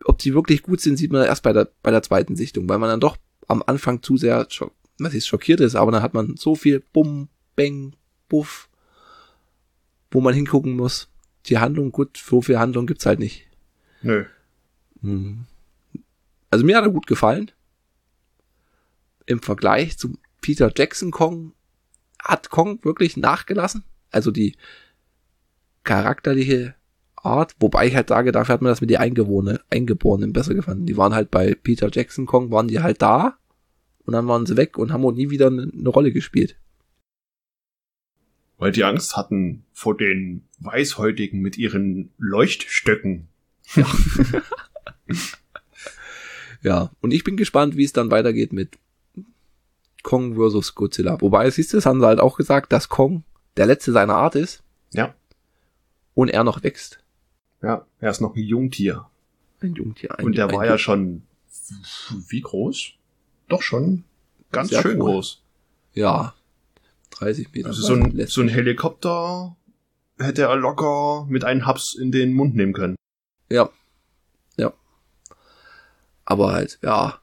ob 0.05 0.18
die 0.18 0.35
wirklich 0.35 0.62
gut 0.62 0.80
sind, 0.80 0.97
sieht 0.97 1.12
man 1.12 1.24
erst 1.24 1.43
bei 1.43 1.53
der, 1.53 1.70
bei 1.83 1.91
der 1.91 2.03
zweiten 2.03 2.37
Sichtung, 2.37 2.68
weil 2.68 2.78
man 2.78 2.91
dann 2.91 3.01
doch 3.01 3.16
am 3.49 3.62
Anfang 3.66 4.03
zu 4.03 4.16
sehr, 4.16 4.47
schock, 4.51 4.72
was 4.99 5.14
ist 5.14 5.26
schockiert 5.26 5.61
ist, 5.61 5.76
aber 5.76 5.93
dann 5.93 6.03
hat 6.03 6.14
man 6.14 6.37
so 6.37 6.55
viel 6.55 6.83
Bumm, 6.93 7.28
Bang, 7.57 7.95
Buff, 8.28 8.68
wo 10.11 10.20
man 10.20 10.35
hingucken 10.35 10.76
muss. 10.76 11.09
Die 11.47 11.59
Handlung, 11.59 11.91
gut, 11.91 12.16
so 12.16 12.43
viel 12.43 12.59
Handlung 12.59 12.87
gibt's 12.87 13.07
halt 13.07 13.18
nicht. 13.18 13.47
Nö. 14.03 14.24
Mhm. 15.01 15.47
Also 16.51 16.64
mir 16.64 16.76
hat 16.76 16.85
er 16.85 16.91
gut 16.91 17.07
gefallen. 17.07 17.51
Im 19.33 19.43
Vergleich 19.43 19.99
zu 19.99 20.18
Peter 20.41 20.70
Jackson 20.74 21.11
Kong 21.11 21.55
hat 22.22 22.51
Kong 22.51 22.78
wirklich 22.85 23.16
nachgelassen. 23.16 23.85
Also 24.11 24.30
die 24.30 24.57
charakterliche 25.85 26.74
Art, 27.16 27.55
wobei 27.61 27.87
ich 27.87 27.95
halt 27.95 28.09
sage, 28.09 28.33
dafür 28.33 28.55
hat 28.55 28.62
man 28.62 28.70
das 28.70 28.80
mit 28.80 28.91
den 28.91 28.99
Eingeborenen, 28.99 29.59
Eingeborenen 29.70 30.33
besser 30.33 30.55
gefunden. 30.55 30.87
Die 30.87 30.97
waren 30.97 31.14
halt 31.14 31.30
bei 31.30 31.55
Peter 31.55 31.89
Jackson 31.91 32.26
Kong, 32.26 32.51
waren 32.51 32.68
die 32.68 32.80
halt 32.80 33.01
da 33.01 33.39
und 34.05 34.12
dann 34.12 34.28
waren 34.28 34.47
sie 34.47 34.57
weg 34.57 34.76
und 34.76 34.93
haben 34.93 35.05
auch 35.05 35.12
nie 35.12 35.30
wieder 35.30 35.47
eine, 35.47 35.70
eine 35.72 35.89
Rolle 35.89 36.12
gespielt. 36.12 36.57
Weil 38.59 38.72
die 38.72 38.85
Angst 38.85 39.16
hatten 39.16 39.64
vor 39.72 39.97
den 39.97 40.45
Weißhäutigen 40.59 41.41
mit 41.41 41.59
ihren 41.59 42.11
Leuchtstöcken. 42.18 43.28
Ja. 43.74 43.87
ja, 46.62 46.91
und 47.01 47.12
ich 47.12 47.24
bin 47.24 47.37
gespannt, 47.37 47.76
wie 47.76 47.85
es 47.85 47.93
dann 47.93 48.11
weitergeht 48.11 48.53
mit 48.53 48.78
Kong 50.03 50.34
vs. 50.36 50.74
Godzilla. 50.74 51.20
Wobei, 51.20 51.48
siehst 51.50 51.72
du, 51.72 51.76
das 51.76 51.86
haben 51.86 52.00
sie 52.00 52.07
halt 52.07 52.20
auch 52.20 52.36
gesagt, 52.36 52.72
dass 52.72 52.88
Kong 52.88 53.24
der 53.57 53.66
letzte 53.66 53.92
seiner 53.92 54.14
Art 54.14 54.34
ist. 54.34 54.62
Ja. 54.92 55.14
Und 56.14 56.28
er 56.28 56.44
noch 56.44 56.62
wächst. 56.62 57.03
Ja, 57.62 57.86
er 58.00 58.11
ist 58.11 58.20
noch 58.20 58.34
ein 58.34 58.42
Jungtier. 58.42 59.07
Ein 59.61 59.74
Jungtier. 59.74 60.18
Ein, 60.18 60.26
Und 60.26 60.36
der 60.36 60.48
ein 60.48 60.55
war 60.55 60.66
ja 60.66 60.78
schon, 60.78 61.22
wie 62.28 62.40
groß? 62.40 62.92
Doch 63.48 63.62
schon 63.62 64.05
ganz 64.50 64.70
Sehr 64.70 64.82
schön 64.82 65.00
cool. 65.00 65.12
groß. 65.12 65.42
Ja. 65.94 66.34
30 67.11 67.53
Meter. 67.53 67.68
Also 67.68 67.82
so 67.82 67.94
ein, 67.94 68.26
so 68.26 68.40
ein. 68.40 68.48
Helikopter 68.48 69.57
hätte 70.18 70.42
er 70.42 70.57
locker 70.57 71.26
mit 71.28 71.44
einem 71.44 71.66
Haps 71.66 71.94
in 71.94 72.11
den 72.11 72.32
Mund 72.32 72.55
nehmen 72.55 72.72
können. 72.72 72.96
Ja. 73.50 73.70
Ja. 74.57 74.72
Aber 76.24 76.53
halt, 76.53 76.78
ja. 76.82 77.18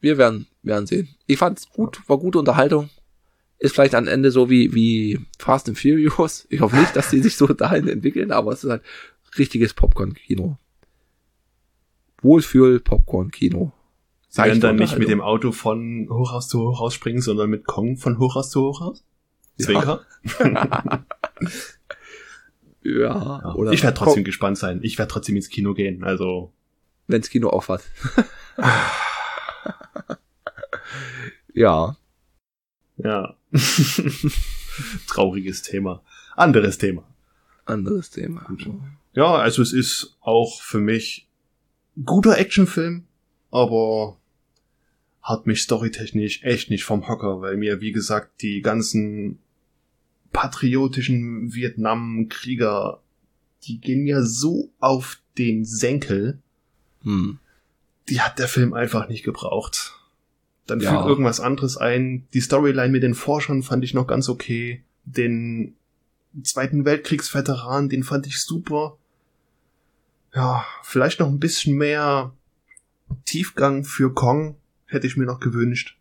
Wir 0.00 0.18
werden, 0.18 0.46
werden 0.64 0.86
sehen. 0.86 1.08
Ich 1.26 1.38
fand's 1.38 1.68
gut, 1.70 2.00
war 2.08 2.18
gute 2.18 2.38
Unterhaltung. 2.38 2.90
Ist 3.58 3.74
vielleicht 3.74 3.94
am 3.94 4.08
Ende 4.08 4.30
so 4.30 4.50
wie, 4.50 4.74
wie 4.74 5.20
Fast 5.38 5.68
and 5.68 5.78
Furious. 5.78 6.46
Ich 6.50 6.60
hoffe 6.60 6.76
nicht, 6.76 6.94
dass 6.96 7.10
die 7.10 7.20
sich 7.20 7.36
so 7.36 7.46
dahin 7.52 7.88
entwickeln, 7.88 8.32
aber 8.32 8.52
es 8.52 8.64
ist 8.64 8.70
halt 8.70 8.82
richtiges 9.38 9.74
Popcorn-Kino. 9.74 10.58
Wohlfühl-Popcorn-Kino. 12.22 13.72
Sie 14.28 14.42
werden 14.42 14.60
dann 14.60 14.76
nicht 14.76 14.98
mit 14.98 15.08
dem 15.08 15.20
Auto 15.20 15.52
von 15.52 16.08
Hochhaus 16.10 16.48
zu 16.48 16.60
Hochhaus 16.60 16.94
springen, 16.94 17.20
sondern 17.20 17.50
mit 17.50 17.66
Kong 17.66 17.96
von 17.96 18.18
Hochhaus 18.18 18.50
zu 18.50 18.62
Hochhaus? 18.62 19.04
Ja. 19.58 19.66
Zwinker? 19.66 20.04
Ja, 22.86 23.40
Ja. 23.42 23.54
oder 23.54 23.72
ich 23.72 23.82
werde 23.82 23.96
trotzdem 23.96 24.24
gespannt 24.24 24.58
sein. 24.58 24.80
Ich 24.82 24.98
werde 24.98 25.10
trotzdem 25.10 25.36
ins 25.36 25.48
Kino 25.48 25.72
gehen. 25.72 26.04
Also, 26.04 26.52
wenn's 27.06 27.30
Kino 27.30 27.48
auf 27.48 27.70
hat. 27.70 27.82
ja. 31.54 31.96
ja. 32.98 33.36
Trauriges 35.06 35.62
Thema. 35.62 36.02
Anderes 36.36 36.78
Thema. 36.78 37.04
Anderes 37.64 38.10
Thema. 38.10 38.46
Ja, 39.14 39.36
also 39.36 39.62
es 39.62 39.72
ist 39.72 40.16
auch 40.20 40.60
für 40.60 40.80
mich 40.80 41.28
guter 42.04 42.36
Actionfilm, 42.36 43.04
aber 43.50 44.18
hat 45.22 45.46
mich 45.46 45.62
storytechnisch 45.62 46.42
echt 46.42 46.68
nicht 46.68 46.84
vom 46.84 47.08
Hocker, 47.08 47.40
weil 47.40 47.56
mir, 47.56 47.80
wie 47.80 47.92
gesagt, 47.92 48.42
die 48.42 48.60
ganzen 48.60 49.38
patriotischen 50.32 51.54
Vietnam-Krieger, 51.54 53.00
die 53.62 53.80
gehen 53.80 54.06
ja 54.06 54.22
so 54.22 54.70
auf 54.80 55.18
den 55.38 55.64
Senkel, 55.64 56.40
Hm. 57.02 57.38
die 58.08 58.20
hat 58.20 58.38
der 58.38 58.48
Film 58.48 58.74
einfach 58.74 59.08
nicht 59.08 59.24
gebraucht. 59.24 59.94
Dann 60.66 60.80
Ja. 60.80 60.90
fügt 60.96 61.08
irgendwas 61.08 61.40
anderes 61.40 61.76
ein. 61.76 62.26
Die 62.32 62.40
Storyline 62.40 62.88
mit 62.90 63.02
den 63.02 63.14
Forschern 63.14 63.62
fand 63.62 63.84
ich 63.84 63.94
noch 63.94 64.06
ganz 64.06 64.28
okay. 64.28 64.82
Den 65.04 65.74
Zweiten 66.42 66.84
Weltkriegsveteran, 66.84 67.88
den 67.88 68.02
fand 68.02 68.26
ich 68.26 68.40
super. 68.42 68.96
Ja, 70.34 70.64
vielleicht 70.82 71.20
noch 71.20 71.28
ein 71.28 71.38
bisschen 71.38 71.76
mehr 71.76 72.32
Tiefgang 73.24 73.84
für 73.84 74.12
Kong 74.12 74.56
hätte 74.86 75.06
ich 75.06 75.16
mir 75.16 75.26
noch 75.26 75.38
gewünscht. 75.40 75.96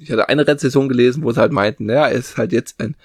Ich 0.00 0.10
hatte 0.10 0.28
eine 0.28 0.46
Rezension 0.46 0.88
gelesen, 0.88 1.22
wo 1.22 1.32
sie 1.32 1.40
halt 1.40 1.52
meinten, 1.52 1.86
naja, 1.86 2.08
er 2.08 2.12
ist 2.18 2.36
halt 2.36 2.52
jetzt 2.52 2.80
ein 2.80 2.96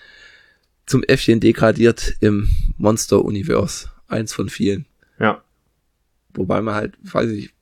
zum 0.86 1.04
Äffchen 1.04 1.40
degradiert 1.40 2.16
im 2.20 2.50
Monster-Universe. 2.78 3.90
Eins 4.08 4.34
von 4.34 4.50
vielen. 4.50 4.86
Ja. 5.20 5.44
Wobei 6.34 6.62
man 6.62 6.76
halt, 6.76 6.98
weiß 7.02 7.30
ich, 7.30 7.54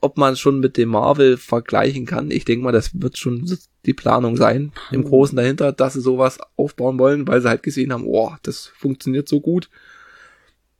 ob 0.00 0.16
man 0.18 0.36
schon 0.36 0.60
mit 0.60 0.76
dem 0.76 0.90
Marvel 0.90 1.36
vergleichen 1.36 2.06
kann. 2.06 2.30
Ich 2.30 2.44
denke 2.44 2.64
mal, 2.64 2.72
das 2.72 3.00
wird 3.00 3.18
schon 3.18 3.58
die 3.86 3.94
Planung 3.94 4.36
sein, 4.36 4.72
im 4.90 5.04
Großen 5.04 5.36
dahinter, 5.36 5.72
dass 5.72 5.94
sie 5.94 6.00
sowas 6.00 6.38
aufbauen 6.56 6.98
wollen, 6.98 7.26
weil 7.26 7.40
sie 7.40 7.48
halt 7.48 7.62
gesehen 7.62 7.92
haben, 7.92 8.04
oh, 8.06 8.34
das 8.42 8.66
funktioniert 8.66 9.28
so 9.28 9.40
gut. 9.40 9.70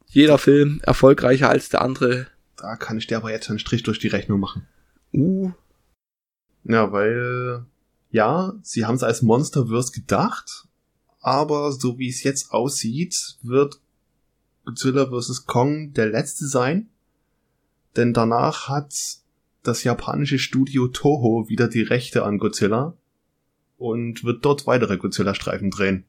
Jeder 0.06 0.38
Film 0.38 0.80
erfolgreicher 0.82 1.48
als 1.48 1.68
der 1.68 1.82
andere. 1.82 2.26
Da 2.56 2.76
kann 2.76 2.98
ich 2.98 3.06
dir 3.06 3.16
aber 3.18 3.30
jetzt 3.30 3.48
einen 3.50 3.58
Strich 3.58 3.82
durch 3.82 3.98
die 3.98 4.08
Rechnung 4.08 4.40
machen. 4.40 4.66
Uh, 5.12 5.52
Ja, 6.64 6.92
weil, 6.92 7.64
ja, 8.10 8.54
sie 8.62 8.84
haben 8.84 8.96
es 8.96 9.02
als 9.02 9.22
Monsterverse 9.22 9.92
gedacht, 9.92 10.66
aber 11.20 11.72
so 11.72 11.98
wie 11.98 12.08
es 12.08 12.22
jetzt 12.22 12.50
aussieht, 12.50 13.36
wird 13.42 13.80
Godzilla 14.64 15.06
vs. 15.06 15.46
Kong 15.46 15.92
der 15.92 16.06
letzte 16.06 16.46
sein, 16.46 16.88
denn 17.96 18.12
danach 18.12 18.68
hat 18.68 18.94
das 19.62 19.84
japanische 19.84 20.38
Studio 20.38 20.88
Toho 20.88 21.48
wieder 21.48 21.68
die 21.68 21.82
Rechte 21.82 22.24
an 22.24 22.38
Godzilla 22.38 22.96
und 23.76 24.24
wird 24.24 24.44
dort 24.44 24.66
weitere 24.66 24.96
Godzilla-Streifen 24.96 25.70
drehen. 25.70 26.04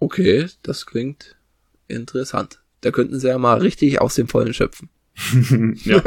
okay, 0.00 0.48
das 0.62 0.86
klingt 0.86 1.36
interessant. 1.88 2.62
Da 2.80 2.90
könnten 2.90 3.18
sie 3.18 3.28
ja 3.28 3.38
mal 3.38 3.58
richtig 3.58 4.00
aus 4.00 4.14
dem 4.14 4.28
Vollen 4.28 4.54
schöpfen. 4.54 4.88
ja. 5.84 6.02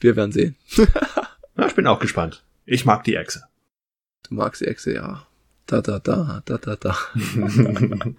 Wir 0.00 0.16
werden 0.16 0.32
sehen. 0.32 0.56
ja, 1.56 1.66
ich 1.66 1.74
bin 1.74 1.86
auch 1.86 2.00
gespannt. 2.00 2.44
Ich 2.66 2.84
mag 2.84 3.04
die 3.04 3.14
Echse. 3.14 3.44
Du 4.28 4.34
magst 4.34 4.60
die 4.60 4.66
Echse, 4.66 4.94
ja. 4.94 5.26
Da, 5.66 5.80
da, 5.80 5.98
da, 5.98 6.42
da, 6.44 6.58
da, 6.58 6.76
da. 6.76 6.96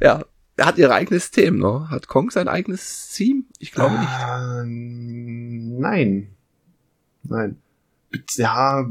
Ja, 0.00 0.24
er 0.56 0.66
hat 0.66 0.78
ihr 0.78 0.90
eigenes 0.92 1.30
Thema, 1.30 1.80
ne? 1.80 1.90
Hat 1.90 2.08
Kong 2.08 2.30
sein 2.30 2.48
eigenes 2.48 3.12
Theme? 3.14 3.44
Ich 3.58 3.72
glaube 3.72 3.98
nicht. 3.98 4.08
Äh, 4.08 4.64
nein. 5.80 6.28
Nein. 7.24 7.58
Bitte, 8.10 8.42
Ja, 8.42 8.88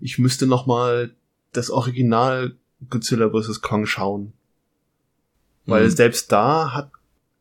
ich 0.00 0.18
müsste 0.18 0.46
noch 0.46 0.66
mal 0.66 1.14
das 1.52 1.70
Original 1.70 2.56
Godzilla 2.90 3.30
vs. 3.30 3.60
Kong 3.62 3.86
schauen. 3.86 4.32
Weil 5.66 5.84
Hm. 5.84 5.90
selbst 5.90 6.32
da 6.32 6.72
hat 6.72 6.90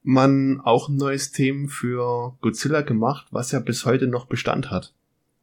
man 0.04 0.60
auch 0.62 0.90
ein 0.90 0.96
neues 0.96 1.32
Thema 1.32 1.68
für 1.70 2.36
Godzilla 2.42 2.82
gemacht, 2.82 3.28
was 3.32 3.52
ja 3.52 3.60
bis 3.60 3.86
heute 3.86 4.08
noch 4.08 4.26
Bestand 4.26 4.72
hat. 4.72 4.94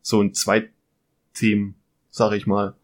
So 0.02 0.20
ein 0.20 0.34
Zweitthema, 0.34 1.74
sag 2.10 2.32
ich 2.32 2.46
mal. 2.46 2.74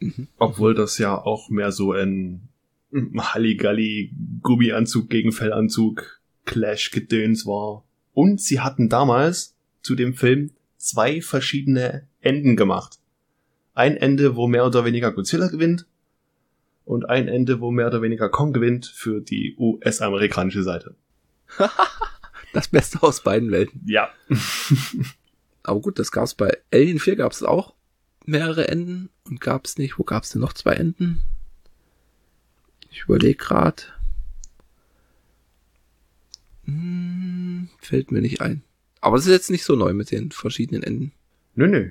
Mhm. 0.00 0.28
Obwohl 0.38 0.74
das 0.74 0.98
ja 0.98 1.16
auch 1.16 1.50
mehr 1.50 1.72
so 1.72 1.92
ein 1.92 2.47
Halligalli 2.92 4.12
Gummianzug 4.42 5.10
gegen 5.10 5.32
Fellanzug 5.32 6.20
Clash 6.44 6.90
Gedöns 6.90 7.46
war. 7.46 7.84
Und 8.14 8.40
sie 8.40 8.60
hatten 8.60 8.88
damals 8.88 9.56
zu 9.82 9.94
dem 9.94 10.14
Film 10.14 10.52
zwei 10.76 11.20
verschiedene 11.20 12.06
Enden 12.20 12.56
gemacht. 12.56 12.98
Ein 13.74 13.96
Ende, 13.96 14.34
wo 14.36 14.48
mehr 14.48 14.66
oder 14.66 14.84
weniger 14.84 15.12
Godzilla 15.12 15.48
gewinnt 15.48 15.86
und 16.84 17.08
ein 17.08 17.28
Ende, 17.28 17.60
wo 17.60 17.70
mehr 17.70 17.88
oder 17.88 18.02
weniger 18.02 18.28
Kong 18.28 18.52
gewinnt 18.52 18.86
für 18.86 19.20
die 19.20 19.54
US-amerikanische 19.58 20.62
Seite. 20.62 20.94
Das 22.54 22.68
Beste 22.68 23.02
aus 23.02 23.22
beiden 23.22 23.50
Welten. 23.50 23.82
Ja. 23.84 24.08
Aber 25.62 25.80
gut, 25.80 25.98
das 25.98 26.10
gab's 26.10 26.34
bei 26.34 26.56
Alien 26.72 26.98
4 26.98 27.16
gab's 27.16 27.42
auch 27.42 27.74
mehrere 28.24 28.68
Enden 28.68 29.10
und 29.24 29.40
gab's 29.40 29.76
nicht. 29.76 29.98
Wo 29.98 30.02
gab's 30.02 30.30
denn 30.30 30.40
noch 30.40 30.54
zwei 30.54 30.72
Enden? 30.72 31.20
Ich 32.98 33.04
überlege 33.04 33.36
grad. 33.36 33.92
Hm, 36.64 37.68
fällt 37.78 38.10
mir 38.10 38.20
nicht 38.20 38.40
ein. 38.40 38.64
Aber 39.00 39.16
es 39.16 39.24
ist 39.24 39.30
jetzt 39.30 39.50
nicht 39.52 39.62
so 39.62 39.76
neu 39.76 39.92
mit 39.94 40.10
den 40.10 40.32
verschiedenen 40.32 40.82
Enden. 40.82 41.12
Nö, 41.54 41.68
nö. 41.68 41.90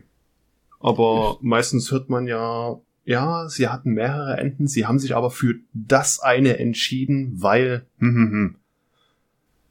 Aber 0.82 1.38
meistens 1.42 1.92
hört 1.92 2.10
man 2.10 2.28
ja, 2.28 2.78
ja, 3.06 3.48
sie 3.48 3.70
hatten 3.70 3.94
mehrere 3.94 4.36
Enden, 4.38 4.68
sie 4.68 4.86
haben 4.86 5.00
sich 5.00 5.16
aber 5.16 5.32
für 5.32 5.56
das 5.74 6.20
eine 6.20 6.60
entschieden, 6.60 7.42
weil, 7.42 7.86
hm, 8.00 8.14
hm, 8.14 8.32
hm. 8.32 8.56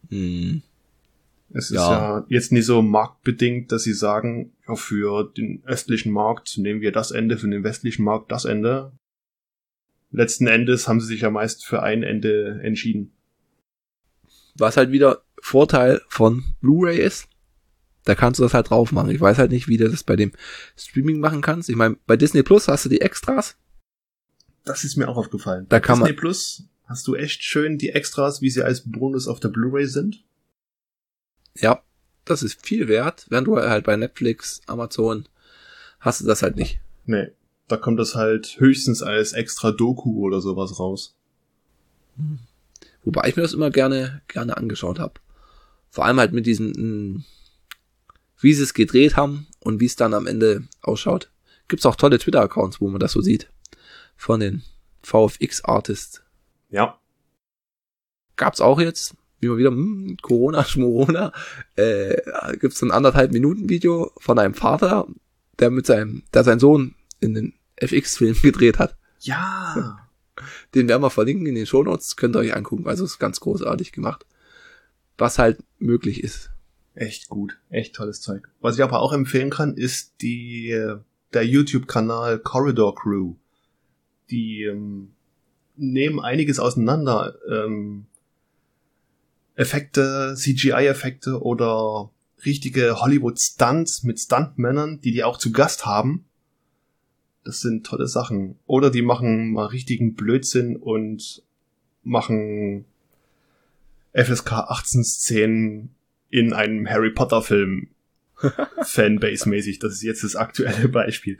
Hm. 0.08 0.62
Es 1.50 1.66
ist 1.66 1.76
Ja. 1.76 1.90
ja 2.18 2.26
jetzt 2.30 2.50
nicht 2.50 2.64
so 2.64 2.80
marktbedingt, 2.80 3.70
dass 3.72 3.82
sie 3.82 3.92
sagen, 3.92 4.52
ja, 4.66 4.74
für 4.74 5.30
den 5.36 5.62
östlichen 5.66 6.12
Markt 6.12 6.56
nehmen 6.56 6.80
wir 6.80 6.92
das 6.92 7.10
Ende, 7.10 7.36
für 7.36 7.48
den 7.48 7.62
westlichen 7.62 8.04
Markt 8.04 8.32
das 8.32 8.46
Ende. 8.46 8.92
Letzten 10.16 10.46
Endes 10.46 10.88
haben 10.88 10.98
sie 11.02 11.08
sich 11.08 11.20
ja 11.20 11.30
meist 11.30 11.66
für 11.66 11.82
ein 11.82 12.02
Ende 12.02 12.58
entschieden. 12.62 13.12
Was 14.56 14.78
halt 14.78 14.90
wieder 14.90 15.22
Vorteil 15.42 16.00
von 16.08 16.42
Blu-ray 16.62 16.98
ist, 16.98 17.28
da 18.04 18.14
kannst 18.14 18.40
du 18.40 18.42
das 18.42 18.54
halt 18.54 18.70
drauf 18.70 18.92
machen. 18.92 19.10
Ich 19.10 19.20
weiß 19.20 19.36
halt 19.36 19.50
nicht, 19.50 19.68
wie 19.68 19.76
du 19.76 19.90
das 19.90 20.04
bei 20.04 20.16
dem 20.16 20.32
Streaming 20.74 21.20
machen 21.20 21.42
kannst. 21.42 21.68
Ich 21.68 21.76
meine, 21.76 21.98
bei 22.06 22.16
Disney 22.16 22.42
Plus 22.42 22.66
hast 22.66 22.86
du 22.86 22.88
die 22.88 23.02
Extras. 23.02 23.56
Das 24.64 24.84
ist 24.84 24.96
mir 24.96 25.06
auch 25.06 25.18
aufgefallen. 25.18 25.66
Da 25.68 25.80
kann 25.80 25.96
Disney 25.98 26.12
man- 26.12 26.16
Plus 26.20 26.64
hast 26.86 27.06
du 27.08 27.14
echt 27.14 27.42
schön 27.44 27.76
die 27.76 27.90
Extras, 27.90 28.40
wie 28.40 28.48
sie 28.48 28.62
als 28.62 28.90
Bonus 28.90 29.28
auf 29.28 29.38
der 29.38 29.48
Blu-ray 29.50 29.84
sind. 29.86 30.24
Ja, 31.58 31.82
das 32.24 32.42
ist 32.42 32.64
viel 32.66 32.88
wert, 32.88 33.26
während 33.28 33.48
du 33.48 33.56
halt 33.58 33.84
bei 33.84 33.96
Netflix, 33.96 34.62
Amazon 34.66 35.28
hast 36.00 36.22
du 36.22 36.26
das 36.26 36.42
halt 36.42 36.56
nicht. 36.56 36.80
Nee, 37.04 37.28
da 37.68 37.76
kommt 37.76 37.98
das 37.98 38.14
halt 38.14 38.56
höchstens 38.58 39.02
als 39.02 39.32
extra 39.32 39.72
Doku 39.72 40.20
oder 40.20 40.40
sowas 40.40 40.78
raus. 40.78 41.16
Wobei 43.04 43.28
ich 43.28 43.36
mir 43.36 43.42
das 43.42 43.54
immer 43.54 43.70
gerne, 43.70 44.22
gerne 44.28 44.56
angeschaut 44.56 44.98
habe. 44.98 45.14
Vor 45.90 46.04
allem 46.04 46.18
halt 46.18 46.32
mit 46.32 46.46
diesen, 46.46 46.72
mh, 47.16 47.24
wie 48.40 48.54
sie 48.54 48.62
es 48.62 48.74
gedreht 48.74 49.16
haben 49.16 49.46
und 49.60 49.80
wie 49.80 49.86
es 49.86 49.96
dann 49.96 50.14
am 50.14 50.26
Ende 50.26 50.68
ausschaut. 50.82 51.30
Gibt's 51.68 51.86
auch 51.86 51.96
tolle 51.96 52.18
Twitter-Accounts, 52.18 52.80
wo 52.80 52.88
man 52.88 53.00
das 53.00 53.12
so 53.12 53.20
sieht. 53.20 53.50
Von 54.16 54.40
den 54.40 54.62
VFX-Artists. 55.02 56.22
Ja, 56.70 56.98
Gab's 58.36 58.60
auch 58.60 58.78
jetzt, 58.80 59.14
wie 59.40 59.48
mal 59.48 59.56
wieder, 59.56 59.70
hm, 59.70 60.18
Corona, 60.22 60.64
Schmorona, 60.68 61.32
äh, 61.74 62.16
gibt's 62.58 62.82
ein 62.82 62.90
anderthalb 62.90 63.32
Minuten 63.32 63.68
Video 63.68 64.12
von 64.18 64.38
einem 64.38 64.54
Vater, 64.54 65.06
der 65.58 65.70
mit 65.70 65.86
seinem, 65.86 66.22
der 66.32 66.44
seinen 66.44 66.60
Sohn 66.60 66.94
in 67.20 67.34
den 67.34 67.54
FX-Film 67.76 68.36
gedreht 68.42 68.78
hat. 68.78 68.96
ja. 69.20 70.02
Den 70.74 70.86
werden 70.86 71.00
wir 71.00 71.08
verlinken 71.08 71.46
in 71.46 71.54
den 71.54 71.64
Shownotes, 71.64 72.16
könnt 72.16 72.36
ihr 72.36 72.40
euch 72.40 72.54
angucken. 72.54 72.86
Also 72.86 73.06
ist 73.06 73.18
ganz 73.18 73.40
großartig 73.40 73.92
gemacht. 73.92 74.26
Was 75.16 75.38
halt 75.38 75.64
möglich 75.78 76.22
ist. 76.22 76.50
Echt 76.94 77.28
gut, 77.28 77.58
echt 77.70 77.94
tolles 77.94 78.20
Zeug. 78.20 78.46
Was 78.60 78.76
ich 78.76 78.82
aber 78.82 79.00
auch 79.00 79.14
empfehlen 79.14 79.48
kann, 79.48 79.74
ist 79.78 80.20
die 80.20 80.70
äh, 80.70 80.98
der 81.32 81.46
YouTube-Kanal 81.46 82.38
Corridor 82.38 82.94
Crew. 82.94 83.36
Die 84.30 84.64
ähm, 84.64 85.12
nehmen 85.76 86.20
einiges 86.20 86.58
auseinander. 86.58 87.34
Ähm, 87.50 88.06
Effekte, 89.54 90.34
CGI-Effekte 90.36 91.40
oder 91.40 92.10
richtige 92.44 93.00
Hollywood-Stunts 93.00 94.02
mit 94.02 94.20
Stuntmännern, 94.20 95.00
die 95.00 95.12
die 95.12 95.24
auch 95.24 95.38
zu 95.38 95.50
Gast 95.50 95.86
haben. 95.86 96.26
Das 97.46 97.60
sind 97.60 97.86
tolle 97.86 98.08
Sachen. 98.08 98.58
Oder 98.66 98.90
die 98.90 99.02
machen 99.02 99.52
mal 99.52 99.66
richtigen 99.66 100.14
Blödsinn 100.14 100.74
und 100.76 101.44
machen 102.02 102.84
FSK 104.14 104.52
18 104.52 105.04
Szenen 105.04 105.94
in 106.28 106.52
einem 106.52 106.88
Harry 106.90 107.10
Potter 107.12 107.42
Film 107.42 107.88
Fanbase-mäßig. 108.82 109.78
Das 109.78 109.92
ist 109.92 110.02
jetzt 110.02 110.24
das 110.24 110.34
aktuelle 110.34 110.88
Beispiel. 110.90 111.38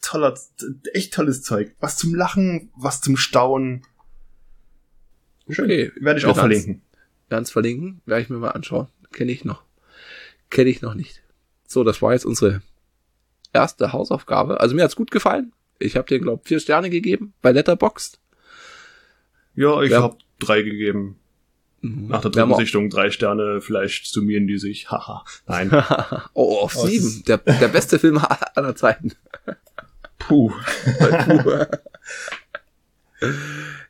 Toller, 0.00 0.34
echt 0.94 1.12
tolles 1.12 1.42
Zeug. 1.42 1.74
Was 1.78 1.98
zum 1.98 2.14
Lachen, 2.14 2.70
was 2.74 3.02
zum 3.02 3.18
Staunen. 3.18 3.82
Schön. 5.50 5.66
Okay, 5.66 5.92
Werde 6.00 6.20
ich 6.20 6.24
auch 6.24 6.36
verlinken. 6.38 6.80
werden's 7.28 7.50
verlinken, 7.50 8.00
werde 8.06 8.22
ich 8.22 8.30
mir 8.30 8.38
mal 8.38 8.52
anschauen. 8.52 8.88
Kenne 9.12 9.30
ich 9.30 9.44
noch. 9.44 9.62
Kenne 10.48 10.70
ich 10.70 10.80
noch 10.80 10.94
nicht. 10.94 11.22
So, 11.66 11.84
das 11.84 12.00
war 12.00 12.14
jetzt 12.14 12.24
unsere 12.24 12.62
erste 13.54 13.92
Hausaufgabe. 13.92 14.60
Also 14.60 14.74
mir 14.74 14.82
hat's 14.84 14.96
gut 14.96 15.10
gefallen. 15.10 15.52
Ich 15.78 15.96
habe 15.96 16.06
dir, 16.08 16.20
glaube 16.20 16.42
vier 16.44 16.60
Sterne 16.60 16.90
gegeben 16.90 17.32
bei 17.42 17.52
Letterboxd. 17.52 18.18
Ja, 19.54 19.80
ich 19.82 19.90
Ja. 19.92 20.02
hab 20.02 20.18
drei 20.40 20.62
gegeben. 20.62 21.18
Mhm. 21.80 22.08
Nach 22.08 22.20
der 22.20 22.30
dritten 22.30 22.54
Sichtung 22.56 22.90
drei 22.90 23.10
Sterne, 23.10 23.60
vielleicht 23.60 24.06
summieren 24.06 24.46
die 24.46 24.58
sich. 24.58 24.90
Haha. 24.90 25.24
Nein. 25.46 25.70
oh, 26.34 26.58
auf 26.58 26.76
Oh, 26.76 26.86
sieben. 26.86 27.22
Der, 27.26 27.38
der 27.38 27.68
beste 27.68 27.98
Film 27.98 28.18
aller 28.54 28.74
Zeiten. 28.76 29.12
Puh. 30.18 30.52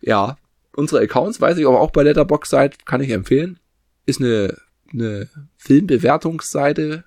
ja, 0.00 0.36
unsere 0.74 1.02
Accounts, 1.02 1.40
weiß 1.40 1.58
ich, 1.58 1.66
aber 1.66 1.80
auch 1.80 1.90
bei 1.90 2.02
Letterboxd 2.02 2.50
seid, 2.50 2.86
kann 2.86 3.00
ich 3.00 3.10
empfehlen. 3.10 3.58
Ist 4.06 4.20
eine, 4.20 4.56
eine 4.92 5.28
Filmbewertungsseite 5.56 7.04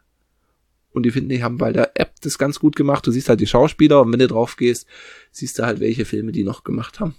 und 0.97 1.03
die 1.03 1.11
finden, 1.11 1.29
die 1.29 1.43
haben 1.43 1.57
bei 1.57 1.71
der 1.71 1.91
App 1.99 2.19
das 2.21 2.37
ganz 2.37 2.59
gut 2.59 2.75
gemacht. 2.75 3.07
Du 3.07 3.11
siehst 3.11 3.29
halt 3.29 3.39
die 3.39 3.47
Schauspieler 3.47 4.01
und 4.01 4.11
wenn 4.11 4.19
du 4.19 4.27
drauf 4.27 4.57
gehst, 4.57 4.87
siehst 5.31 5.59
du 5.59 5.63
halt, 5.63 5.79
welche 5.79 6.05
Filme 6.05 6.31
die 6.31 6.43
noch 6.43 6.63
gemacht 6.63 6.99
haben. 6.99 7.15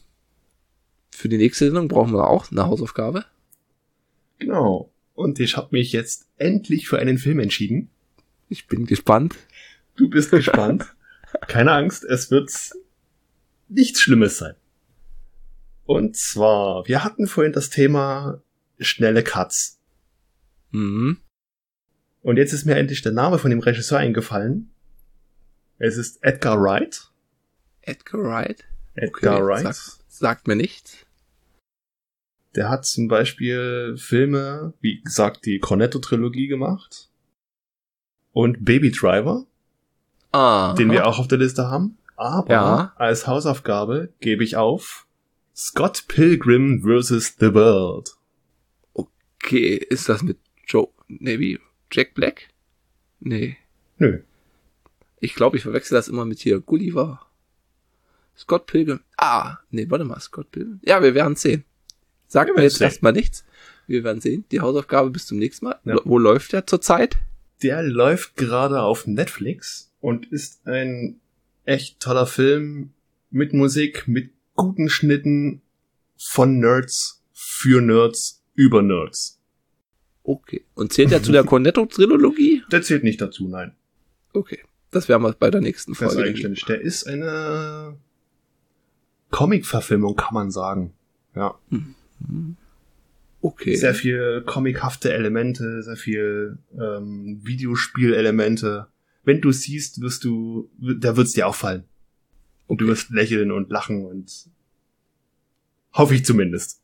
Für 1.11 1.29
die 1.29 1.39
nächste 1.39 1.67
Sendung 1.67 1.89
brauchen 1.89 2.13
wir 2.13 2.29
auch 2.29 2.51
eine 2.51 2.67
Hausaufgabe. 2.67 3.25
Genau. 4.39 4.93
Und 5.15 5.41
ich 5.41 5.57
habe 5.57 5.69
mich 5.73 5.93
jetzt 5.93 6.29
endlich 6.37 6.89
für 6.89 6.99
einen 6.99 7.19
Film 7.19 7.41
entschieden. 7.41 7.91
Ich 8.49 8.67
bin 8.67 8.87
gespannt. 8.87 9.37
Du 9.97 10.09
bist 10.09 10.31
gespannt. 10.31 10.95
Keine 11.49 11.73
Angst, 11.73 12.05
es 12.05 12.31
wird 12.31 12.51
nichts 13.69 14.01
Schlimmes 14.01 14.39
sein. 14.39 14.55
Und 15.85 16.17
zwar, 16.17 16.87
wir 16.87 17.03
hatten 17.03 17.27
vorhin 17.27 17.53
das 17.53 17.71
Thema 17.71 18.43
schnelle 18.79 19.23
Cuts. 19.23 19.81
Mhm. 20.71 21.19
Und 22.23 22.37
jetzt 22.37 22.53
ist 22.53 22.65
mir 22.65 22.77
endlich 22.77 23.03
der 23.03 23.13
Name 23.13 23.39
von 23.39 23.51
dem 23.51 23.61
Regisseur 23.61 23.99
eingefallen. 23.99 24.71
Es 25.79 25.97
ist 25.97 26.23
Edgar 26.23 26.61
Wright. 26.61 27.11
Edgar 27.83 28.23
Wright. 28.23 28.65
Edgar 28.95 29.45
Wright. 29.47 29.63
Sagt, 29.75 30.05
sagt 30.09 30.49
mir 30.49 30.57
nichts. 30.57 31.07
Der 32.57 32.69
hat 32.69 32.85
zum 32.85 33.07
Beispiel 33.09 33.95
Filme, 33.99 34.75
wie 34.81 35.01
gesagt, 35.01 35.47
die 35.47 35.61
Cornetto-Trilogie 35.61 36.49
gemacht. 36.49 37.09
Und 38.33 38.65
Baby 38.65 38.91
Driver, 38.91 39.47
Ah. 40.33 40.75
den 40.75 40.91
wir 40.91 41.07
auch 41.07 41.19
auf 41.19 41.29
der 41.29 41.39
Liste 41.39 41.69
haben. 41.69 41.99
Aber 42.17 42.51
Ja. 42.53 42.93
als 42.97 43.27
Hausaufgabe 43.27 44.13
gebe 44.21 44.43
ich 44.43 44.57
auf 44.57 45.07
Scott 45.55 46.07
Pilgrim 46.09 46.83
vs. 46.83 47.37
The 47.39 47.55
World. 47.55 48.11
Okay, 48.93 49.75
ist 49.77 50.09
das 50.09 50.23
mit 50.23 50.39
Joe, 50.67 50.89
nee, 51.07 51.39
wie? 51.39 51.61
Jack 51.91 52.15
Black? 52.15 52.49
Nee. 53.21 53.57
Nö. 53.99 54.21
Ich 55.21 55.35
glaube, 55.35 55.57
ich 55.57 55.63
verwechsel 55.63 55.97
das 55.97 56.09
immer 56.09 56.25
mit 56.25 56.39
hier 56.39 56.61
Gulliver. 56.61 57.27
Scott 58.37 58.67
Pilgrim. 58.67 59.01
Ah, 59.17 59.59
nee, 59.71 59.87
warte 59.89 60.05
mal, 60.05 60.21
Scott 60.21 60.51
Pilgrim. 60.53 60.81
Ja, 60.85 61.03
wir 61.03 61.15
werden 61.15 61.35
sehen. 61.35 61.65
Sagt 62.29 62.49
Wir 62.49 62.55
mir 62.55 62.63
jetzt 62.63 62.81
erstmal 62.81 63.13
nichts. 63.13 63.45
Wir 63.87 64.05
werden 64.05 64.21
sehen. 64.21 64.45
Die 64.53 64.61
Hausaufgabe 64.61 65.11
bis 65.11 65.27
zum 65.27 65.39
nächsten 65.39 65.65
Mal. 65.65 65.81
Ja. 65.85 65.99
Wo 66.05 66.19
läuft 66.19 66.53
der 66.53 66.67
zurzeit? 66.67 67.17
Der 67.63 67.83
läuft 67.83 68.37
gerade 68.37 68.83
auf 68.83 69.07
Netflix 69.07 69.93
und 70.01 70.27
ist 70.27 70.67
ein 70.67 71.21
echt 71.65 71.99
toller 71.99 72.27
Film 72.27 72.91
mit 73.31 73.53
Musik, 73.53 74.07
mit 74.07 74.31
guten 74.55 74.89
Schnitten 74.89 75.63
von 76.17 76.61
Nerds 76.61 77.25
für 77.33 77.81
Nerds 77.81 78.45
über 78.55 78.83
Nerds. 78.83 79.38
Okay. 80.29 80.63
Und 80.75 80.93
zählt 80.93 81.11
er 81.11 81.23
zu 81.23 81.33
der 81.33 81.43
Cornetto-Trilogie? 81.53 82.63
Der 82.71 82.83
zählt 82.83 83.03
nicht 83.03 83.19
dazu, 83.19 83.49
nein. 83.49 83.73
Okay. 84.35 84.59
Das 84.91 85.09
werden 85.09 85.23
wir 85.23 85.33
bei 85.33 85.51
der 85.51 85.63
nächsten 85.63 85.95
Der 85.95 86.07
ist 86.07 86.13
Folge. 86.13 86.29
eigenständig. 86.29 86.65
Der 86.67 86.83
ist 86.83 87.07
eine 87.07 87.97
Comic-Verfilmung, 89.31 90.17
kann 90.17 90.35
man 90.35 90.51
sagen. 90.51 90.93
Ja. 91.35 91.59
Okay. 93.41 93.75
Sehr 93.77 93.95
viel 93.95 94.43
comichafte 94.45 95.15
Elemente, 95.15 95.83
sehr 95.83 95.97
viel 95.97 96.59
ähm, 96.79 97.41
Videospielelemente. 97.43 98.87
Wenn 99.25 99.41
du 99.41 99.51
siehst, 99.51 100.03
wirst 100.03 100.25
du, 100.25 100.69
da 100.79 101.17
wird's 101.17 101.33
dir 101.33 101.47
auffallen. 101.47 101.85
Und 102.67 102.83
du 102.83 102.87
wirst 102.87 103.09
lächeln 103.09 103.51
und 103.51 103.71
lachen 103.71 104.05
und 104.05 104.51
hoffe 105.95 106.15
ich 106.15 106.27
zumindest. 106.27 106.83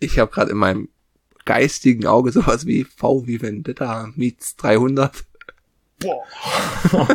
Ich 0.00 0.18
habe 0.18 0.32
gerade 0.32 0.50
in 0.50 0.56
meinem 0.56 0.88
geistigen 1.44 2.06
Auge 2.06 2.32
sowas 2.32 2.66
wie 2.66 2.84
V 2.84 3.26
wie 3.26 3.40
Vendetta 3.40 4.10
meets 4.16 4.56
300. 4.56 5.24
Boah. 6.00 6.26